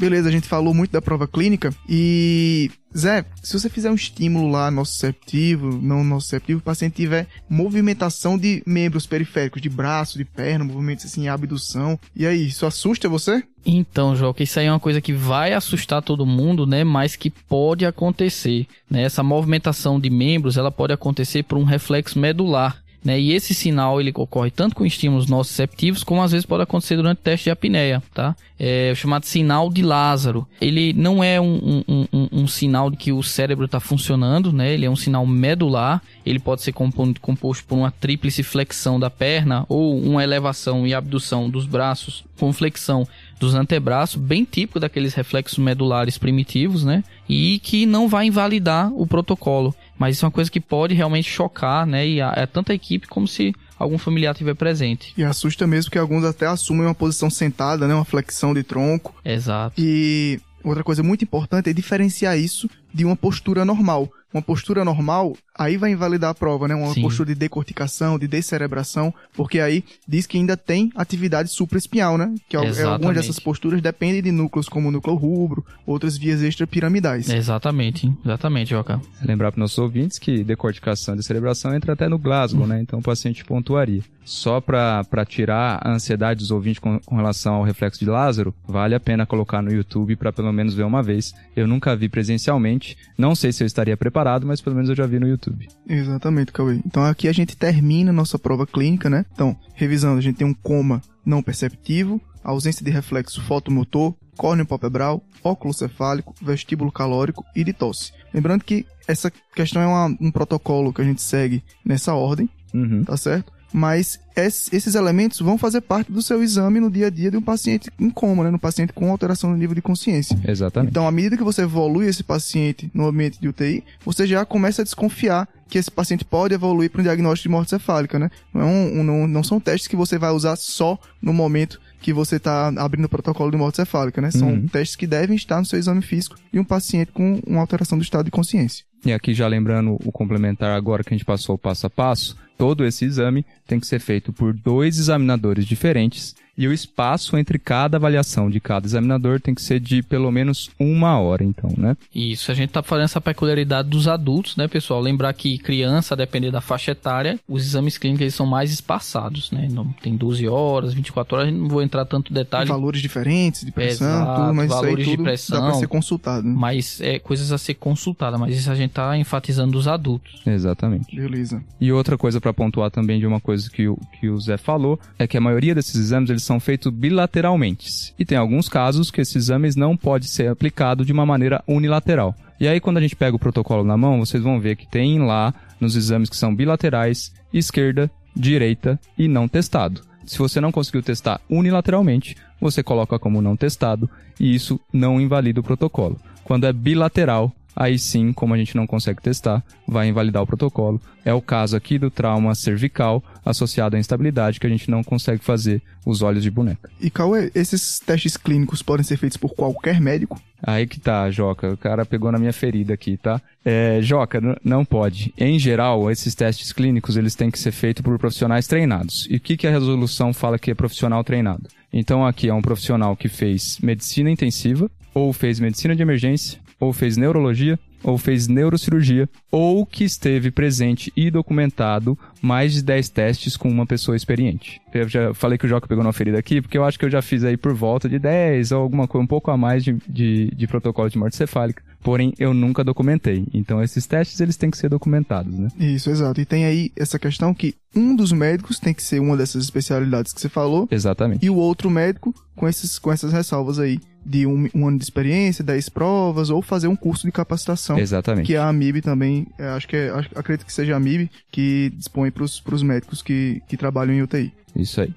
Beleza, 0.00 0.30
a 0.30 0.32
gente 0.32 0.48
falou 0.48 0.72
muito 0.72 0.92
da 0.92 1.02
prova 1.02 1.28
clínica 1.28 1.74
e 1.86 2.70
Zé, 2.96 3.22
se 3.42 3.52
você 3.52 3.68
fizer 3.68 3.90
um 3.90 3.94
estímulo 3.94 4.50
lá 4.50 4.70
nociceptivo, 4.70 5.78
não 5.78 6.02
nociceptivo, 6.02 6.58
o 6.58 6.62
paciente 6.62 6.94
tiver 6.94 7.26
movimentação 7.50 8.38
de 8.38 8.62
membros 8.66 9.06
periféricos, 9.06 9.60
de 9.60 9.68
braço, 9.68 10.16
de 10.16 10.24
perna, 10.24 10.64
movimentos 10.64 11.04
assim, 11.04 11.28
abdução, 11.28 12.00
e 12.16 12.26
aí, 12.26 12.46
isso 12.46 12.64
assusta 12.64 13.10
você? 13.10 13.44
Então, 13.64 14.16
Joca, 14.16 14.42
isso 14.42 14.58
aí 14.58 14.64
é 14.64 14.72
uma 14.72 14.80
coisa 14.80 15.02
que 15.02 15.12
vai 15.12 15.52
assustar 15.52 16.02
todo 16.02 16.24
mundo, 16.24 16.66
né? 16.66 16.82
Mas 16.82 17.14
que 17.14 17.28
pode 17.28 17.84
acontecer, 17.84 18.66
né? 18.90 19.02
Essa 19.02 19.22
movimentação 19.22 20.00
de 20.00 20.08
membros, 20.08 20.56
ela 20.56 20.70
pode 20.70 20.94
acontecer 20.94 21.42
por 21.42 21.58
um 21.58 21.64
reflexo 21.64 22.18
medular, 22.18 22.82
né? 23.02 23.18
E 23.18 23.32
esse 23.32 23.54
sinal, 23.54 24.00
ele 24.00 24.12
ocorre 24.14 24.50
tanto 24.50 24.74
com 24.76 24.84
estímulos 24.84 25.26
nociceptivos, 25.26 26.04
como 26.04 26.22
às 26.22 26.32
vezes 26.32 26.46
pode 26.46 26.62
acontecer 26.62 26.96
durante 26.96 27.18
o 27.18 27.22
teste 27.22 27.44
de 27.44 27.50
apneia, 27.50 28.02
tá? 28.12 28.36
É 28.58 28.90
o 28.92 28.96
chamado 28.96 29.24
sinal 29.24 29.70
de 29.70 29.82
Lázaro. 29.82 30.46
Ele 30.60 30.92
não 30.92 31.24
é 31.24 31.40
um, 31.40 31.82
um, 31.88 32.06
um, 32.12 32.28
um 32.32 32.46
sinal 32.46 32.90
de 32.90 32.96
que 32.98 33.10
o 33.10 33.22
cérebro 33.22 33.64
está 33.64 33.80
funcionando, 33.80 34.52
né? 34.52 34.74
Ele 34.74 34.84
é 34.84 34.90
um 34.90 34.96
sinal 34.96 35.26
medular. 35.26 36.02
Ele 36.26 36.38
pode 36.38 36.60
ser 36.60 36.72
compo- 36.72 37.14
composto 37.20 37.64
por 37.64 37.76
uma 37.76 37.90
tríplice 37.90 38.42
flexão 38.42 39.00
da 39.00 39.08
perna 39.08 39.64
ou 39.66 39.98
uma 39.98 40.22
elevação 40.22 40.86
e 40.86 40.92
abdução 40.92 41.48
dos 41.48 41.64
braços 41.64 42.22
com 42.38 42.52
flexão 42.52 43.06
dos 43.38 43.54
antebraços, 43.54 44.20
bem 44.20 44.44
típico 44.44 44.80
daqueles 44.80 45.14
reflexos 45.14 45.58
medulares 45.58 46.18
primitivos, 46.18 46.84
né? 46.84 47.02
E 47.30 47.58
que 47.60 47.86
não 47.86 48.08
vai 48.08 48.26
invalidar 48.26 48.92
o 48.92 49.06
protocolo. 49.06 49.74
Mas 49.98 50.16
isso 50.16 50.24
é 50.24 50.26
uma 50.26 50.32
coisa 50.32 50.50
que 50.50 50.60
pode 50.60 50.94
realmente 50.94 51.30
chocar, 51.30 51.86
né? 51.86 52.06
E 52.06 52.20
a, 52.20 52.32
é 52.36 52.46
tanto 52.46 52.72
a 52.72 52.74
equipe 52.74 53.06
como 53.06 53.28
se 53.28 53.54
algum 53.78 53.98
familiar 53.98 54.32
estiver 54.32 54.54
presente. 54.54 55.12
E 55.16 55.24
assusta 55.24 55.66
mesmo 55.66 55.90
que 55.90 55.98
alguns 55.98 56.24
até 56.24 56.46
assumem 56.46 56.86
uma 56.86 56.94
posição 56.94 57.30
sentada, 57.30 57.88
né, 57.88 57.94
uma 57.94 58.04
flexão 58.04 58.52
de 58.52 58.62
tronco, 58.62 59.14
Exato. 59.24 59.74
E 59.78 60.38
outra 60.62 60.84
coisa 60.84 61.02
muito 61.02 61.24
importante 61.24 61.70
é 61.70 61.72
diferenciar 61.72 62.38
isso 62.38 62.68
de 62.92 63.04
uma 63.04 63.16
postura 63.16 63.64
normal. 63.64 64.10
Uma 64.32 64.42
postura 64.42 64.84
normal, 64.84 65.36
aí 65.58 65.76
vai 65.76 65.90
invalidar 65.92 66.30
a 66.30 66.34
prova, 66.34 66.68
né? 66.68 66.74
Uma 66.74 66.94
Sim. 66.94 67.02
postura 67.02 67.28
de 67.28 67.34
decorticação, 67.34 68.18
de 68.18 68.28
descerebração, 68.28 69.12
porque 69.34 69.60
aí 69.60 69.84
diz 70.06 70.26
que 70.26 70.36
ainda 70.38 70.56
tem 70.56 70.90
atividade 70.94 71.50
supraespinhal, 71.50 72.16
né? 72.18 72.34
Que 72.48 72.56
al- 72.56 72.64
Exatamente. 72.64 72.92
algumas 72.92 73.14
dessas 73.16 73.38
posturas 73.40 73.80
dependem 73.82 74.22
de 74.22 74.30
núcleos 74.32 74.68
como 74.68 74.88
o 74.88 74.90
núcleo 74.92 75.16
rubro, 75.16 75.64
outras 75.86 76.16
vias 76.16 76.42
extrapiramidais. 76.42 77.28
Exatamente, 77.28 78.12
exatamente, 78.24 78.70
Joca. 78.70 79.00
Lembrar 79.24 79.50
para 79.52 79.60
nossos 79.60 79.78
ouvintes 79.78 80.18
que 80.18 80.44
decorticação 80.44 81.14
e 81.14 81.18
descerebração 81.18 81.74
entra 81.74 81.92
até 81.94 82.08
no 82.08 82.18
Glasgow, 82.18 82.66
né? 82.66 82.80
Então 82.80 82.98
o 82.98 83.02
paciente 83.02 83.44
pontuaria. 83.44 84.02
Só 84.24 84.60
para 84.60 85.24
tirar 85.26 85.80
a 85.82 85.90
ansiedade 85.92 86.38
dos 86.40 86.50
ouvintes 86.52 86.78
com, 86.78 87.00
com 87.00 87.16
relação 87.16 87.54
ao 87.54 87.64
reflexo 87.64 87.98
de 87.98 88.08
Lázaro, 88.08 88.54
vale 88.68 88.94
a 88.94 89.00
pena 89.00 89.26
colocar 89.26 89.60
no 89.60 89.72
YouTube 89.72 90.14
para 90.14 90.32
pelo 90.32 90.52
menos 90.52 90.72
ver 90.74 90.84
uma 90.84 91.02
vez. 91.02 91.34
Eu 91.56 91.66
nunca 91.66 91.96
vi 91.96 92.08
presencialmente, 92.08 92.96
não 93.18 93.34
sei 93.34 93.50
se 93.52 93.62
eu 93.64 93.66
estaria 93.66 93.96
preparado, 93.96 94.19
mas 94.46 94.60
pelo 94.60 94.76
menos 94.76 94.88
eu 94.90 94.96
já 94.96 95.06
vi 95.06 95.18
no 95.18 95.26
YouTube. 95.28 95.68
Exatamente, 95.88 96.52
Cauê. 96.52 96.80
Então 96.86 97.04
aqui 97.04 97.28
a 97.28 97.32
gente 97.32 97.56
termina 97.56 98.10
a 98.10 98.14
nossa 98.14 98.38
prova 98.38 98.66
clínica, 98.66 99.08
né? 99.10 99.24
Então, 99.32 99.56
revisando, 99.74 100.18
a 100.18 100.22
gente 100.22 100.36
tem 100.36 100.46
um 100.46 100.54
coma 100.54 101.00
não 101.24 101.42
perceptivo, 101.42 102.20
ausência 102.42 102.84
de 102.84 102.90
reflexo 102.90 103.40
fotomotor, 103.42 104.14
córneo 104.36 104.64
palpebral, 104.66 105.22
óculo 105.44 105.74
cefálico, 105.74 106.34
vestíbulo 106.40 106.90
calórico 106.90 107.44
e 107.54 107.62
de 107.62 107.72
tosse. 107.72 108.12
Lembrando 108.32 108.64
que 108.64 108.86
essa 109.06 109.30
questão 109.54 109.82
é 109.82 109.86
uma- 109.86 110.16
um 110.20 110.30
protocolo 110.30 110.92
que 110.92 111.02
a 111.02 111.04
gente 111.04 111.20
segue 111.20 111.62
nessa 111.84 112.14
ordem, 112.14 112.48
Uhum. 112.72 113.04
tá 113.04 113.16
certo? 113.16 113.52
Mas 113.72 114.18
es- 114.36 114.68
esses 114.72 114.94
elementos 114.94 115.38
vão 115.40 115.56
fazer 115.56 115.80
parte 115.80 116.10
do 116.10 116.20
seu 116.22 116.42
exame 116.42 116.80
no 116.80 116.90
dia 116.90 117.06
a 117.06 117.10
dia 117.10 117.30
de 117.30 117.36
um 117.36 117.42
paciente 117.42 117.88
em 118.00 118.10
coma, 118.10 118.44
né? 118.44 118.50
No 118.50 118.58
paciente 118.58 118.92
com 118.92 119.10
alteração 119.10 119.50
no 119.50 119.56
nível 119.56 119.74
de 119.74 119.82
consciência. 119.82 120.36
Exatamente. 120.46 120.90
Então, 120.90 121.06
à 121.06 121.10
medida 121.12 121.36
que 121.36 121.44
você 121.44 121.62
evolui 121.62 122.06
esse 122.06 122.24
paciente 122.24 122.90
no 122.92 123.06
ambiente 123.06 123.40
de 123.40 123.48
UTI, 123.48 123.84
você 124.04 124.26
já 124.26 124.44
começa 124.44 124.82
a 124.82 124.84
desconfiar 124.84 125.48
que 125.68 125.78
esse 125.78 125.90
paciente 125.90 126.24
pode 126.24 126.52
evoluir 126.52 126.90
para 126.90 127.00
um 127.00 127.04
diagnóstico 127.04 127.48
de 127.48 127.52
morte 127.52 127.70
cefálica, 127.70 128.18
né? 128.18 128.28
Não, 128.52 128.60
é 128.60 128.64
um- 128.64 129.00
um- 129.00 129.04
não, 129.04 129.26
não 129.28 129.42
são 129.44 129.60
testes 129.60 129.86
que 129.86 129.94
você 129.94 130.18
vai 130.18 130.30
usar 130.32 130.56
só 130.56 130.98
no 131.22 131.32
momento 131.32 131.80
que 132.00 132.12
você 132.12 132.36
está 132.36 132.68
abrindo 132.76 133.04
o 133.04 133.08
protocolo 133.08 133.50
de 133.52 133.56
morte 133.56 133.76
cefálica, 133.76 134.20
né? 134.20 134.30
São 134.32 134.48
Uhum. 134.48 134.66
testes 134.66 134.96
que 134.96 135.06
devem 135.06 135.36
estar 135.36 135.60
no 135.60 135.66
seu 135.66 135.78
exame 135.78 136.02
físico 136.02 136.34
de 136.52 136.58
um 136.58 136.64
paciente 136.64 137.12
com 137.12 137.40
uma 137.46 137.60
alteração 137.60 137.96
do 137.98 138.02
estado 138.02 138.24
de 138.24 138.30
consciência. 138.32 138.84
E 139.04 139.12
aqui 139.12 139.32
já 139.32 139.46
lembrando 139.46 139.96
o 140.04 140.12
complementar 140.12 140.76
agora 140.76 141.02
que 141.02 141.14
a 141.14 141.16
gente 141.16 141.24
passou 141.24 141.56
passo 141.56 141.86
a 141.86 141.90
passo, 141.90 142.36
todo 142.58 142.84
esse 142.84 143.04
exame 143.04 143.46
tem 143.66 143.80
que 143.80 143.86
ser 143.86 143.98
feito 143.98 144.32
por 144.32 144.52
dois 144.52 144.98
examinadores 144.98 145.64
diferentes 145.64 146.34
e 146.60 146.68
o 146.68 146.74
espaço 146.74 147.38
entre 147.38 147.58
cada 147.58 147.96
avaliação 147.96 148.50
de 148.50 148.60
cada 148.60 148.86
examinador 148.86 149.40
tem 149.40 149.54
que 149.54 149.62
ser 149.62 149.80
de 149.80 150.02
pelo 150.02 150.30
menos 150.30 150.68
uma 150.78 151.18
hora, 151.18 151.42
então, 151.42 151.70
né? 151.74 151.96
Isso, 152.14 152.52
a 152.52 152.54
gente 152.54 152.68
tá 152.68 152.82
falando 152.82 153.04
essa 153.04 153.18
peculiaridade 153.18 153.88
dos 153.88 154.06
adultos, 154.06 154.56
né, 154.56 154.68
pessoal? 154.68 155.00
Lembrar 155.00 155.32
que 155.32 155.56
criança, 155.56 156.12
a 156.12 156.16
depender 156.18 156.50
da 156.50 156.60
faixa 156.60 156.90
etária, 156.90 157.40
os 157.48 157.64
exames 157.64 157.96
clínicos 157.96 158.20
eles 158.20 158.34
são 158.34 158.44
mais 158.44 158.70
espaçados, 158.70 159.50
né? 159.50 159.68
Não, 159.70 159.86
tem 160.02 160.14
12 160.14 160.46
horas, 160.48 160.92
24 160.92 161.38
horas, 161.38 161.50
não 161.50 161.66
vou 161.66 161.82
entrar 161.82 162.04
tanto 162.04 162.30
detalhe, 162.30 162.68
Valores 162.68 163.00
diferentes 163.00 163.64
de 163.64 163.72
pressão, 163.72 164.06
Exato, 164.06 164.40
tudo, 164.42 164.54
mas 164.54 164.66
isso 164.66 164.74
aí 164.74 164.80
valores 164.82 165.04
de 165.06 165.10
tudo 165.12 165.16
dá 165.16 165.24
pressão. 165.30 165.62
para 165.62 165.74
ser 165.74 165.88
consultado. 165.88 166.46
Né? 166.46 166.54
mas 166.54 167.00
é 167.00 167.18
coisas 167.18 167.52
a 167.52 167.56
ser 167.56 167.72
consultada, 167.72 168.36
mas 168.36 168.54
isso 168.54 168.70
a 168.70 168.74
gente 168.74 168.90
tá 168.90 169.16
enfatizando 169.16 169.72
dos 169.72 169.88
adultos. 169.88 170.42
Exatamente. 170.44 171.16
Beleza. 171.16 171.62
E 171.80 171.90
outra 171.90 172.18
coisa 172.18 172.38
para 172.38 172.52
pontuar 172.52 172.90
também 172.90 173.18
de 173.18 173.26
uma 173.26 173.40
coisa 173.40 173.70
que 173.70 173.88
o, 173.88 173.96
que 174.20 174.28
o 174.28 174.38
Zé 174.38 174.58
falou 174.58 175.00
é 175.18 175.26
que 175.26 175.38
a 175.38 175.40
maioria 175.40 175.74
desses 175.74 175.94
exames 175.96 176.28
eles 176.28 176.49
são 176.50 176.58
feitos 176.58 176.92
bilateralmente. 176.92 178.12
E 178.18 178.24
tem 178.24 178.36
alguns 178.36 178.68
casos 178.68 179.08
que 179.08 179.20
esses 179.20 179.36
exames 179.36 179.76
não 179.76 179.96
pode 179.96 180.26
ser 180.26 180.48
aplicado 180.48 181.04
de 181.04 181.12
uma 181.12 181.24
maneira 181.24 181.62
unilateral. 181.64 182.34
E 182.58 182.66
aí 182.66 182.80
quando 182.80 182.96
a 182.96 183.00
gente 183.00 183.14
pega 183.14 183.36
o 183.36 183.38
protocolo 183.38 183.84
na 183.84 183.96
mão, 183.96 184.18
vocês 184.18 184.42
vão 184.42 184.58
ver 184.58 184.74
que 184.74 184.84
tem 184.84 185.20
lá 185.20 185.54
nos 185.78 185.94
exames 185.94 186.28
que 186.28 186.36
são 186.36 186.52
bilaterais, 186.52 187.32
esquerda, 187.54 188.10
direita 188.34 188.98
e 189.16 189.28
não 189.28 189.46
testado. 189.46 190.00
Se 190.26 190.38
você 190.38 190.60
não 190.60 190.72
conseguiu 190.72 191.04
testar 191.04 191.40
unilateralmente, 191.48 192.36
você 192.60 192.82
coloca 192.82 193.16
como 193.16 193.40
não 193.40 193.56
testado 193.56 194.10
e 194.38 194.52
isso 194.52 194.80
não 194.92 195.20
invalida 195.20 195.60
o 195.60 195.64
protocolo. 195.64 196.18
Quando 196.42 196.66
é 196.66 196.72
bilateral, 196.72 197.52
aí 197.76 197.96
sim, 197.96 198.32
como 198.32 198.54
a 198.54 198.58
gente 198.58 198.76
não 198.76 198.88
consegue 198.88 199.22
testar, 199.22 199.62
vai 199.86 200.08
invalidar 200.08 200.42
o 200.42 200.46
protocolo. 200.46 201.00
É 201.24 201.32
o 201.32 201.40
caso 201.40 201.76
aqui 201.76 201.96
do 201.96 202.10
trauma 202.10 202.56
cervical 202.56 203.22
associado 203.44 203.96
à 203.96 203.98
instabilidade 203.98 204.60
que 204.60 204.66
a 204.66 204.70
gente 204.70 204.90
não 204.90 205.02
consegue 205.02 205.42
fazer 205.42 205.82
os 206.04 206.22
olhos 206.22 206.42
de 206.42 206.50
boneca. 206.50 206.90
E 207.00 207.10
Cauê, 207.10 207.50
esses 207.54 207.98
testes 207.98 208.36
clínicos 208.36 208.82
podem 208.82 209.04
ser 209.04 209.16
feitos 209.16 209.36
por 209.36 209.54
qualquer 209.54 210.00
médico? 210.00 210.40
Aí 210.62 210.86
que 210.86 211.00
tá, 211.00 211.30
Joca. 211.30 211.72
O 211.72 211.76
cara 211.76 212.04
pegou 212.04 212.30
na 212.30 212.38
minha 212.38 212.52
ferida 212.52 212.92
aqui, 212.92 213.16
tá? 213.16 213.40
É, 213.64 214.00
Joca, 214.02 214.40
não 214.62 214.84
pode. 214.84 215.32
Em 215.38 215.58
geral, 215.58 216.10
esses 216.10 216.34
testes 216.34 216.72
clínicos, 216.72 217.16
eles 217.16 217.34
têm 217.34 217.50
que 217.50 217.58
ser 217.58 217.72
feitos 217.72 218.02
por 218.02 218.18
profissionais 218.18 218.66
treinados. 218.66 219.26
E 219.30 219.36
o 219.36 219.40
que, 219.40 219.56
que 219.56 219.66
a 219.66 219.70
resolução 219.70 220.32
fala 220.32 220.58
que 220.58 220.70
é 220.70 220.74
profissional 220.74 221.24
treinado? 221.24 221.68
Então 221.92 222.26
aqui 222.26 222.48
é 222.48 222.54
um 222.54 222.62
profissional 222.62 223.16
que 223.16 223.28
fez 223.28 223.78
medicina 223.82 224.30
intensiva, 224.30 224.90
ou 225.14 225.32
fez 225.32 225.58
medicina 225.58 225.96
de 225.96 226.02
emergência, 226.02 226.60
ou 226.78 226.92
fez 226.92 227.16
neurologia, 227.16 227.78
ou 228.02 228.18
fez 228.18 228.48
neurocirurgia, 228.48 229.28
ou 229.50 229.84
que 229.84 230.04
esteve 230.04 230.50
presente 230.50 231.12
e 231.16 231.30
documentado 231.30 232.18
mais 232.40 232.72
de 232.72 232.82
10 232.82 233.08
testes 233.10 233.56
com 233.56 233.68
uma 233.68 233.86
pessoa 233.86 234.16
experiente. 234.16 234.80
Eu 234.92 235.08
já 235.08 235.34
falei 235.34 235.58
que 235.58 235.66
o 235.66 235.68
Joca 235.68 235.88
pegou 235.88 236.04
na 236.04 236.12
ferida 236.12 236.38
aqui, 236.38 236.60
porque 236.60 236.78
eu 236.78 236.84
acho 236.84 236.98
que 236.98 237.04
eu 237.04 237.10
já 237.10 237.20
fiz 237.20 237.44
aí 237.44 237.56
por 237.56 237.74
volta 237.74 238.08
de 238.08 238.18
10 238.18 238.72
ou 238.72 238.82
alguma 238.82 239.06
coisa, 239.06 239.24
um 239.24 239.26
pouco 239.26 239.50
a 239.50 239.56
mais 239.56 239.84
de, 239.84 239.96
de, 240.08 240.50
de 240.54 240.66
protocolo 240.66 241.08
de 241.08 241.18
morte 241.18 241.36
cefálica. 241.36 241.82
Porém, 242.02 242.32
eu 242.38 242.54
nunca 242.54 242.82
documentei. 242.82 243.46
Então, 243.52 243.82
esses 243.82 244.06
testes, 244.06 244.40
eles 244.40 244.56
têm 244.56 244.70
que 244.70 244.78
ser 244.78 244.88
documentados, 244.88 245.58
né? 245.58 245.68
Isso, 245.78 246.10
exato. 246.10 246.40
E 246.40 246.44
tem 246.44 246.64
aí 246.64 246.90
essa 246.96 247.18
questão 247.18 247.52
que 247.52 247.74
um 247.94 248.16
dos 248.16 248.32
médicos 248.32 248.78
tem 248.78 248.94
que 248.94 249.02
ser 249.02 249.20
uma 249.20 249.36
dessas 249.36 249.64
especialidades 249.64 250.32
que 250.32 250.40
você 250.40 250.48
falou, 250.48 250.88
Exatamente. 250.90 251.44
e 251.44 251.50
o 251.50 251.56
outro 251.56 251.90
médico 251.90 252.34
com, 252.56 252.68
esses, 252.68 252.98
com 252.98 253.12
essas 253.12 253.32
ressalvas 253.32 253.78
aí 253.78 254.00
de 254.24 254.46
um, 254.46 254.68
um 254.74 254.86
ano 254.86 254.98
de 254.98 255.04
experiência, 255.04 255.64
10 255.64 255.88
provas, 255.88 256.50
ou 256.50 256.62
fazer 256.62 256.88
um 256.88 256.96
curso 256.96 257.26
de 257.26 257.32
capacitação. 257.32 257.98
Exatamente. 257.98 258.46
Que 258.46 258.56
a 258.56 258.68
AMIB 258.68 259.00
também, 259.00 259.46
é, 259.58 259.68
acho 259.68 259.88
que 259.88 259.96
é, 259.96 260.10
acredito 260.34 260.66
que 260.66 260.72
seja 260.72 260.94
a 260.94 260.96
AMIB 260.96 261.30
que 261.50 261.92
dispõe 261.96 262.30
para 262.30 262.44
os 262.44 262.82
médicos 262.82 263.22
que, 263.22 263.62
que 263.68 263.76
trabalham 263.76 264.14
em 264.14 264.22
UTI. 264.22 264.52
Isso 264.76 265.00
aí. 265.00 265.12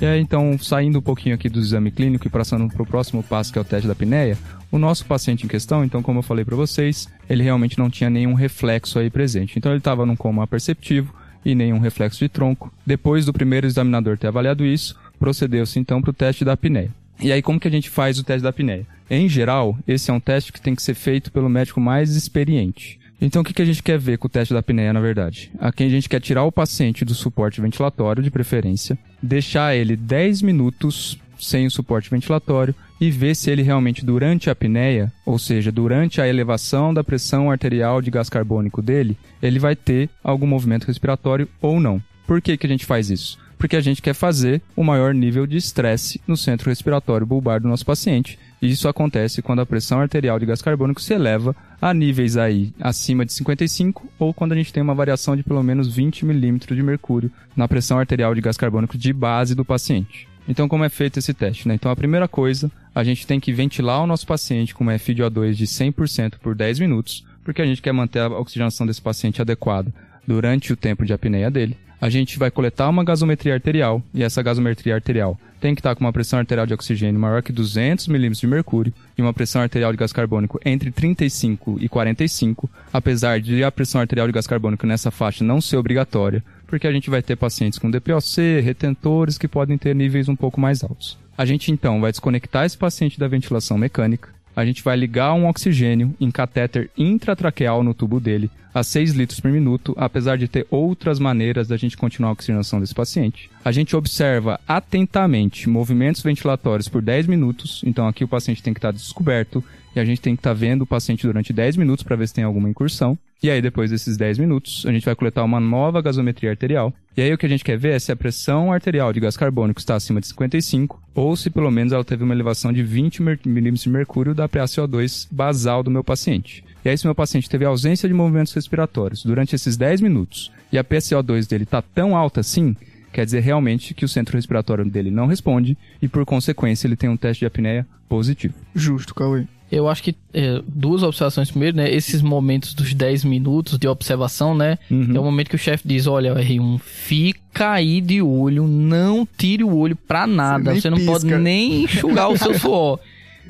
E 0.00 0.04
aí, 0.04 0.20
então, 0.20 0.58
saindo 0.58 0.98
um 0.98 1.02
pouquinho 1.02 1.34
aqui 1.34 1.48
do 1.48 1.58
exame 1.58 1.90
clínico 1.90 2.26
e 2.26 2.30
passando 2.30 2.68
para 2.68 2.82
o 2.82 2.86
próximo 2.86 3.22
passo, 3.22 3.52
que 3.52 3.58
é 3.58 3.62
o 3.62 3.64
teste 3.64 3.86
da 3.86 3.92
apneia, 3.92 4.36
o 4.70 4.78
nosso 4.78 5.06
paciente 5.06 5.44
em 5.44 5.48
questão, 5.48 5.84
então, 5.84 6.02
como 6.02 6.18
eu 6.18 6.22
falei 6.22 6.44
para 6.44 6.54
vocês, 6.54 7.08
ele 7.28 7.42
realmente 7.42 7.78
não 7.78 7.88
tinha 7.88 8.10
nenhum 8.10 8.34
reflexo 8.34 8.98
aí 8.98 9.08
presente. 9.08 9.58
Então, 9.58 9.72
ele 9.72 9.78
estava 9.78 10.04
num 10.04 10.14
coma 10.14 10.46
perceptivo 10.46 11.14
e 11.44 11.54
nenhum 11.54 11.78
reflexo 11.78 12.18
de 12.18 12.28
tronco. 12.28 12.72
Depois 12.84 13.24
do 13.24 13.32
primeiro 13.32 13.66
examinador 13.66 14.18
ter 14.18 14.26
avaliado 14.26 14.66
isso, 14.66 14.96
procedeu-se 15.18 15.78
então 15.78 16.02
para 16.02 16.10
o 16.10 16.14
teste 16.14 16.44
da 16.44 16.52
apneia. 16.52 16.90
E 17.18 17.32
aí, 17.32 17.40
como 17.40 17.58
que 17.58 17.68
a 17.68 17.70
gente 17.70 17.88
faz 17.88 18.18
o 18.18 18.24
teste 18.24 18.42
da 18.42 18.50
apneia? 18.50 18.86
Em 19.08 19.28
geral, 19.28 19.78
esse 19.88 20.10
é 20.10 20.14
um 20.14 20.20
teste 20.20 20.52
que 20.52 20.60
tem 20.60 20.74
que 20.74 20.82
ser 20.82 20.94
feito 20.94 21.32
pelo 21.32 21.48
médico 21.48 21.80
mais 21.80 22.14
experiente. 22.14 23.00
Então, 23.20 23.42
o 23.42 23.44
que, 23.44 23.54
que 23.54 23.62
a 23.62 23.66
gente 23.66 23.82
quer 23.82 23.98
ver 23.98 24.18
com 24.18 24.26
o 24.26 24.30
teste 24.30 24.52
da 24.52 24.60
apneia, 24.60 24.92
na 24.92 25.00
verdade? 25.00 25.50
Aqui 25.58 25.84
a 25.84 25.88
gente 25.88 26.08
quer 26.08 26.20
tirar 26.20 26.44
o 26.44 26.52
paciente 26.52 27.04
do 27.04 27.14
suporte 27.14 27.60
ventilatório, 27.60 28.22
de 28.22 28.30
preferência, 28.30 28.98
deixar 29.22 29.74
ele 29.74 29.96
10 29.96 30.42
minutos 30.42 31.18
sem 31.38 31.66
o 31.66 31.70
suporte 31.70 32.10
ventilatório 32.10 32.74
e 33.00 33.10
ver 33.10 33.34
se 33.34 33.50
ele 33.50 33.62
realmente, 33.62 34.04
durante 34.04 34.48
a 34.48 34.52
apneia, 34.52 35.12
ou 35.24 35.38
seja, 35.38 35.70
durante 35.70 36.20
a 36.20 36.28
elevação 36.28 36.92
da 36.92 37.04
pressão 37.04 37.50
arterial 37.50 38.00
de 38.00 38.10
gás 38.10 38.28
carbônico 38.28 38.80
dele, 38.80 39.18
ele 39.42 39.58
vai 39.58 39.76
ter 39.76 40.08
algum 40.22 40.46
movimento 40.46 40.86
respiratório 40.86 41.48
ou 41.60 41.78
não. 41.80 42.02
Por 42.26 42.40
que, 42.40 42.56
que 42.56 42.66
a 42.66 42.70
gente 42.70 42.86
faz 42.86 43.10
isso? 43.10 43.38
Porque 43.58 43.76
a 43.76 43.80
gente 43.80 44.02
quer 44.02 44.14
fazer 44.14 44.60
o 44.74 44.84
maior 44.84 45.14
nível 45.14 45.46
de 45.46 45.56
estresse 45.56 46.20
no 46.26 46.36
centro 46.36 46.68
respiratório 46.68 47.26
bulbar 47.26 47.60
do 47.60 47.68
nosso 47.68 47.86
paciente. 47.86 48.38
Isso 48.60 48.88
acontece 48.88 49.42
quando 49.42 49.60
a 49.60 49.66
pressão 49.66 50.00
arterial 50.00 50.38
de 50.38 50.46
gás 50.46 50.62
carbônico 50.62 51.00
se 51.00 51.12
eleva 51.12 51.54
a 51.80 51.92
níveis 51.92 52.36
aí 52.36 52.72
acima 52.80 53.24
de 53.26 53.32
55 53.32 54.08
ou 54.18 54.32
quando 54.32 54.52
a 54.52 54.56
gente 54.56 54.72
tem 54.72 54.82
uma 54.82 54.94
variação 54.94 55.36
de 55.36 55.42
pelo 55.42 55.62
menos 55.62 55.94
20 55.94 56.24
milímetros 56.24 56.76
de 56.76 56.82
mercúrio 56.82 57.30
na 57.54 57.68
pressão 57.68 57.98
arterial 57.98 58.34
de 58.34 58.40
gás 58.40 58.56
carbônico 58.56 58.96
de 58.96 59.12
base 59.12 59.54
do 59.54 59.64
paciente. 59.64 60.26
Então, 60.48 60.68
como 60.68 60.84
é 60.84 60.88
feito 60.88 61.18
esse 61.18 61.34
teste? 61.34 61.66
Né? 61.66 61.74
Então, 61.74 61.90
a 61.90 61.96
primeira 61.96 62.28
coisa, 62.28 62.70
a 62.94 63.02
gente 63.02 63.26
tem 63.26 63.40
que 63.40 63.52
ventilar 63.52 64.02
o 64.02 64.06
nosso 64.06 64.26
paciente 64.26 64.74
com 64.74 64.84
uma 64.84 64.94
FiO2 64.94 65.54
de 65.54 65.66
100% 65.66 66.38
por 66.40 66.54
10 66.54 66.78
minutos, 66.78 67.26
porque 67.44 67.60
a 67.60 67.66
gente 67.66 67.82
quer 67.82 67.92
manter 67.92 68.20
a 68.20 68.28
oxigenação 68.28 68.86
desse 68.86 69.02
paciente 69.02 69.42
adequada 69.42 69.92
durante 70.26 70.72
o 70.72 70.76
tempo 70.76 71.04
de 71.04 71.12
apneia 71.12 71.50
dele. 71.50 71.76
A 72.00 72.10
gente 72.10 72.38
vai 72.38 72.50
coletar 72.50 72.88
uma 72.88 73.02
gasometria 73.02 73.54
arterial, 73.54 74.02
e 74.12 74.22
essa 74.22 74.42
gasometria 74.42 74.94
arterial 74.94 75.38
tem 75.58 75.74
que 75.74 75.80
estar 75.80 75.94
com 75.94 76.04
uma 76.04 76.12
pressão 76.12 76.38
arterial 76.38 76.66
de 76.66 76.74
oxigênio 76.74 77.18
maior 77.18 77.42
que 77.42 77.52
200 77.52 78.08
milímetros 78.08 78.40
de 78.40 78.46
mercúrio 78.46 78.92
e 79.16 79.22
uma 79.22 79.32
pressão 79.32 79.62
arterial 79.62 79.90
de 79.90 79.98
gás 79.98 80.12
carbônico 80.12 80.60
entre 80.64 80.90
35 80.90 81.78
e 81.80 81.88
45, 81.88 82.68
apesar 82.92 83.40
de 83.40 83.64
a 83.64 83.72
pressão 83.72 84.00
arterial 84.00 84.26
de 84.26 84.34
gás 84.34 84.46
carbônico 84.46 84.86
nessa 84.86 85.10
faixa 85.10 85.42
não 85.42 85.60
ser 85.60 85.78
obrigatória, 85.78 86.44
porque 86.66 86.86
a 86.86 86.92
gente 86.92 87.08
vai 87.08 87.22
ter 87.22 87.36
pacientes 87.36 87.78
com 87.78 87.90
DPOC, 87.90 88.60
retentores 88.62 89.38
que 89.38 89.48
podem 89.48 89.78
ter 89.78 89.94
níveis 89.94 90.28
um 90.28 90.36
pouco 90.36 90.60
mais 90.60 90.84
altos. 90.84 91.18
A 91.38 91.44
gente 91.44 91.72
então 91.72 92.00
vai 92.00 92.10
desconectar 92.10 92.64
esse 92.66 92.76
paciente 92.76 93.18
da 93.18 93.28
ventilação 93.28 93.78
mecânica, 93.78 94.28
a 94.56 94.64
gente 94.64 94.82
vai 94.82 94.96
ligar 94.96 95.34
um 95.34 95.46
oxigênio 95.46 96.14
em 96.18 96.30
catéter 96.30 96.90
intratraqueal 96.96 97.82
no 97.82 97.92
tubo 97.92 98.18
dele 98.18 98.50
a 98.72 98.82
6 98.82 99.12
litros 99.12 99.40
por 99.40 99.50
minuto, 99.50 99.94
apesar 99.96 100.36
de 100.36 100.48
ter 100.48 100.66
outras 100.70 101.18
maneiras 101.18 101.68
da 101.68 101.76
gente 101.76 101.96
continuar 101.96 102.30
a 102.30 102.32
oxigenação 102.32 102.80
desse 102.80 102.94
paciente. 102.94 103.50
A 103.64 103.72
gente 103.72 103.96
observa 103.96 104.60
atentamente 104.68 105.68
movimentos 105.68 106.22
ventilatórios 106.22 106.88
por 106.88 107.00
10 107.00 107.26
minutos, 107.26 107.82
então 107.86 108.06
aqui 108.06 108.24
o 108.24 108.28
paciente 108.28 108.62
tem 108.62 108.74
que 108.74 108.78
estar 108.78 108.92
descoberto 108.92 109.64
e 109.94 110.00
a 110.00 110.04
gente 110.04 110.20
tem 110.20 110.36
que 110.36 110.40
estar 110.40 110.52
vendo 110.52 110.82
o 110.82 110.86
paciente 110.86 111.26
durante 111.26 111.52
10 111.52 111.76
minutos 111.76 112.02
para 112.02 112.16
ver 112.16 112.28
se 112.28 112.34
tem 112.34 112.44
alguma 112.44 112.68
incursão. 112.68 113.18
E 113.42 113.50
aí, 113.50 113.60
depois 113.60 113.90
desses 113.90 114.16
10 114.16 114.38
minutos, 114.38 114.84
a 114.86 114.92
gente 114.92 115.04
vai 115.04 115.14
coletar 115.14 115.44
uma 115.44 115.60
nova 115.60 116.00
gasometria 116.00 116.50
arterial. 116.50 116.92
E 117.16 117.20
aí, 117.20 117.32
o 117.32 117.38
que 117.38 117.44
a 117.44 117.48
gente 117.48 117.64
quer 117.64 117.76
ver 117.76 117.92
é 117.92 117.98
se 117.98 118.10
a 118.10 118.16
pressão 118.16 118.72
arterial 118.72 119.12
de 119.12 119.20
gás 119.20 119.36
carbônico 119.36 119.78
está 119.78 119.94
acima 119.94 120.20
de 120.20 120.26
55, 120.28 121.02
ou 121.14 121.36
se 121.36 121.50
pelo 121.50 121.70
menos 121.70 121.92
ela 121.92 122.04
teve 122.04 122.24
uma 122.24 122.34
elevação 122.34 122.72
de 122.72 122.82
20 122.82 123.22
milímetros 123.44 123.82
de 123.82 123.90
mercúrio 123.90 124.34
da 124.34 124.48
PaCO2 124.48 125.28
basal 125.30 125.82
do 125.82 125.90
meu 125.90 126.02
paciente. 126.02 126.64
E 126.82 126.88
aí, 126.88 126.96
se 126.96 127.06
meu 127.06 127.14
paciente 127.14 127.48
teve 127.48 127.64
ausência 127.64 128.08
de 128.08 128.14
movimentos 128.14 128.54
respiratórios 128.54 129.22
durante 129.22 129.54
esses 129.54 129.76
10 129.76 130.00
minutos 130.00 130.50
e 130.72 130.78
a 130.78 130.84
PaCO2 130.84 131.46
dele 131.48 131.64
está 131.64 131.82
tão 131.82 132.16
alta 132.16 132.40
assim, 132.40 132.74
quer 133.12 133.24
dizer 133.24 133.40
realmente 133.40 133.92
que 133.92 134.04
o 134.04 134.08
centro 134.08 134.36
respiratório 134.36 134.84
dele 134.84 135.10
não 135.10 135.26
responde 135.26 135.76
e, 136.00 136.08
por 136.08 136.24
consequência, 136.24 136.86
ele 136.86 136.96
tem 136.96 137.10
um 137.10 137.16
teste 137.16 137.40
de 137.40 137.46
apneia 137.46 137.86
positivo. 138.08 138.54
Justo, 138.74 139.14
Cauê. 139.14 139.46
Eu 139.70 139.88
acho 139.88 140.02
que 140.02 140.14
é, 140.32 140.62
duas 140.66 141.02
observações. 141.02 141.50
Primeiro, 141.50 141.76
né? 141.76 141.90
Esses 141.92 142.22
momentos 142.22 142.72
dos 142.72 142.94
10 142.94 143.24
minutos 143.24 143.78
de 143.78 143.88
observação, 143.88 144.54
né? 144.54 144.78
Uhum. 144.90 145.12
É 145.14 145.18
o 145.18 145.24
momento 145.24 145.48
que 145.50 145.56
o 145.56 145.58
chefe 145.58 145.86
diz: 145.88 146.06
Olha, 146.06 146.34
R1, 146.34 146.78
fica 146.80 147.72
aí 147.72 148.00
de 148.00 148.22
olho, 148.22 148.66
não 148.66 149.26
tire 149.36 149.64
o 149.64 149.76
olho 149.76 149.96
pra 149.96 150.26
nada. 150.26 150.72
Você, 150.74 150.82
Você 150.82 150.90
não 150.90 150.98
pisca. 150.98 151.12
pode 151.12 151.26
nem 151.36 151.82
enxugar 151.84 152.28
o 152.30 152.36
seu 152.38 152.54
suor. 152.58 153.00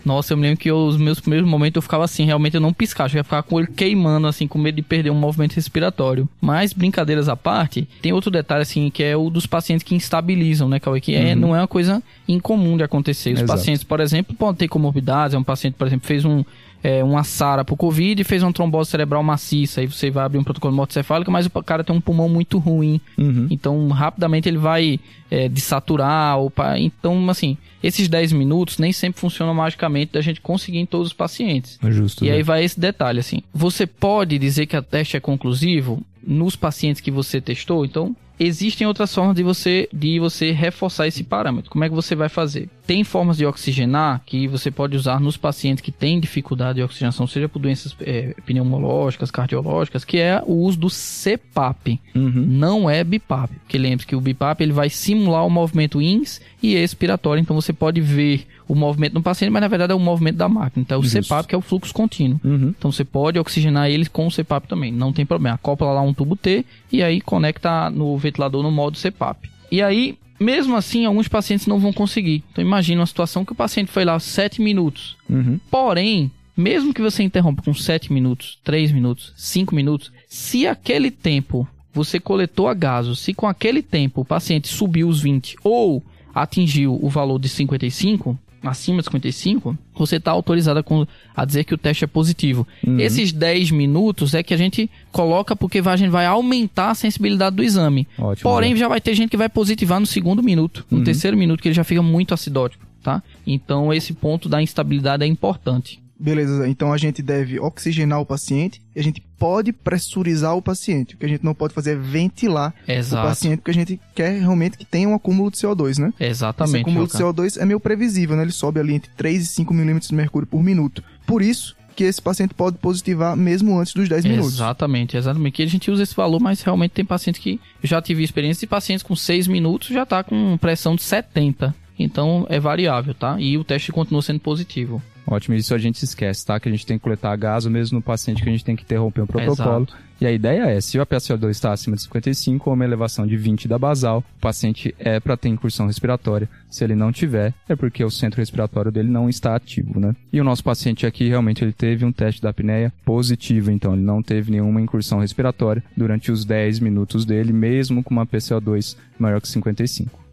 Nossa, 0.04 0.32
eu 0.32 0.36
me 0.36 0.44
lembro 0.44 0.58
que 0.58 0.70
eu, 0.70 0.76
os 0.86 0.96
meus 0.96 1.20
primeiros 1.20 1.48
momentos 1.48 1.76
eu 1.76 1.82
ficava 1.82 2.04
assim, 2.04 2.24
realmente 2.24 2.54
eu 2.54 2.60
não 2.60 2.72
piscava, 2.72 3.12
eu 3.12 3.18
ia 3.18 3.24
ficar 3.24 3.42
com 3.42 3.58
ele 3.58 3.68
queimando, 3.68 4.26
assim, 4.26 4.46
com 4.46 4.58
medo 4.58 4.76
de 4.76 4.82
perder 4.82 5.10
um 5.10 5.14
movimento 5.14 5.54
respiratório. 5.54 6.28
Mas, 6.40 6.72
brincadeiras 6.72 7.28
à 7.28 7.36
parte, 7.36 7.88
tem 8.00 8.12
outro 8.12 8.30
detalhe, 8.30 8.62
assim, 8.62 8.90
que 8.90 9.02
é 9.02 9.16
o 9.16 9.30
dos 9.30 9.46
pacientes 9.46 9.82
que 9.82 9.94
instabilizam, 9.94 10.68
né, 10.68 10.78
Cauê? 10.78 11.00
Que 11.00 11.14
é, 11.14 11.34
uhum. 11.34 11.40
não 11.40 11.56
é 11.56 11.60
uma 11.60 11.68
coisa 11.68 12.02
incomum 12.28 12.76
de 12.76 12.82
acontecer. 12.82 13.30
Os 13.30 13.40
Exato. 13.40 13.58
pacientes, 13.58 13.84
por 13.84 14.00
exemplo, 14.00 14.34
podem 14.34 14.56
ter 14.56 14.68
comorbidades, 14.68 15.34
é 15.34 15.38
um 15.38 15.44
paciente, 15.44 15.74
por 15.74 15.86
exemplo, 15.86 16.06
fez 16.06 16.24
um 16.24 16.44
é, 16.86 17.02
uma 17.02 17.24
SARA 17.24 17.64
pro 17.64 17.74
Covid 17.74 18.22
e 18.22 18.24
fez 18.24 18.44
uma 18.44 18.52
trombose 18.52 18.90
cerebral 18.90 19.20
maciça. 19.20 19.80
Aí 19.80 19.88
você 19.88 20.08
vai 20.08 20.24
abrir 20.24 20.38
um 20.38 20.44
protocolo 20.44 20.86
cefálica, 20.88 21.32
mas 21.32 21.44
o 21.44 21.50
cara 21.50 21.82
tem 21.82 21.94
um 21.94 22.00
pulmão 22.00 22.28
muito 22.28 22.58
ruim. 22.58 23.00
Uhum. 23.18 23.48
Então, 23.50 23.88
rapidamente 23.88 24.48
ele 24.48 24.56
vai 24.56 25.00
é, 25.28 25.48
desaturar. 25.48 26.38
Ou. 26.38 26.52
Então, 26.76 27.28
assim, 27.28 27.56
esses 27.82 28.06
10 28.06 28.32
minutos 28.34 28.78
nem 28.78 28.92
sempre 28.92 29.20
funcionam 29.20 29.52
magicamente 29.52 30.12
da 30.12 30.20
gente 30.20 30.40
conseguir 30.40 30.78
em 30.78 30.86
todos 30.86 31.08
os 31.08 31.12
pacientes. 31.12 31.76
É 31.82 31.90
justo. 31.90 32.24
E 32.24 32.28
né? 32.28 32.36
aí 32.36 32.44
vai 32.44 32.62
esse 32.62 32.78
detalhe, 32.78 33.18
assim. 33.18 33.42
Você 33.52 33.84
pode 33.84 34.38
dizer 34.38 34.66
que 34.66 34.76
a 34.76 34.82
teste 34.82 35.16
é 35.16 35.20
conclusivo 35.20 36.00
nos 36.24 36.54
pacientes 36.54 37.00
que 37.00 37.10
você 37.10 37.40
testou? 37.40 37.84
Então, 37.84 38.14
existem 38.38 38.86
outras 38.86 39.14
formas 39.14 39.36
de 39.36 39.42
você 39.42 39.88
de 39.92 40.18
você 40.18 40.52
reforçar 40.52 41.06
esse 41.06 41.24
parâmetro. 41.24 41.70
Como 41.70 41.84
é 41.84 41.88
que 41.88 41.94
você 41.94 42.14
vai 42.14 42.28
fazer? 42.28 42.68
Tem 42.86 43.02
formas 43.02 43.36
de 43.36 43.46
oxigenar 43.46 44.22
que 44.24 44.46
você 44.46 44.70
pode 44.70 44.96
usar 44.96 45.20
nos 45.20 45.36
pacientes 45.36 45.82
que 45.82 45.90
têm 45.90 46.20
dificuldade 46.20 46.76
de 46.76 46.82
oxigenação, 46.82 47.26
seja 47.26 47.48
por 47.48 47.58
doenças 47.58 47.96
é, 48.00 48.34
pneumológicas, 48.44 49.30
cardiológicas, 49.30 50.04
que 50.04 50.18
é 50.18 50.40
o 50.46 50.54
uso 50.54 50.78
do 50.78 50.88
CPAP. 50.88 52.00
Uhum. 52.14 52.44
Não 52.46 52.88
é 52.88 53.02
BIPAP. 53.02 53.50
Porque 53.60 53.78
lembre-se 53.78 54.06
que 54.06 54.16
o 54.16 54.20
BIPAP 54.20 54.60
ele 54.60 54.72
vai 54.72 54.88
simular 54.88 55.44
o 55.44 55.50
movimento 55.50 56.00
ins 56.00 56.40
e 56.62 56.74
expiratório. 56.74 57.40
Então 57.40 57.56
você 57.56 57.72
pode 57.72 58.00
ver 58.00 58.46
o 58.68 58.74
movimento 58.74 59.14
no 59.14 59.22
paciente, 59.22 59.50
mas 59.50 59.60
na 59.60 59.68
verdade 59.68 59.92
é 59.92 59.94
o 59.94 60.00
movimento 60.00 60.36
da 60.36 60.48
máquina. 60.48 60.82
Então 60.82 60.96
é 60.96 61.00
o 61.00 61.04
Isso. 61.04 61.22
CPAP 61.22 61.46
que 61.48 61.54
é 61.54 61.58
o 61.58 61.60
fluxo 61.60 61.94
contínuo. 61.94 62.40
Uhum. 62.44 62.74
Então 62.76 62.90
você 62.90 63.04
pode 63.04 63.38
oxigenar 63.38 63.88
ele 63.88 64.06
com 64.06 64.26
o 64.26 64.30
CPAP 64.30 64.66
também, 64.66 64.92
não 64.92 65.12
tem 65.12 65.24
problema. 65.24 65.54
Acopla 65.54 65.92
lá 65.92 66.00
um 66.00 66.12
tubo 66.12 66.36
T 66.36 66.64
e 66.92 67.02
aí 67.02 67.20
conecta 67.20 67.90
no 67.90 68.16
ventilador 68.16 68.62
no 68.62 68.70
modo 68.70 68.98
CPAP. 68.98 69.50
E 69.70 69.82
aí, 69.82 70.18
mesmo 70.38 70.76
assim, 70.76 71.04
alguns 71.04 71.28
pacientes 71.28 71.66
não 71.66 71.78
vão 71.78 71.92
conseguir. 71.92 72.42
Então 72.52 72.64
imagina 72.64 73.00
uma 73.00 73.06
situação 73.06 73.44
que 73.44 73.52
o 73.52 73.56
paciente 73.56 73.90
foi 73.90 74.04
lá 74.04 74.18
7 74.18 74.60
minutos. 74.60 75.16
Uhum. 75.28 75.58
Porém, 75.70 76.30
mesmo 76.56 76.94
que 76.94 77.02
você 77.02 77.22
interrompa 77.22 77.62
com 77.62 77.74
7 77.74 78.12
minutos, 78.12 78.58
3 78.64 78.90
minutos, 78.92 79.32
5 79.36 79.74
minutos, 79.74 80.10
se 80.28 80.66
aquele 80.66 81.10
tempo 81.10 81.68
você 81.92 82.20
coletou 82.20 82.68
a 82.68 82.74
gaso, 82.74 83.16
se 83.16 83.32
com 83.32 83.46
aquele 83.46 83.82
tempo 83.82 84.20
o 84.20 84.24
paciente 84.24 84.68
subiu 84.68 85.08
os 85.08 85.20
20 85.20 85.56
ou 85.64 86.02
atingiu 86.34 86.98
o 87.02 87.08
valor 87.08 87.38
de 87.38 87.48
55, 87.48 88.38
acima 88.68 88.98
de 88.98 89.04
55, 89.06 89.76
você 89.94 90.16
está 90.16 90.30
autorizado 90.30 90.80
a, 90.80 91.42
a, 91.42 91.44
dizer 91.44 91.64
que 91.64 91.74
o 91.74 91.78
teste 91.78 92.04
é 92.04 92.06
positivo. 92.06 92.66
Uhum. 92.86 92.98
Esses 92.98 93.32
10 93.32 93.70
minutos 93.70 94.34
é 94.34 94.42
que 94.42 94.54
a 94.54 94.56
gente 94.56 94.90
coloca 95.12 95.54
porque 95.56 95.78
a 95.78 95.96
gente 95.96 96.10
vai 96.10 96.26
aumentar 96.26 96.90
a 96.90 96.94
sensibilidade 96.94 97.56
do 97.56 97.62
exame. 97.62 98.06
Ótimo, 98.18 98.50
Porém, 98.50 98.74
né? 98.74 98.80
já 98.80 98.88
vai 98.88 99.00
ter 99.00 99.14
gente 99.14 99.30
que 99.30 99.36
vai 99.36 99.48
positivar 99.48 100.00
no 100.00 100.06
segundo 100.06 100.42
minuto, 100.42 100.84
no 100.90 100.98
uhum. 100.98 101.04
terceiro 101.04 101.36
minuto, 101.36 101.62
que 101.62 101.68
ele 101.68 101.74
já 101.74 101.84
fica 101.84 102.02
muito 102.02 102.34
acidótico, 102.34 102.84
tá? 103.02 103.22
Então, 103.46 103.92
esse 103.92 104.12
ponto 104.12 104.48
da 104.48 104.62
instabilidade 104.62 105.24
é 105.24 105.26
importante. 105.26 106.00
Beleza, 106.18 106.66
então 106.66 106.92
a 106.92 106.96
gente 106.96 107.22
deve 107.22 107.60
oxigenar 107.60 108.20
o 108.20 108.26
paciente 108.26 108.80
e 108.94 109.00
a 109.00 109.02
gente 109.02 109.22
pode 109.38 109.72
pressurizar 109.72 110.56
o 110.56 110.62
paciente. 110.62 111.14
O 111.14 111.18
que 111.18 111.26
a 111.26 111.28
gente 111.28 111.44
não 111.44 111.54
pode 111.54 111.74
fazer 111.74 111.92
é 111.92 111.94
ventilar 111.96 112.74
Exato. 112.86 113.24
o 113.24 113.28
paciente, 113.28 113.58
porque 113.58 113.70
a 113.70 113.74
gente 113.74 114.00
quer 114.14 114.40
realmente 114.40 114.78
que 114.78 114.84
tenha 114.84 115.08
um 115.08 115.14
acúmulo 115.14 115.50
de 115.50 115.58
CO2, 115.58 115.98
né? 115.98 116.12
Exatamente. 116.18 116.76
Esse 116.76 116.82
acúmulo 116.82 117.06
de 117.06 117.12
CO2 117.12 117.60
é 117.60 117.64
meio 117.64 117.80
previsível, 117.80 118.36
né? 118.36 118.42
Ele 118.42 118.52
sobe 118.52 118.80
ali 118.80 118.94
entre 118.94 119.10
3 119.16 119.42
e 119.42 119.46
5 119.46 119.74
milímetros 119.74 120.08
de 120.08 120.14
mercúrio 120.14 120.46
por 120.46 120.62
minuto. 120.62 121.02
Por 121.26 121.42
isso, 121.42 121.76
que 121.96 122.04
esse 122.04 122.20
paciente 122.20 122.54
pode 122.54 122.76
positivar 122.76 123.34
mesmo 123.34 123.78
antes 123.78 123.94
dos 123.94 124.08
10 124.08 124.24
minutos. 124.26 124.54
Exatamente, 124.54 125.16
exatamente. 125.16 125.54
Que 125.54 125.62
a 125.62 125.66
gente 125.66 125.90
usa 125.90 126.02
esse 126.02 126.14
valor, 126.14 126.38
mas 126.40 126.60
realmente 126.60 126.92
tem 126.92 127.04
pacientes 127.04 127.42
que 127.42 127.58
eu 127.82 127.88
já 127.88 128.00
tive 128.02 128.22
experiência 128.22 128.60
de 128.60 128.66
pacientes 128.66 129.02
com 129.02 129.16
6 129.16 129.48
minutos 129.48 129.88
já 129.88 130.04
tá 130.04 130.22
com 130.22 130.58
pressão 130.58 130.94
de 130.94 131.02
70. 131.02 131.74
Então 131.98 132.46
é 132.50 132.60
variável, 132.60 133.14
tá? 133.14 133.36
E 133.40 133.56
o 133.56 133.64
teste 133.64 133.90
continua 133.90 134.20
sendo 134.20 134.40
positivo. 134.40 135.02
Ótimo, 135.26 135.56
isso 135.56 135.74
a 135.74 135.78
gente 135.78 136.02
esquece, 136.02 136.46
tá? 136.46 136.60
Que 136.60 136.68
a 136.68 136.72
gente 136.72 136.86
tem 136.86 136.98
que 136.98 137.02
coletar 137.02 137.34
gaso 137.36 137.68
mesmo 137.68 137.96
no 137.96 138.02
paciente 138.02 138.42
que 138.42 138.48
a 138.48 138.52
gente 138.52 138.64
tem 138.64 138.76
que 138.76 138.84
interromper 138.84 139.22
o 139.22 139.26
protocolo. 139.26 139.84
Exato. 139.84 140.06
E 140.18 140.26
a 140.26 140.32
ideia 140.32 140.62
é, 140.62 140.80
se 140.80 140.98
o 140.98 141.04
PaCO2 141.04 141.50
está 141.50 141.72
acima 141.72 141.94
de 141.94 142.02
55 142.02 142.70
ou 142.70 142.74
uma 142.74 142.84
elevação 142.84 143.26
de 143.26 143.36
20 143.36 143.68
da 143.68 143.78
basal, 143.78 144.24
o 144.38 144.40
paciente 144.40 144.94
é 144.98 145.20
para 145.20 145.36
ter 145.36 145.48
incursão 145.48 145.86
respiratória. 145.86 146.48
Se 146.70 146.84
ele 146.84 146.94
não 146.94 147.12
tiver, 147.12 147.52
é 147.68 147.76
porque 147.76 148.02
o 148.02 148.10
centro 148.10 148.40
respiratório 148.40 148.90
dele 148.90 149.10
não 149.10 149.28
está 149.28 149.54
ativo, 149.54 150.00
né? 150.00 150.14
E 150.32 150.40
o 150.40 150.44
nosso 150.44 150.64
paciente 150.64 151.04
aqui 151.04 151.28
realmente 151.28 151.62
ele 151.62 151.72
teve 151.72 152.04
um 152.04 152.12
teste 152.12 152.40
da 152.40 152.50
apneia 152.50 152.92
positivo, 153.04 153.70
então 153.70 153.92
ele 153.92 154.02
não 154.02 154.22
teve 154.22 154.50
nenhuma 154.50 154.80
incursão 154.80 155.18
respiratória 155.18 155.84
durante 155.94 156.32
os 156.32 156.44
10 156.44 156.80
minutos 156.80 157.26
dele, 157.26 157.52
mesmo 157.52 158.02
com 158.02 158.14
uma 158.14 158.26
PCO2 158.26 158.96
maior 159.18 159.40
que 159.40 159.48
55. 159.48 160.25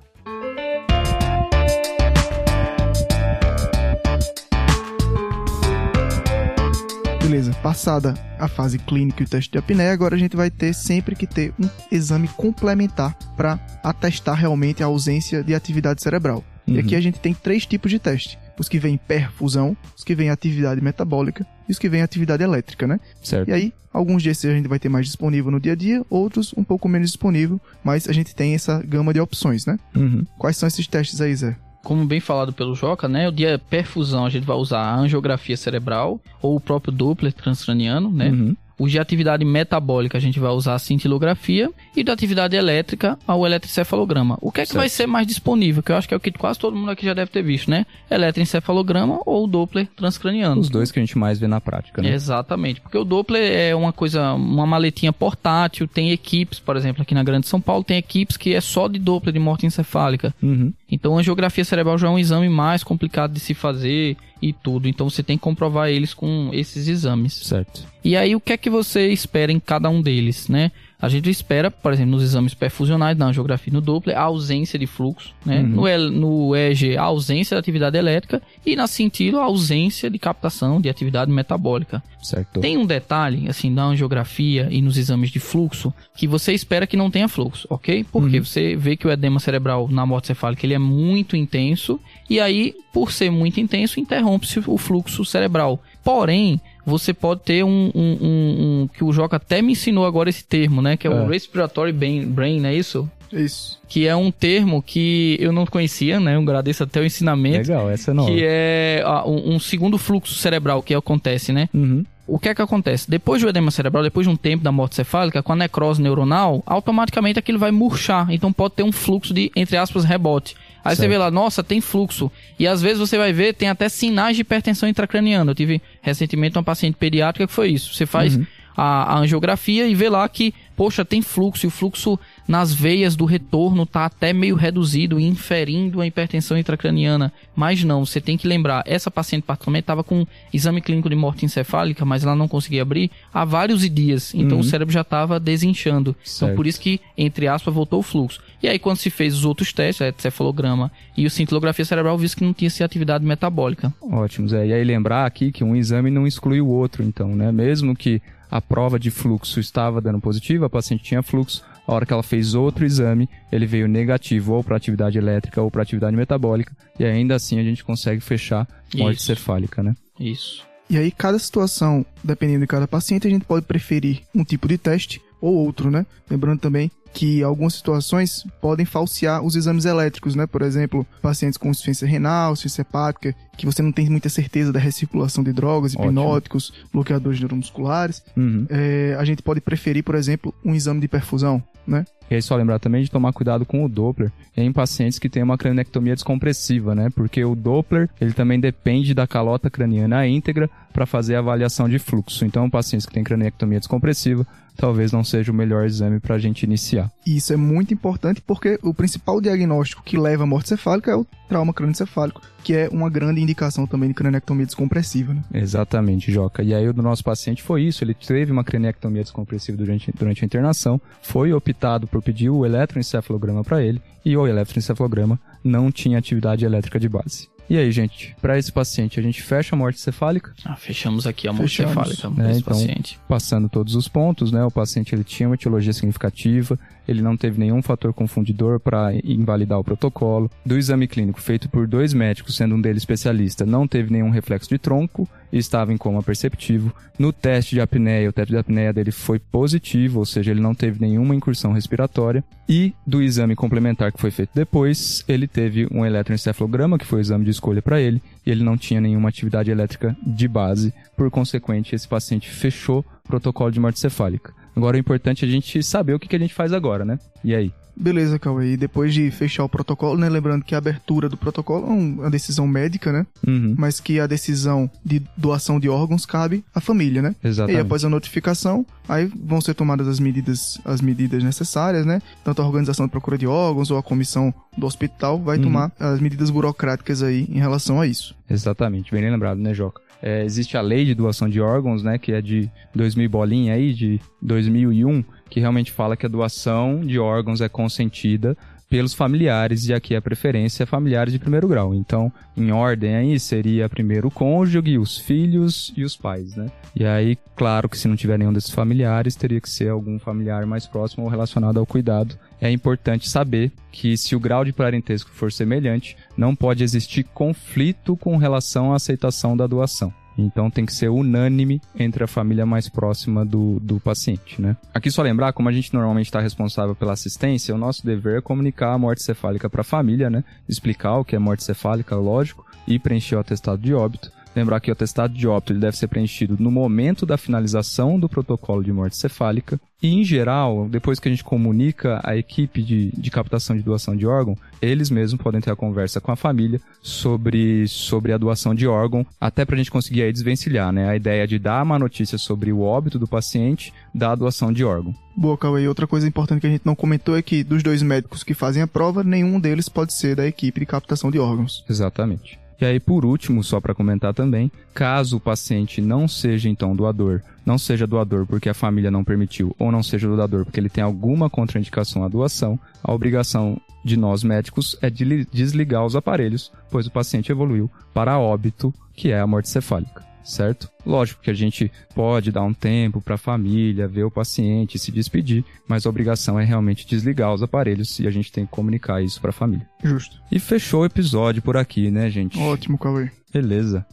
Beleza, 7.24 7.54
passada 7.64 8.16
a 8.38 8.50
fase 8.50 8.78
clínica 8.78 9.24
e 9.24 9.26
o 9.26 9.30
teste 9.30 9.50
de 9.50 9.58
apneia, 9.58 9.94
agora 9.94 10.14
a 10.14 10.18
gente 10.20 10.36
vai 10.36 10.52
ter 10.52 10.74
sempre 10.74 11.16
que 11.16 11.26
ter 11.26 11.54
um 11.58 11.70
exame 11.90 12.28
complementar 12.28 13.18
para 13.38 13.58
atestar 13.82 14.36
realmente 14.36 14.84
a 14.84 14.88
ausência 14.88 15.42
de 15.42 15.56
atividade 15.56 16.04
cerebral. 16.04 16.44
Uhum. 16.68 16.76
E 16.76 16.80
aqui 16.80 16.98
a 16.98 17.00
gente 17.00 17.22
tem 17.22 17.34
três 17.34 17.66
tipos 17.66 17.90
de 17.90 17.98
teste. 17.98 18.38
Os 18.60 18.68
que 18.68 18.78
vêm 18.78 18.98
perfusão, 18.98 19.76
os 19.96 20.04
que 20.04 20.14
vêm 20.14 20.30
atividade 20.30 20.82
metabólica 20.82 21.48
e 21.68 21.72
os 21.72 21.80
que 21.80 21.88
vêm 21.88 22.02
atividade 22.02 22.44
elétrica, 22.44 22.86
né? 22.86 23.00
Certo. 23.24 23.48
E 23.48 23.54
aí, 23.54 23.74
alguns 23.94 24.22
desses 24.22 24.44
a 24.44 24.54
gente 24.54 24.68
vai 24.68 24.78
ter 24.78 24.90
mais 24.90 25.06
disponível 25.06 25.50
no 25.50 25.62
dia 25.62 25.72
a 25.72 25.76
dia, 25.76 26.06
outros 26.10 26.54
um 26.58 26.64
pouco 26.64 26.90
menos 26.90 27.10
disponível, 27.10 27.60
mas 27.82 28.10
a 28.10 28.12
gente 28.12 28.36
tem 28.36 28.54
essa 28.54 28.84
gama 28.84 29.14
de 29.14 29.22
opções, 29.22 29.66
né? 29.66 29.80
Uhum. 29.96 30.26
Quais 30.38 30.58
são 30.58 30.68
esses 30.68 30.86
testes 30.88 31.22
aí, 31.22 31.34
Zé? 31.34 31.56
Como 31.84 32.06
bem 32.06 32.20
falado 32.20 32.54
pelo 32.54 32.74
Joca, 32.74 33.08
né? 33.08 33.28
O 33.28 33.32
dia 33.32 33.60
perfusão 33.70 34.26
a 34.26 34.30
gente 34.30 34.46
vai 34.46 34.56
usar 34.56 34.80
a 34.80 34.96
angiografia 34.96 35.58
cerebral 35.58 36.20
ou 36.42 36.56
o 36.56 36.60
próprio 36.60 36.94
Doppler 36.94 37.34
transcraniano, 37.34 38.10
né? 38.10 38.30
Uhum. 38.30 38.56
O 38.78 38.88
de 38.88 39.00
atividade 39.00 39.46
metabólica 39.46 40.18
a 40.18 40.22
gente 40.22 40.40
vai 40.40 40.52
usar 40.52 40.76
a 40.76 40.80
cintilografia 40.80 41.70
e 41.96 42.04
da 42.04 42.14
atividade 42.14 42.56
elétrica 42.56 43.18
ao 43.28 43.46
eletroencefalograma. 43.46 44.38
O 44.42 44.52
que 44.52 44.62
é 44.62 44.64
que 44.64 44.70
certo. 44.70 44.80
vai 44.80 44.90
ser 44.90 45.08
mais 45.08 45.28
disponível? 45.28 45.84
Que 45.84 45.92
eu 45.92 45.96
acho 45.96 46.08
que 46.08 46.14
é 46.14 46.18
o 46.18 46.20
que 46.20 46.32
quase 46.32 46.60
todo 46.60 46.76
mundo 46.76 46.92
aqui 46.92 47.06
já 47.06 47.14
deve 47.14 47.32
ter 47.32 47.44
visto, 47.44 47.70
né? 47.70 47.86
Eletroencefalograma 48.10 49.22
ou 49.26 49.48
Doppler 49.48 49.88
transcraniano. 49.96 50.60
Os 50.60 50.70
dois 50.70 50.92
que 50.92 51.00
a 51.00 51.02
gente 51.02 51.18
mais 51.18 51.40
vê 51.40 51.48
na 51.48 51.62
prática, 51.62 52.02
né? 52.02 52.14
Exatamente, 52.14 52.82
porque 52.82 52.98
o 52.98 53.04
Doppler 53.04 53.52
é 53.56 53.76
uma 53.76 53.94
coisa, 53.94 54.34
uma 54.34 54.66
maletinha 54.66 55.14
portátil, 55.14 55.88
tem 55.88 56.12
equipes, 56.12 56.60
por 56.60 56.76
exemplo, 56.76 57.02
aqui 57.02 57.14
na 57.14 57.24
Grande 57.24 57.48
São 57.48 57.62
Paulo 57.62 57.84
tem 57.84 57.98
equipes 57.98 58.38
que 58.38 58.54
é 58.54 58.62
só 58.62 58.88
de 58.88 59.00
Doppler 59.00 59.34
de 59.34 59.40
morte 59.40 59.66
encefálica. 59.66 60.34
Uhum. 60.42 60.74
Então 60.90 61.16
a 61.18 61.20
angiografia 61.20 61.66
cerebral 61.66 61.98
já 61.98 62.08
é 62.08 62.10
um 62.10 62.20
exame 62.20 62.50
mais 62.50 62.84
complicado 62.84 63.34
de 63.34 63.40
se 63.40 63.54
fazer 63.54 64.18
e 64.42 64.52
tudo. 64.52 64.88
Então 64.88 65.10
você 65.10 65.24
tem 65.24 65.38
que 65.38 65.44
comprovar 65.44 65.90
eles 65.90 66.14
com 66.14 66.50
esses 66.52 66.88
exames. 66.88 67.34
Certo. 67.34 67.88
E 68.04 68.18
aí 68.18 68.36
o 68.36 68.42
que 68.42 68.52
é 68.52 68.58
que 68.64 68.70
você 68.70 69.10
espera 69.10 69.52
em 69.52 69.60
cada 69.60 69.90
um 69.90 70.02
deles, 70.02 70.48
né? 70.48 70.72
A 71.00 71.10
gente 71.10 71.30
espera, 71.30 71.70
por 71.70 71.92
exemplo, 71.92 72.12
nos 72.12 72.24
exames 72.24 72.54
perfusionais, 72.54 73.18
na 73.18 73.26
angiografia 73.26 73.70
e 73.70 73.74
no 73.74 73.82
Doppler, 73.82 74.18
a 74.18 74.22
ausência 74.22 74.80
de 74.80 74.88
fluxo, 74.88 75.34
né? 75.46 75.60
Uhum. 75.60 75.68
No, 75.68 76.10
no 76.50 76.56
EEG, 76.56 76.96
a 76.98 77.04
ausência 77.04 77.56
de 77.56 77.60
atividade 77.60 77.98
elétrica 77.98 78.42
e 78.66 78.74
na 78.74 78.88
cintila, 78.88 79.42
a 79.42 79.44
ausência 79.44 80.10
de 80.10 80.18
captação 80.18 80.80
de 80.80 80.88
atividade 80.88 81.30
metabólica. 81.30 82.02
Certo. 82.22 82.62
Tem 82.62 82.78
um 82.78 82.86
detalhe, 82.86 83.50
assim, 83.50 83.70
na 83.70 83.84
angiografia 83.84 84.70
e 84.72 84.82
nos 84.82 84.98
exames 84.98 85.30
de 85.30 85.42
fluxo, 85.42 85.94
que 86.16 86.26
você 86.26 86.54
espera 86.54 86.88
que 86.88 86.96
não 86.96 87.12
tenha 87.12 87.28
fluxo, 87.28 87.68
ok? 87.70 88.06
Porque 88.10 88.38
Uhum. 88.38 88.46
você 88.46 88.78
vê 88.78 88.96
que 88.96 89.06
o 89.06 89.12
edema 89.12 89.42
cerebral 89.42 89.90
na 89.92 90.06
morte 90.06 90.28
cefálica 90.28 90.66
ele 90.66 90.74
é 90.74 90.80
muito 90.80 91.36
intenso, 91.36 92.00
e 92.30 92.40
aí, 92.40 92.74
por 92.94 93.12
ser 93.12 93.30
muito 93.30 93.60
intenso, 93.60 94.00
interrompe-se 94.00 94.64
o 94.66 94.78
fluxo 94.78 95.26
cerebral. 95.26 95.82
Porém, 96.02 96.62
você 96.86 97.14
pode 97.14 97.42
ter 97.42 97.64
um, 97.64 97.92
um- 97.96 98.18
um- 98.22 98.82
um- 98.84 98.88
que 98.88 99.04
o 99.04 99.12
Joca 99.14 99.38
até 99.38 99.62
me 99.62 99.72
ensinou 99.74 100.06
agora 100.06 100.30
esse 100.30 100.44
termo, 100.44 100.82
né? 100.82 100.98
Que 100.98 101.08
é, 101.08 101.10
o 101.10 101.24
É. 101.24 101.28
respiratory 101.28 101.92
brain, 101.92 102.26
brain, 102.26 102.60
não 102.60 102.70
é 102.70 102.76
isso? 102.76 103.10
Isso. 103.32 103.80
Que 103.88 104.08
é 104.08 104.16
um 104.16 104.30
termo 104.30 104.82
que 104.82 105.38
eu 105.40 105.52
não 105.52 105.66
conhecia, 105.66 106.20
né? 106.20 106.36
Eu 106.36 106.42
agradeço 106.42 106.84
até 106.84 107.00
o 107.00 107.06
ensinamento. 107.06 107.58
Legal, 107.70 107.90
essa 107.90 108.12
é 108.12 108.14
nova. 108.14 108.30
Que 108.30 108.42
é 108.44 109.02
ah, 109.06 109.28
um, 109.28 109.56
um 109.56 109.60
segundo 109.60 109.98
fluxo 109.98 110.36
cerebral 110.36 110.84
que 110.84 110.94
acontece, 110.94 111.52
né? 111.52 111.68
Uhum. 111.74 112.06
O 112.28 112.38
que 112.40 112.48
é 112.48 112.56
que 112.56 112.62
acontece? 112.62 113.10
Depois 113.10 113.42
do 113.42 113.50
edema 113.50 113.70
cerebral, 113.72 114.02
depois 114.04 114.26
de 114.28 114.32
um 114.32 114.36
tempo 114.36 114.64
da 114.64 114.72
morte 114.72 114.96
cefálica, 114.96 115.42
com 115.44 115.52
a 115.52 115.56
necrose 115.56 116.02
neuronal, 116.02 116.62
automaticamente 116.66 117.38
aquilo 117.40 117.60
vai 117.60 117.72
murchar. 117.72 118.28
Então 118.32 118.54
pode 118.54 118.76
ter 118.76 118.84
um 118.84 118.92
fluxo 118.92 119.34
de, 119.34 119.52
entre 119.56 119.76
aspas, 119.78 120.06
rebote. 120.06 120.56
Aí 120.84 120.96
você 120.96 121.02
Certo. 121.04 121.12
vê 121.12 121.18
lá, 121.18 121.32
nossa, 121.32 121.64
tem 121.64 121.80
fluxo. 121.80 122.32
E 122.60 122.68
às 122.68 122.82
vezes 122.82 123.00
você 123.00 123.18
vai 123.18 123.32
ver, 123.32 123.54
tem 123.54 123.70
até 123.70 123.88
sinais 123.88 124.36
de 124.36 124.42
hipertensão 124.42 124.88
intracraniana. 124.90 125.52
Eu 125.52 125.56
tive 125.56 125.82
recentemente 126.02 126.58
uma 126.58 126.64
paciente 126.64 126.96
pediátrica 126.96 127.48
que 127.48 127.54
foi 127.54 127.70
isso. 127.70 127.94
Você 127.94 128.06
faz 128.06 128.36
Uhum. 128.36 128.46
a, 128.76 129.14
a 129.14 129.18
angiografia 129.20 129.88
e 129.88 129.96
vê 129.96 130.10
lá 130.10 130.28
que, 130.28 130.54
poxa, 130.76 131.06
tem 131.06 131.22
fluxo. 131.22 131.66
E 131.66 131.68
o 131.68 131.72
fluxo 131.72 132.20
nas 132.48 132.74
veias 132.74 133.16
do 133.16 133.26
retorno 133.26 133.86
tá 133.86 134.06
até 134.06 134.34
meio 134.34 134.56
reduzido, 134.56 135.20
inferindo 135.20 136.02
a 136.02 136.08
hipertensão 136.08 136.58
intracraniana. 136.58 137.32
Mas 137.56 137.84
não, 137.84 138.06
você 138.06 138.20
tem 138.20 138.38
que 138.38 138.48
lembrar, 138.48 138.84
essa 138.86 139.10
paciente 139.10 139.44
particularmente 139.44 139.84
estava 139.84 140.04
com 140.04 140.26
exame 140.54 140.82
clínico 140.82 141.10
de 141.10 141.16
morte 141.16 141.46
encefálica, 141.46 142.04
mas 142.06 142.24
ela 142.24 142.36
não 142.36 142.48
conseguia 142.48 142.82
abrir 142.82 143.10
há 143.34 143.46
vários 143.46 143.90
dias. 143.90 144.34
Então 144.34 144.58
Uhum. 144.58 144.62
o 144.62 144.64
cérebro 144.64 144.94
já 144.94 145.02
estava 145.02 145.40
desinchando. 145.40 146.12
Então 146.22 146.48
Certo. 146.48 146.56
por 146.56 146.68
isso 146.68 146.80
que, 146.80 147.00
entre 147.18 147.48
aspas, 147.48 147.74
voltou 147.74 148.00
o 148.00 148.04
fluxo. 148.04 148.42
E 148.62 148.68
aí 148.68 148.78
quando 148.80 148.98
se 148.98 149.10
fez 149.10 149.34
os 149.36 149.46
outros 149.46 149.72
testes, 149.72 150.02
a 150.02 150.10
encefalograma 150.10 150.92
e 151.16 151.26
o 151.26 151.30
cintilografia 151.30 151.86
cerebral, 151.86 152.18
viu 152.18 152.30
que 152.30 152.44
não 152.44 152.54
tinha 152.54 152.68
essa 152.68 152.84
atividade 152.84 153.26
metabólica. 153.26 153.94
Ótimo, 154.02 154.48
Zé. 154.50 154.68
E 154.68 154.74
aí 154.74 154.84
lembrar 154.84 155.26
aqui 155.26 155.52
que 155.52 155.64
um 155.64 155.76
exame 155.76 156.10
não 156.10 156.26
exclui 156.26 156.60
o 156.62 156.68
outro, 156.68 157.04
então, 157.04 157.36
né? 157.36 157.52
Mesmo 157.52 157.96
que 157.96 158.22
a 158.50 158.62
prova 158.62 159.00
de 159.00 159.10
fluxo 159.12 159.60
estava 159.60 160.00
dando 160.00 160.20
positivo, 160.20 160.66
a 160.66 160.70
paciente 160.70 161.04
tinha 161.04 161.22
fluxo, 161.24 161.64
a 161.88 161.94
hora 161.94 162.06
que 162.06 162.14
ela 162.14 162.24
fez 162.24 162.54
outro 162.56 162.86
exame, 162.86 163.30
ele 163.52 163.66
veio 163.66 163.88
negativo 163.88 164.54
ou 164.54 164.64
para 164.64 164.78
atividade 164.78 165.18
elétrica 165.18 165.62
ou 165.62 165.70
para 165.70 165.82
atividade 165.84 166.16
metabólica, 166.16 166.76
e 167.00 167.04
ainda 167.06 167.36
assim 167.36 167.60
a 167.60 167.64
gente 167.64 167.84
consegue 167.84 168.22
fechar 168.22 168.68
morte 168.96 169.18
Isso. 169.18 169.26
cefálica, 169.26 169.84
né? 169.84 169.96
Isso. 170.20 170.66
E 170.90 170.98
aí, 170.98 171.12
cada 171.12 171.40
situação, 171.40 172.06
dependendo 172.24 172.62
de 172.62 172.68
cada 172.68 172.88
paciente, 172.88 173.26
a 173.26 173.30
gente 173.30 173.46
pode 173.46 173.66
preferir 173.66 174.22
um 174.36 174.44
tipo 174.44 174.68
de 174.68 174.78
teste 174.78 175.22
ou 175.42 175.56
outro, 175.56 175.90
né? 175.90 176.06
Lembrando 176.30 176.60
também 176.60 176.92
que 177.14 177.44
algumas 177.44 177.76
situações 177.76 178.44
podem 178.60 178.86
falsear 178.86 179.44
os 179.44 179.56
exames 179.56 179.86
elétricos, 179.86 180.36
né? 180.36 180.48
Por 180.48 180.62
exemplo, 180.62 181.06
pacientes 181.22 181.58
com 181.58 181.70
insuficiência 181.70 182.08
renal, 182.08 182.54
insuficiência 182.54 182.82
hepática, 182.82 183.36
que 183.58 183.66
você 183.66 183.82
não 183.82 183.92
tem 183.92 184.10
muita 184.10 184.30
certeza 184.30 184.72
da 184.72 184.80
recirculação 184.80 185.44
de 185.44 185.54
drogas, 185.54 185.94
Ótimo. 185.94 186.06
hipnóticos, 186.06 186.74
bloqueadores 186.92 187.40
neuromusculares. 187.40 188.24
Uhum. 188.36 188.66
É, 188.70 189.16
a 189.18 189.24
gente 189.26 189.42
pode 189.42 189.62
preferir, 189.62 190.04
por 190.04 190.16
exemplo, 190.16 190.54
um 190.64 190.74
exame 190.74 191.00
de 191.00 191.08
perfusão, 191.08 191.62
né? 191.86 192.06
E 192.32 192.36
aí 192.36 192.42
só 192.42 192.56
lembrar 192.56 192.80
também 192.80 193.04
de 193.04 193.12
tomar 193.12 193.32
cuidado 193.32 193.66
com 193.66 193.86
o 193.86 193.90
Doppler 193.90 194.32
em 194.58 194.72
pacientes 194.72 195.20
que 195.20 195.30
têm 195.30 195.44
uma 195.44 195.58
cranectomia 195.58 196.16
descompressiva, 196.16 196.96
né? 196.96 197.10
Porque 197.14 197.44
o 197.44 197.56
Doppler, 197.56 198.10
ele 198.20 198.34
também 198.34 198.60
depende 198.60 199.14
da 199.14 199.28
calota 199.28 199.70
craniana 199.70 200.26
íntegra 200.26 200.70
para 200.92 201.06
fazer 201.06 201.36
a 201.36 201.40
avaliação 201.40 201.88
de 201.88 202.00
fluxo. 202.00 202.46
Então, 202.46 202.70
pacientes 202.70 203.06
que 203.06 203.14
têm 203.14 203.24
cranectomia 203.24 203.80
descompressiva, 203.80 204.48
talvez 204.76 205.12
não 205.12 205.24
seja 205.24 205.52
o 205.52 205.56
melhor 205.56 205.86
exame 205.86 206.20
para 206.20 206.36
a 206.36 206.40
gente 206.40 206.64
iniciar. 206.64 207.12
E 207.26 207.38
isso 207.38 207.54
é 207.54 207.58
muito 207.58 207.94
importante 207.94 208.42
porque 208.42 208.80
o 208.82 208.94
principal 208.94 209.40
diagnóstico 209.40 210.04
que 210.04 210.18
leva 210.18 210.44
à 210.44 210.48
morte 210.48 210.70
cefálica 210.70 211.12
é 211.12 211.16
o 211.16 211.26
trauma 211.48 211.74
crânioencefálico, 211.74 212.42
que 212.64 212.74
é 212.74 212.90
uma 212.90 213.10
grande 213.10 213.42
indicação 213.44 213.86
também 213.86 214.10
de 214.10 214.16
cranectomia 214.16 214.66
descompressiva, 214.66 215.34
né? 215.34 215.44
Exatamente, 215.54 216.32
Joca. 216.32 216.64
E 216.64 216.74
aí 216.74 216.88
o 216.88 216.94
do 216.94 217.02
nosso 217.02 217.24
paciente 217.24 217.62
foi 217.62 217.84
isso, 217.84 218.04
ele 218.04 218.14
teve 218.14 218.52
uma 218.52 218.64
cranectomia 218.64 219.22
descompressiva 219.22 219.78
durante, 219.78 220.12
durante 220.12 220.44
a 220.44 220.46
internação, 220.46 221.00
foi 221.22 221.54
optado 221.54 222.08
por 222.08 222.22
pedir 222.22 222.50
o 222.50 222.66
eletroencefalograma 222.66 223.64
para 223.64 223.84
ele, 223.84 224.02
e 224.26 224.36
o 224.36 224.48
eletroencefalograma 224.48 225.40
não 225.64 225.92
tinha 225.92 226.18
atividade 226.18 226.66
elétrica 226.66 227.00
de 227.00 227.10
base. 227.10 227.53
E 227.70 227.78
aí, 227.78 227.92
gente, 227.92 228.36
para 228.42 228.58
esse 228.60 228.72
paciente, 228.72 229.20
a 229.20 229.24
gente 229.24 229.42
fecha 229.42 229.74
a 229.76 229.78
morte 229.78 230.00
cefálica, 230.00 230.52
Ah, 230.66 230.76
fechamos 230.76 231.26
aqui 231.26 231.48
a 231.48 231.54
morte 231.54 231.78
Fechamos. 231.78 231.94
cefálica 232.10 232.42
É, 232.44 232.48
desse 232.48 232.60
então- 232.60 232.74
paciente. 232.74 233.20
passando 233.28 233.70
todos 233.70 233.96
os 233.96 234.08
pontos, 234.08 234.52
né? 234.52 234.64
O 234.64 234.70
paciente 234.72 235.16
ele 235.16 235.24
tinha 235.24 235.48
uma 235.48 235.56
etiologia 235.56 235.94
significativa, 235.94 236.78
ele 237.08 237.22
não 237.22 237.38
teve 237.38 237.60
nenhum 237.60 237.82
fator 237.82 238.14
confundidor 238.14 238.80
para 238.80 239.12
invalidar 239.24 239.80
o 239.80 239.84
protocolo. 239.84 240.52
Do 240.66 240.78
exame 240.78 241.08
clínico 241.08 241.42
feito 241.42 241.70
por 241.70 241.88
dois 241.88 242.14
médicos, 242.14 242.56
sendo 242.56 242.76
um 242.76 242.82
deles 242.82 243.02
especialista, 243.02 243.66
não 243.66 243.88
teve 243.88 244.12
nenhum 244.12 244.30
reflexo 244.30 244.70
de 244.70 244.78
tronco 244.78 245.28
estava 245.58 245.94
em 245.94 245.98
coma 245.98 246.24
perceptivo. 246.24 246.94
No 247.18 247.32
teste 247.32 247.76
de 247.76 247.82
apneia, 247.82 248.30
o 248.30 248.34
teste 248.34 248.52
de 248.52 248.58
apneia 248.58 248.92
dele 248.92 249.12
foi 249.12 249.40
positivo, 249.40 250.20
ou 250.20 250.26
seja, 250.26 250.52
ele 250.52 250.62
não 250.62 250.74
teve 250.74 251.00
nenhuma 251.00 251.36
incursão 251.36 251.72
respiratória. 251.72 252.44
E 252.68 252.94
do 253.06 253.22
exame 253.22 253.56
complementar 253.56 254.12
que 254.12 254.20
foi 254.20 254.32
feito 254.32 254.52
depois, 254.54 255.24
ele 255.28 255.48
teve 255.48 255.88
um 255.92 256.06
eletroencefalograma, 256.06 256.98
que 256.98 257.06
foi 257.06 257.20
o 257.20 257.22
exame 257.22 257.46
de 257.46 257.52
escolha 257.52 257.82
para 257.82 258.02
ele, 258.02 258.22
e 258.46 258.52
ele 258.52 258.64
não 258.64 258.78
tinha 258.78 259.00
nenhuma 259.00 259.30
atividade 259.30 259.70
elétrica 259.70 260.16
de 260.26 260.48
base. 260.48 260.94
Por 261.16 261.30
consequente, 261.30 261.94
esse 261.94 262.08
paciente 262.08 262.50
fechou 262.50 263.06
o 263.24 263.28
protocolo 263.28 263.72
de 263.72 263.80
morte 263.80 264.00
cefálica. 264.00 264.54
Agora 264.76 264.98
é 264.98 265.00
importante 265.00 265.46
a 265.46 265.48
gente 265.48 265.84
saber 265.84 266.14
o 266.14 266.20
que 266.20 266.36
a 266.36 266.40
gente 266.40 266.54
faz 266.54 266.74
agora, 266.74 267.06
né? 267.06 267.20
E 267.44 267.54
aí? 267.54 267.72
Beleza, 267.96 268.40
Cauê. 268.40 268.74
E 268.74 268.78
depois 268.78 269.14
de 269.14 269.30
fechar 269.32 269.64
o 269.64 269.70
protocolo, 269.70 270.18
né? 270.18 270.28
Lembrando 270.30 270.64
que 270.64 270.74
a 270.74 270.78
abertura 270.80 271.30
do 271.30 271.38
protocolo 271.38 271.86
é 271.88 271.90
um- 271.92 272.14
uma 272.22 272.30
decisão 272.32 272.68
médica, 272.68 273.12
né? 273.12 273.26
Uhum, 273.48 273.76
Mas 273.78 274.00
que 274.00 274.20
a 274.20 274.26
decisão 274.28 274.90
de 275.06 275.22
doação 275.38 275.80
de 275.80 275.88
órgãos 275.90 276.26
cabe 276.26 276.64
à 276.74 276.82
família, 276.82 277.22
né? 277.22 277.36
E 277.44 277.48
exatamente. 277.48 277.80
após 277.82 278.04
a 278.04 278.10
notificação, 278.10 278.86
aí 279.08 279.30
vão 279.46 279.62
ser 279.62 279.74
tomadas 279.76 280.08
as 280.08 280.20
medidas, 280.20 280.80
as 280.86 281.02
medidas 281.02 281.44
necessárias, 281.44 282.06
né? 282.06 282.22
Tanto 282.44 282.62
a 282.62 282.66
organização 282.66 283.06
de 283.06 283.12
procura 283.12 283.38
de 283.38 283.46
órgãos 283.48 283.92
ou 283.92 283.98
a 283.98 284.04
comissão 284.04 284.54
do 284.78 284.86
hospital 284.88 285.40
vai 285.40 285.58
Uhum. 285.58 285.64
tomar 285.64 285.92
as 286.00 286.20
medidas 286.20 286.50
burocráticas 286.50 287.22
aí 287.22 287.48
em 287.50 287.60
relação 287.60 288.02
a 288.02 288.08
isso. 288.08 288.36
Exatamente, 288.50 289.12
bem 289.12 289.30
lembrado, 289.30 289.60
né, 289.60 289.74
Joca? 289.74 290.02
É, 290.22 290.46
existe 290.46 290.78
a 290.78 290.82
lei 290.82 291.04
de 291.06 291.14
doação 291.14 291.50
de 291.50 291.60
órgãos, 291.60 292.02
né, 292.02 292.18
que 292.18 292.32
é 292.32 292.42
de 292.42 292.72
2000 292.96 293.30
bolinha 293.30 293.74
aí, 293.74 293.94
de 293.94 294.22
2001, 294.42 295.24
que 295.54 295.60
realmente 295.60 295.92
fala 295.92 296.18
que 296.18 296.26
a 296.26 296.30
doação 296.30 297.02
de 297.02 297.20
órgãos 297.20 297.62
é 297.62 297.70
consentida 297.70 298.58
pelos 298.90 299.14
familiares 299.14 299.88
e 299.88 299.94
aqui 299.94 300.16
a 300.16 300.22
preferência 300.22 300.82
é 300.82 300.86
familiares 300.88 301.32
de 301.32 301.38
primeiro 301.38 301.68
grau. 301.68 301.94
Então, 301.94 302.34
em 302.58 302.72
ordem 302.72 303.16
aí 303.16 303.40
seria 303.40 303.88
primeiro 303.88 304.30
o 304.30 304.32
cônjuge, 304.32 304.98
os 304.98 305.20
filhos 305.20 305.94
e 305.96 306.04
os 306.04 306.18
pais, 306.18 306.56
né? 306.56 306.72
E 306.96 307.06
aí, 307.06 307.38
claro 307.56 307.88
que 307.88 308.00
se 308.00 308.08
não 308.08 308.16
tiver 308.16 308.40
nenhum 308.40 308.52
desses 308.52 308.72
familiares, 308.72 309.36
teria 309.36 309.62
que 309.62 309.70
ser 309.70 309.90
algum 309.90 310.18
familiar 310.18 310.66
mais 310.66 310.88
próximo 310.88 311.24
ou 311.24 311.30
relacionado 311.30 311.80
ao 311.80 311.86
cuidado. 311.86 312.36
É 312.60 312.72
importante 312.72 313.30
saber 313.30 313.72
que 313.92 314.18
se 314.18 314.36
o 314.36 314.40
grau 314.40 314.66
de 314.66 314.74
parentesco 314.74 315.30
for 315.30 315.52
semelhante, 315.52 316.18
não 316.36 316.56
pode 316.56 316.84
existir 316.84 317.26
conflito 317.26 318.18
com 318.18 318.38
relação 318.38 318.92
à 318.92 318.96
aceitação 318.96 319.56
da 319.56 319.68
doação. 319.68 320.12
Então 320.38 320.70
tem 320.70 320.86
que 320.86 320.94
ser 320.94 321.10
unânime 321.10 321.82
entre 321.98 322.24
a 322.24 322.28
família 322.28 322.66
mais 322.66 322.90
próxima 322.90 323.46
do, 323.46 323.80
do 323.80 324.00
paciente, 324.00 324.62
né? 324.62 324.76
Aqui 324.94 325.12
só 325.12 325.22
lembrar, 325.22 325.54
como 325.54 325.70
a 325.70 325.72
gente 325.72 325.94
normalmente 325.94 326.26
está 326.26 326.40
responsável 326.40 326.96
pela 326.96 327.14
assistência, 327.14 327.74
o 327.74 327.78
nosso 327.78 328.06
dever 328.06 328.40
é 328.40 328.42
comunicar 328.42 328.94
a 328.94 328.98
morte 328.98 329.24
cefálica 329.24 329.70
para 329.70 329.82
a 329.82 329.86
família, 329.86 330.30
né? 330.30 330.44
Explicar 330.68 331.18
o 331.18 331.26
que 331.26 331.36
é 331.36 331.40
morte 331.40 331.64
cefálica, 331.64 332.16
lógico, 332.16 332.66
e 332.88 333.00
preencher 333.00 333.36
o 333.36 333.40
atestado 333.40 333.82
de 333.82 333.94
óbito. 333.94 334.32
Lembrar 334.56 334.80
que 334.80 334.90
o 334.90 334.94
atestado 334.94 335.34
de 335.34 335.48
óbito 335.48 335.74
ele 335.74 335.80
deve 335.80 335.98
ser 335.98 336.08
preenchido 336.08 336.56
no 336.60 336.70
momento 336.70 337.26
da 337.26 337.38
finalização 337.38 338.20
do 338.20 338.30
protocolo 338.30 338.84
de 338.84 338.94
morte 338.94 339.18
cefálica. 339.18 339.80
E, 340.02 340.08
em 340.08 340.24
geral, 340.24 340.88
depois 340.90 341.18
que 341.18 341.30
a 341.30 341.32
gente 341.32 341.46
comunica 341.46 342.20
a 342.24 342.36
equipe 342.36 342.84
de, 342.84 343.10
de 343.12 343.32
captação 343.32 343.76
de 343.76 343.82
doação 343.82 344.16
de 344.16 344.28
órgão, 344.28 344.56
eles 344.82 345.10
mesmos 345.10 345.42
podem 345.42 345.62
ter 345.62 345.72
a 345.72 345.78
conversa 345.78 346.20
com 346.20 346.30
a 346.30 346.36
família 346.36 346.82
sobre, 347.02 347.88
sobre 347.88 348.34
a 348.34 348.38
doação 348.38 348.76
de 348.76 348.86
órgão, 348.86 349.26
até 349.40 349.64
para 349.64 349.76
a 349.76 349.78
gente 349.78 349.90
conseguir 349.90 350.24
aí 350.24 350.34
desvencilhar, 350.34 350.92
né? 350.92 351.08
A 351.08 351.16
ideia 351.16 351.48
de 351.48 351.58
dar 351.58 351.84
uma 351.84 351.98
notícia 351.98 352.38
sobre 352.38 352.74
o 352.74 352.82
óbito 352.82 353.18
do 353.18 353.28
paciente 353.28 353.94
da 354.14 354.36
doação 354.36 354.74
de 354.74 354.84
órgão. 354.84 355.16
Boa, 355.36 355.58
Cauê. 355.58 355.84
E 355.84 355.88
outra 355.88 356.06
coisa 356.06 356.28
importante 356.28 356.62
que 356.62 356.68
a 356.68 356.70
gente 356.70 356.86
não 356.86 356.96
comentou 356.96 357.38
é 357.38 357.42
que 357.42 357.64
dos 357.64 357.82
dois 357.82 358.04
médicos 358.04 358.44
que 358.44 358.54
fazem 358.54 358.84
a 358.84 358.88
prova, 358.88 359.24
nenhum 359.24 359.58
deles 359.60 359.88
pode 359.88 360.14
ser 360.14 360.36
da 360.36 360.46
equipe 360.46 360.82
de 360.82 360.86
captação 360.86 361.32
de 361.32 361.40
órgãos. 361.40 361.84
Exatamente. 361.90 362.63
E 362.84 362.86
aí, 362.86 363.00
por 363.00 363.24
último, 363.24 363.64
só 363.64 363.80
para 363.80 363.96
comentar 363.96 364.34
também, 364.34 364.70
caso 364.94 365.38
o 365.38 365.40
paciente 365.40 366.02
não 366.02 366.28
seja 366.28 366.68
então 366.68 366.94
doador, 366.94 367.42
não 367.66 367.78
seja 367.78 368.06
doador 368.06 368.46
porque 368.46 368.68
a 368.68 368.74
família 368.74 369.10
não 369.10 369.24
permitiu, 369.24 369.74
ou 369.80 369.90
não 369.90 370.04
seja 370.04 370.28
doador 370.28 370.66
porque 370.66 370.82
ele 370.82 370.90
tem 370.90 371.02
alguma 371.02 371.50
contraindicação 371.50 372.26
à 372.26 372.28
doação, 372.28 372.78
a 373.02 373.14
obrigação 373.14 373.80
de 374.04 374.18
nós 374.18 374.44
médicos 374.44 374.98
é 375.02 375.10
de 375.10 375.46
desligar 375.46 376.06
os 376.06 376.14
aparelhos, 376.14 376.74
pois 376.92 377.08
o 377.08 377.12
paciente 377.12 377.54
evoluiu 377.54 377.90
para 378.14 378.38
óbito, 378.38 378.94
que 379.16 379.32
é 379.32 379.40
a 379.40 379.48
morte 379.48 379.70
cefálica 379.70 380.33
certo? 380.44 380.90
Lógico 381.06 381.42
que 381.42 381.50
a 381.50 381.54
gente 381.54 381.92
pode 382.16 382.52
dar 382.52 382.64
um 382.64 382.74
tempo 382.74 383.22
para 383.22 383.36
a 383.36 383.38
família, 383.38 384.08
ver 384.08 384.24
o 384.24 384.32
paciente, 384.32 385.00
se 385.00 385.12
despedir, 385.12 385.64
mas 385.88 386.06
a 386.06 386.10
obrigação 386.10 386.60
é 386.60 386.64
realmente 386.64 387.08
desligar 387.08 387.54
os 387.54 387.64
aparelhos 387.64 388.20
e 388.20 388.28
a 388.28 388.32
gente 388.32 388.52
tem 388.52 388.66
que 388.66 388.72
comunicar 388.72 389.22
isso 389.22 389.40
para 389.40 389.50
a 389.50 389.54
família. 389.54 389.88
Justo. 390.04 390.42
E 390.52 390.60
fechou 390.60 391.02
o 391.02 391.06
episódio 391.06 391.62
por 391.62 391.78
aqui, 391.78 392.12
né, 392.12 392.30
gente? 392.30 392.60
Ótimo, 392.60 392.98
Cauê. 392.98 393.30
Beleza. 393.54 394.06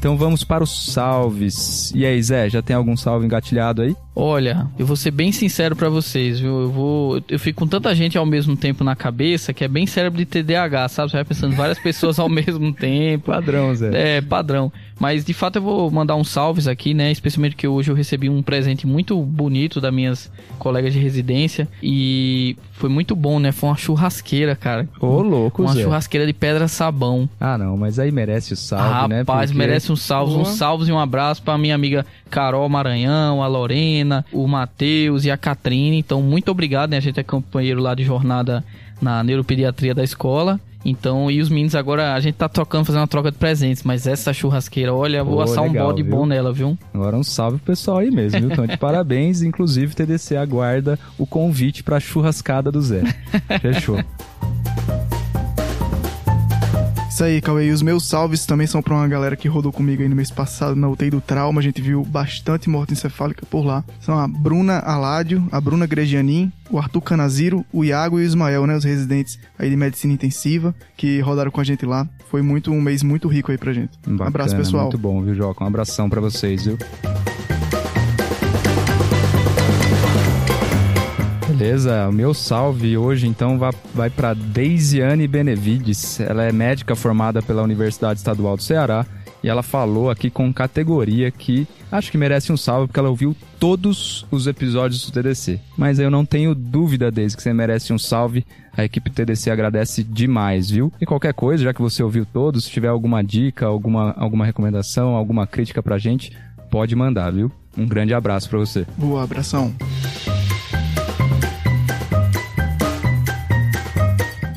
Então 0.00 0.16
vamos 0.16 0.42
para 0.42 0.64
os 0.64 0.92
salves. 0.92 1.92
E 1.94 2.06
aí, 2.06 2.22
Zé, 2.22 2.48
já 2.48 2.62
tem 2.62 2.74
algum 2.74 2.96
salve 2.96 3.26
engatilhado 3.26 3.82
aí? 3.82 3.94
Olha, 4.22 4.66
eu 4.78 4.84
vou 4.84 4.96
ser 4.96 5.10
bem 5.10 5.32
sincero 5.32 5.74
para 5.74 5.88
vocês, 5.88 6.38
viu? 6.40 6.60
Eu 6.62 6.70
vou. 6.70 7.22
Eu 7.28 7.38
fico 7.38 7.60
com 7.60 7.66
tanta 7.66 7.94
gente 7.94 8.18
ao 8.18 8.26
mesmo 8.26 8.54
tempo 8.56 8.84
na 8.84 8.94
cabeça 8.94 9.52
que 9.54 9.64
é 9.64 9.68
bem 9.68 9.86
cérebro 9.86 10.18
de 10.18 10.26
TDAH, 10.26 10.88
sabe? 10.88 11.10
Você 11.10 11.16
vai 11.16 11.24
pensando 11.24 11.56
várias 11.56 11.78
pessoas 11.82 12.18
ao 12.18 12.28
mesmo 12.28 12.72
tempo. 12.72 13.30
Padrão, 13.32 13.74
Zé. 13.74 14.16
É, 14.18 14.20
padrão. 14.20 14.70
Mas 14.98 15.24
de 15.24 15.32
fato 15.32 15.56
eu 15.56 15.62
vou 15.62 15.90
mandar 15.90 16.14
uns 16.16 16.28
salves 16.28 16.68
aqui, 16.68 16.92
né? 16.92 17.10
Especialmente 17.10 17.56
que 17.56 17.66
hoje 17.66 17.90
eu 17.90 17.94
recebi 17.94 18.28
um 18.28 18.42
presente 18.42 18.86
muito 18.86 19.16
bonito 19.22 19.80
das 19.80 19.92
minhas 19.94 20.30
colegas 20.58 20.92
de 20.92 20.98
residência. 20.98 21.66
E 21.82 22.54
foi 22.72 22.90
muito 22.90 23.16
bom, 23.16 23.38
né? 23.38 23.50
Foi 23.52 23.70
uma 23.70 23.76
churrasqueira, 23.76 24.54
cara. 24.54 24.86
Ô, 25.00 25.22
louco, 25.22 25.62
Uma 25.62 25.72
Zé. 25.72 25.82
churrasqueira 25.82 26.26
de 26.26 26.34
pedra 26.34 26.68
sabão. 26.68 27.26
Ah, 27.40 27.56
não, 27.56 27.78
mas 27.78 27.98
aí 27.98 28.12
merece 28.12 28.52
o 28.52 28.56
salve, 28.56 29.08
né? 29.08 29.18
Rapaz, 29.20 29.50
Porque- 29.50 29.58
merece 29.66 29.90
um 29.90 29.96
salve, 29.96 30.34
uns 30.34 30.48
salvos 30.50 30.86
e 30.88 30.92
um 30.92 30.98
abraço 30.98 31.42
pra 31.42 31.56
minha 31.56 31.74
amiga 31.74 32.04
Carol 32.30 32.68
Maranhão, 32.68 33.42
a 33.42 33.46
Lorena, 33.46 34.24
o 34.32 34.46
Matheus 34.46 35.24
e 35.24 35.30
a 35.30 35.36
Catrine. 35.36 35.98
Então, 35.98 36.22
muito 36.22 36.50
obrigado, 36.50 36.90
né? 36.90 36.96
A 36.96 37.00
gente 37.00 37.18
é 37.18 37.22
companheiro 37.22 37.80
lá 37.80 37.94
de 37.94 38.04
jornada 38.04 38.64
na 39.02 39.22
neuropediatria 39.24 39.94
da 39.94 40.04
escola. 40.04 40.60
Então, 40.82 41.30
e 41.30 41.42
os 41.42 41.50
meninos 41.50 41.74
agora, 41.74 42.14
a 42.14 42.20
gente 42.20 42.36
tá 42.36 42.48
trocando, 42.48 42.86
fazendo 42.86 43.02
uma 43.02 43.06
troca 43.08 43.30
de 43.30 43.36
presentes, 43.36 43.82
mas 43.82 44.06
essa 44.06 44.32
churrasqueira, 44.32 44.94
olha, 44.94 45.18
eu 45.18 45.24
vou 45.26 45.36
Pô, 45.36 45.42
assar 45.42 45.62
um 45.62 45.66
legal, 45.66 45.88
bode 45.88 46.02
viu? 46.02 46.10
bom 46.16 46.24
nela, 46.24 46.52
viu? 46.54 46.78
Agora 46.94 47.16
um 47.18 47.22
salve 47.22 47.58
pro 47.58 47.66
pessoal 47.66 47.98
aí 47.98 48.10
mesmo, 48.10 48.40
viu? 48.40 48.50
Então, 48.50 48.66
de 48.66 48.76
parabéns. 48.78 49.42
Inclusive, 49.42 49.94
TDC 49.94 50.36
aguarda 50.36 50.98
o 51.18 51.26
convite 51.26 51.82
pra 51.82 52.00
churrascada 52.00 52.72
do 52.72 52.80
Zé. 52.80 53.02
Fechou. 53.60 53.98
Isso 57.20 57.24
aí, 57.26 57.38
Cauê. 57.42 57.66
E 57.66 57.70
os 57.70 57.82
meus 57.82 58.08
salves 58.08 58.46
também 58.46 58.66
são 58.66 58.80
pra 58.80 58.94
uma 58.94 59.06
galera 59.06 59.36
que 59.36 59.46
rodou 59.46 59.70
comigo 59.70 60.02
aí 60.02 60.08
no 60.08 60.16
mês 60.16 60.30
passado 60.30 60.74
na 60.74 60.88
UTI 60.88 61.10
do 61.10 61.20
Trauma. 61.20 61.60
A 61.60 61.62
gente 61.62 61.82
viu 61.82 62.02
bastante 62.02 62.70
morte 62.70 62.94
encefálica 62.94 63.44
por 63.44 63.62
lá. 63.62 63.84
São 64.00 64.18
a 64.18 64.26
Bruna 64.26 64.78
Aládio, 64.78 65.46
a 65.52 65.60
Bruna 65.60 65.84
Gregianin, 65.84 66.50
o 66.70 66.78
Arthur 66.78 67.02
Canaziro, 67.02 67.62
o 67.70 67.84
Iago 67.84 68.18
e 68.18 68.22
o 68.22 68.24
Ismael, 68.24 68.66
né? 68.66 68.74
Os 68.74 68.84
residentes 68.84 69.38
aí 69.58 69.68
de 69.68 69.76
medicina 69.76 70.14
intensiva 70.14 70.74
que 70.96 71.20
rodaram 71.20 71.50
com 71.50 71.60
a 71.60 71.64
gente 71.64 71.84
lá. 71.84 72.08
Foi 72.30 72.40
muito 72.40 72.72
um 72.72 72.80
mês 72.80 73.02
muito 73.02 73.28
rico 73.28 73.52
aí 73.52 73.58
pra 73.58 73.74
gente. 73.74 73.98
Um 74.06 74.12
Bacana, 74.12 74.28
abraço, 74.28 74.56
pessoal. 74.56 74.84
Muito 74.84 74.96
bom, 74.96 75.20
viu, 75.22 75.34
Joca? 75.34 75.62
Um 75.62 75.66
abração 75.66 76.08
pra 76.08 76.22
vocês, 76.22 76.64
viu? 76.64 76.78
Beleza, 81.60 82.08
o 82.08 82.12
meu 82.12 82.32
salve 82.32 82.96
hoje 82.96 83.26
então 83.26 83.58
vai, 83.92 84.08
para 84.08 84.32
Deisiane 84.32 85.28
Benevides. 85.28 86.18
Ela 86.18 86.44
é 86.44 86.50
médica 86.50 86.96
formada 86.96 87.42
pela 87.42 87.62
Universidade 87.62 88.18
Estadual 88.18 88.56
do 88.56 88.62
Ceará 88.62 89.04
e 89.44 89.48
ela 89.48 89.62
falou 89.62 90.08
aqui 90.08 90.30
com 90.30 90.50
categoria 90.54 91.30
que 91.30 91.68
acho 91.92 92.10
que 92.10 92.16
merece 92.16 92.50
um 92.50 92.56
salve 92.56 92.86
porque 92.86 92.98
ela 92.98 93.10
ouviu 93.10 93.36
todos 93.58 94.26
os 94.30 94.46
episódios 94.46 95.04
do 95.04 95.12
TDC. 95.12 95.60
Mas 95.76 95.98
eu 95.98 96.10
não 96.10 96.24
tenho 96.24 96.54
dúvida 96.54 97.10
desde 97.10 97.36
que 97.36 97.42
você 97.42 97.52
merece 97.52 97.92
um 97.92 97.98
salve. 97.98 98.46
A 98.74 98.82
equipe 98.82 99.10
TDC 99.10 99.50
agradece 99.50 100.02
demais, 100.02 100.70
viu? 100.70 100.90
E 100.98 101.04
qualquer 101.04 101.34
coisa, 101.34 101.64
já 101.64 101.74
que 101.74 101.82
você 101.82 102.02
ouviu 102.02 102.24
todos, 102.24 102.64
se 102.64 102.70
tiver 102.70 102.88
alguma 102.88 103.22
dica, 103.22 103.66
alguma, 103.66 104.14
alguma 104.16 104.46
recomendação, 104.46 105.14
alguma 105.14 105.46
crítica 105.46 105.82
pra 105.82 105.98
gente, 105.98 106.32
pode 106.70 106.96
mandar, 106.96 107.30
viu? 107.30 107.52
Um 107.76 107.86
grande 107.86 108.14
abraço 108.14 108.48
pra 108.48 108.58
você. 108.58 108.86
Boa, 108.96 109.22
abração. 109.22 109.74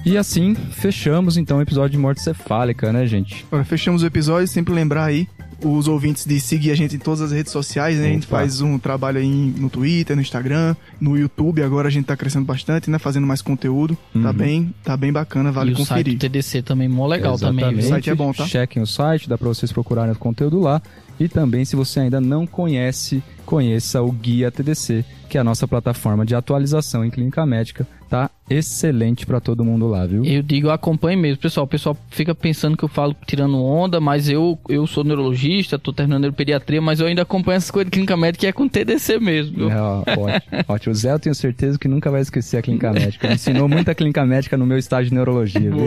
E 0.06 0.18
assim, 0.18 0.54
fechamos 0.54 1.38
então 1.38 1.60
o 1.60 1.62
episódio 1.62 1.92
de 1.92 1.98
morte 1.98 2.22
cefálica, 2.22 2.92
né, 2.92 3.06
gente? 3.08 3.46
Agora, 3.48 3.64
fechamos 3.64 4.04
o 4.04 4.06
episódio. 4.06 4.48
Sempre 4.50 4.74
lembrar 4.74 5.06
aí 5.06 5.30
os 5.64 5.88
ouvintes 5.88 6.26
de 6.26 6.42
seguir 6.42 6.72
a 6.72 6.76
gente 6.76 6.98
em 6.98 7.00
todas 7.00 7.22
as 7.22 7.32
redes 7.32 7.54
sociais, 7.54 7.98
né? 7.98 8.08
A 8.08 8.10
gente 8.10 8.28
Opa. 8.28 8.40
faz 8.40 8.60
um 8.60 8.78
trabalho 8.78 9.20
aí 9.20 9.54
no 9.58 9.70
Twitter, 9.70 10.14
no 10.14 10.22
Instagram, 10.22 10.76
no 11.00 11.18
YouTube. 11.18 11.64
Agora 11.64 11.88
a 11.88 11.92
gente 11.92 12.04
tá 12.06 12.18
crescendo 12.18 12.44
bastante, 12.46 12.90
né? 12.90 13.00
Fazendo 13.00 13.26
mais 13.26 13.42
conteúdo. 13.42 13.98
Tá 14.12 14.20
Uhum. 14.20 14.34
bem, 14.34 14.76
tá 14.84 14.98
bem 14.98 15.14
bacana, 15.14 15.54
vale 15.54 15.70
e 15.70 15.74
o 15.74 15.78
site 15.78 15.88
conferir. 15.88 16.14
do 16.16 16.20
TDC 16.20 16.62
também, 16.64 16.90
mó 16.90 17.08
legal 17.08 17.38
também, 17.40 17.60
Exatamente. 17.60 17.80
viu? 17.80 17.86
O 17.86 17.90
site 17.94 18.10
é 18.10 18.16
bom, 18.16 18.34
tá? 18.34 18.46
Chequem 18.46 18.84
o 18.84 18.88
site, 18.88 19.30
dá 19.30 19.38
pra 19.38 19.48
vocês 19.48 19.72
procurarem 19.72 20.12
o 20.12 20.16
conteúdo 20.18 20.60
lá. 20.60 20.82
E 21.18 21.30
também, 21.30 21.64
se 21.64 21.78
você 21.78 22.02
ainda 22.02 22.20
não 22.20 22.46
conhece, 22.46 23.24
conheça 23.46 24.02
o 24.02 24.12
Guia 24.12 24.52
TDC, 24.52 25.06
que 25.30 25.38
é 25.38 25.42
a 25.42 25.44
nossa 25.44 25.68
plataforma 25.68 26.26
de 26.26 26.36
atualização 26.36 27.04
em 27.04 27.10
clínica 27.10 27.46
médica. 27.46 27.88
Tá 28.10 28.30
excelente 28.48 29.26
pra 29.26 29.40
todo 29.40 29.66
mundo 29.66 29.88
lá, 29.88 30.06
viu? 30.06 30.24
Eu 30.24 30.44
digo, 30.44 30.70
acompanhe 30.70 31.18
mesmo. 31.18 31.42
Pessoal, 31.42 31.66
o 31.66 31.68
pessoal 31.68 31.98
fica 32.12 32.36
pensando 32.36 32.78
que 32.78 32.84
eu 32.84 32.88
falo 32.88 33.16
tirando 33.26 33.60
onda, 33.64 34.00
mas 34.00 34.30
eu, 34.30 34.60
eu 34.70 34.86
sou 34.86 35.04
neurologista, 35.04 35.80
tô 35.80 35.92
terminando 35.92 36.22
neuropediatria, 36.22 36.80
mas 36.80 37.00
eu 37.00 37.08
ainda 37.08 37.24
acompanho 37.24 37.58
essas 37.58 37.72
coisas 37.72 37.88
de 37.88 37.92
clínica 37.92 38.16
médica 38.16 38.42
que 38.42 38.48
é 38.48 38.52
com 38.52 38.68
TDC 38.68 39.20
mesmo, 39.20 39.58
viu? 39.58 39.72
É, 39.72 39.82
ó, 39.82 40.00
ótimo. 40.02 40.64
ótimo. 40.68 40.92
O 40.94 40.96
Zé, 40.96 41.12
eu 41.12 41.20
tenho 41.20 41.34
certeza 41.34 41.80
que 41.80 41.88
nunca 41.88 42.12
vai 42.12 42.22
esquecer 42.22 42.58
a 42.58 42.62
clínica 42.62 42.92
médica. 42.94 43.26
Ele 43.26 43.34
ensinou 43.36 43.68
muita 43.68 43.96
clínica 43.96 44.24
médica 44.26 44.56
no 44.56 44.66
meu 44.68 44.78
estágio 44.78 45.10
de 45.10 45.16
neurologia, 45.16 45.72
viu? 45.72 45.86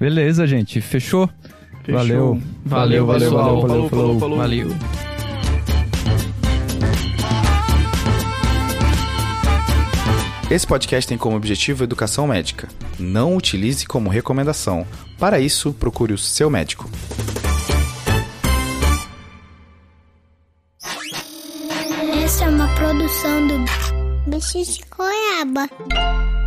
Beleza, 0.00 0.46
gente. 0.46 0.80
Fechou? 0.80 1.30
Fechou. 1.84 1.98
Valeu. 1.98 2.42
Valeu, 2.64 3.06
valeu, 3.06 3.28
pessoal. 3.28 3.44
valeu, 3.44 3.68
Falou, 3.68 3.88
falou, 3.88 4.18
falou. 4.18 4.38
Valeu. 4.38 5.13
Esse 10.50 10.66
podcast 10.66 11.08
tem 11.08 11.16
como 11.16 11.36
objetivo 11.36 11.82
educação 11.82 12.26
médica. 12.26 12.68
Não 12.98 13.34
utilize 13.34 13.86
como 13.86 14.10
recomendação. 14.10 14.86
Para 15.18 15.40
isso, 15.40 15.72
procure 15.72 16.12
o 16.12 16.18
seu 16.18 16.50
médico. 16.50 16.88
Essa 22.22 22.44
é 22.44 22.48
uma 22.48 22.68
produção 22.74 23.46
do 23.46 24.30
Bicho 24.30 24.62
de 24.62 24.80
Goiaba. 24.94 26.43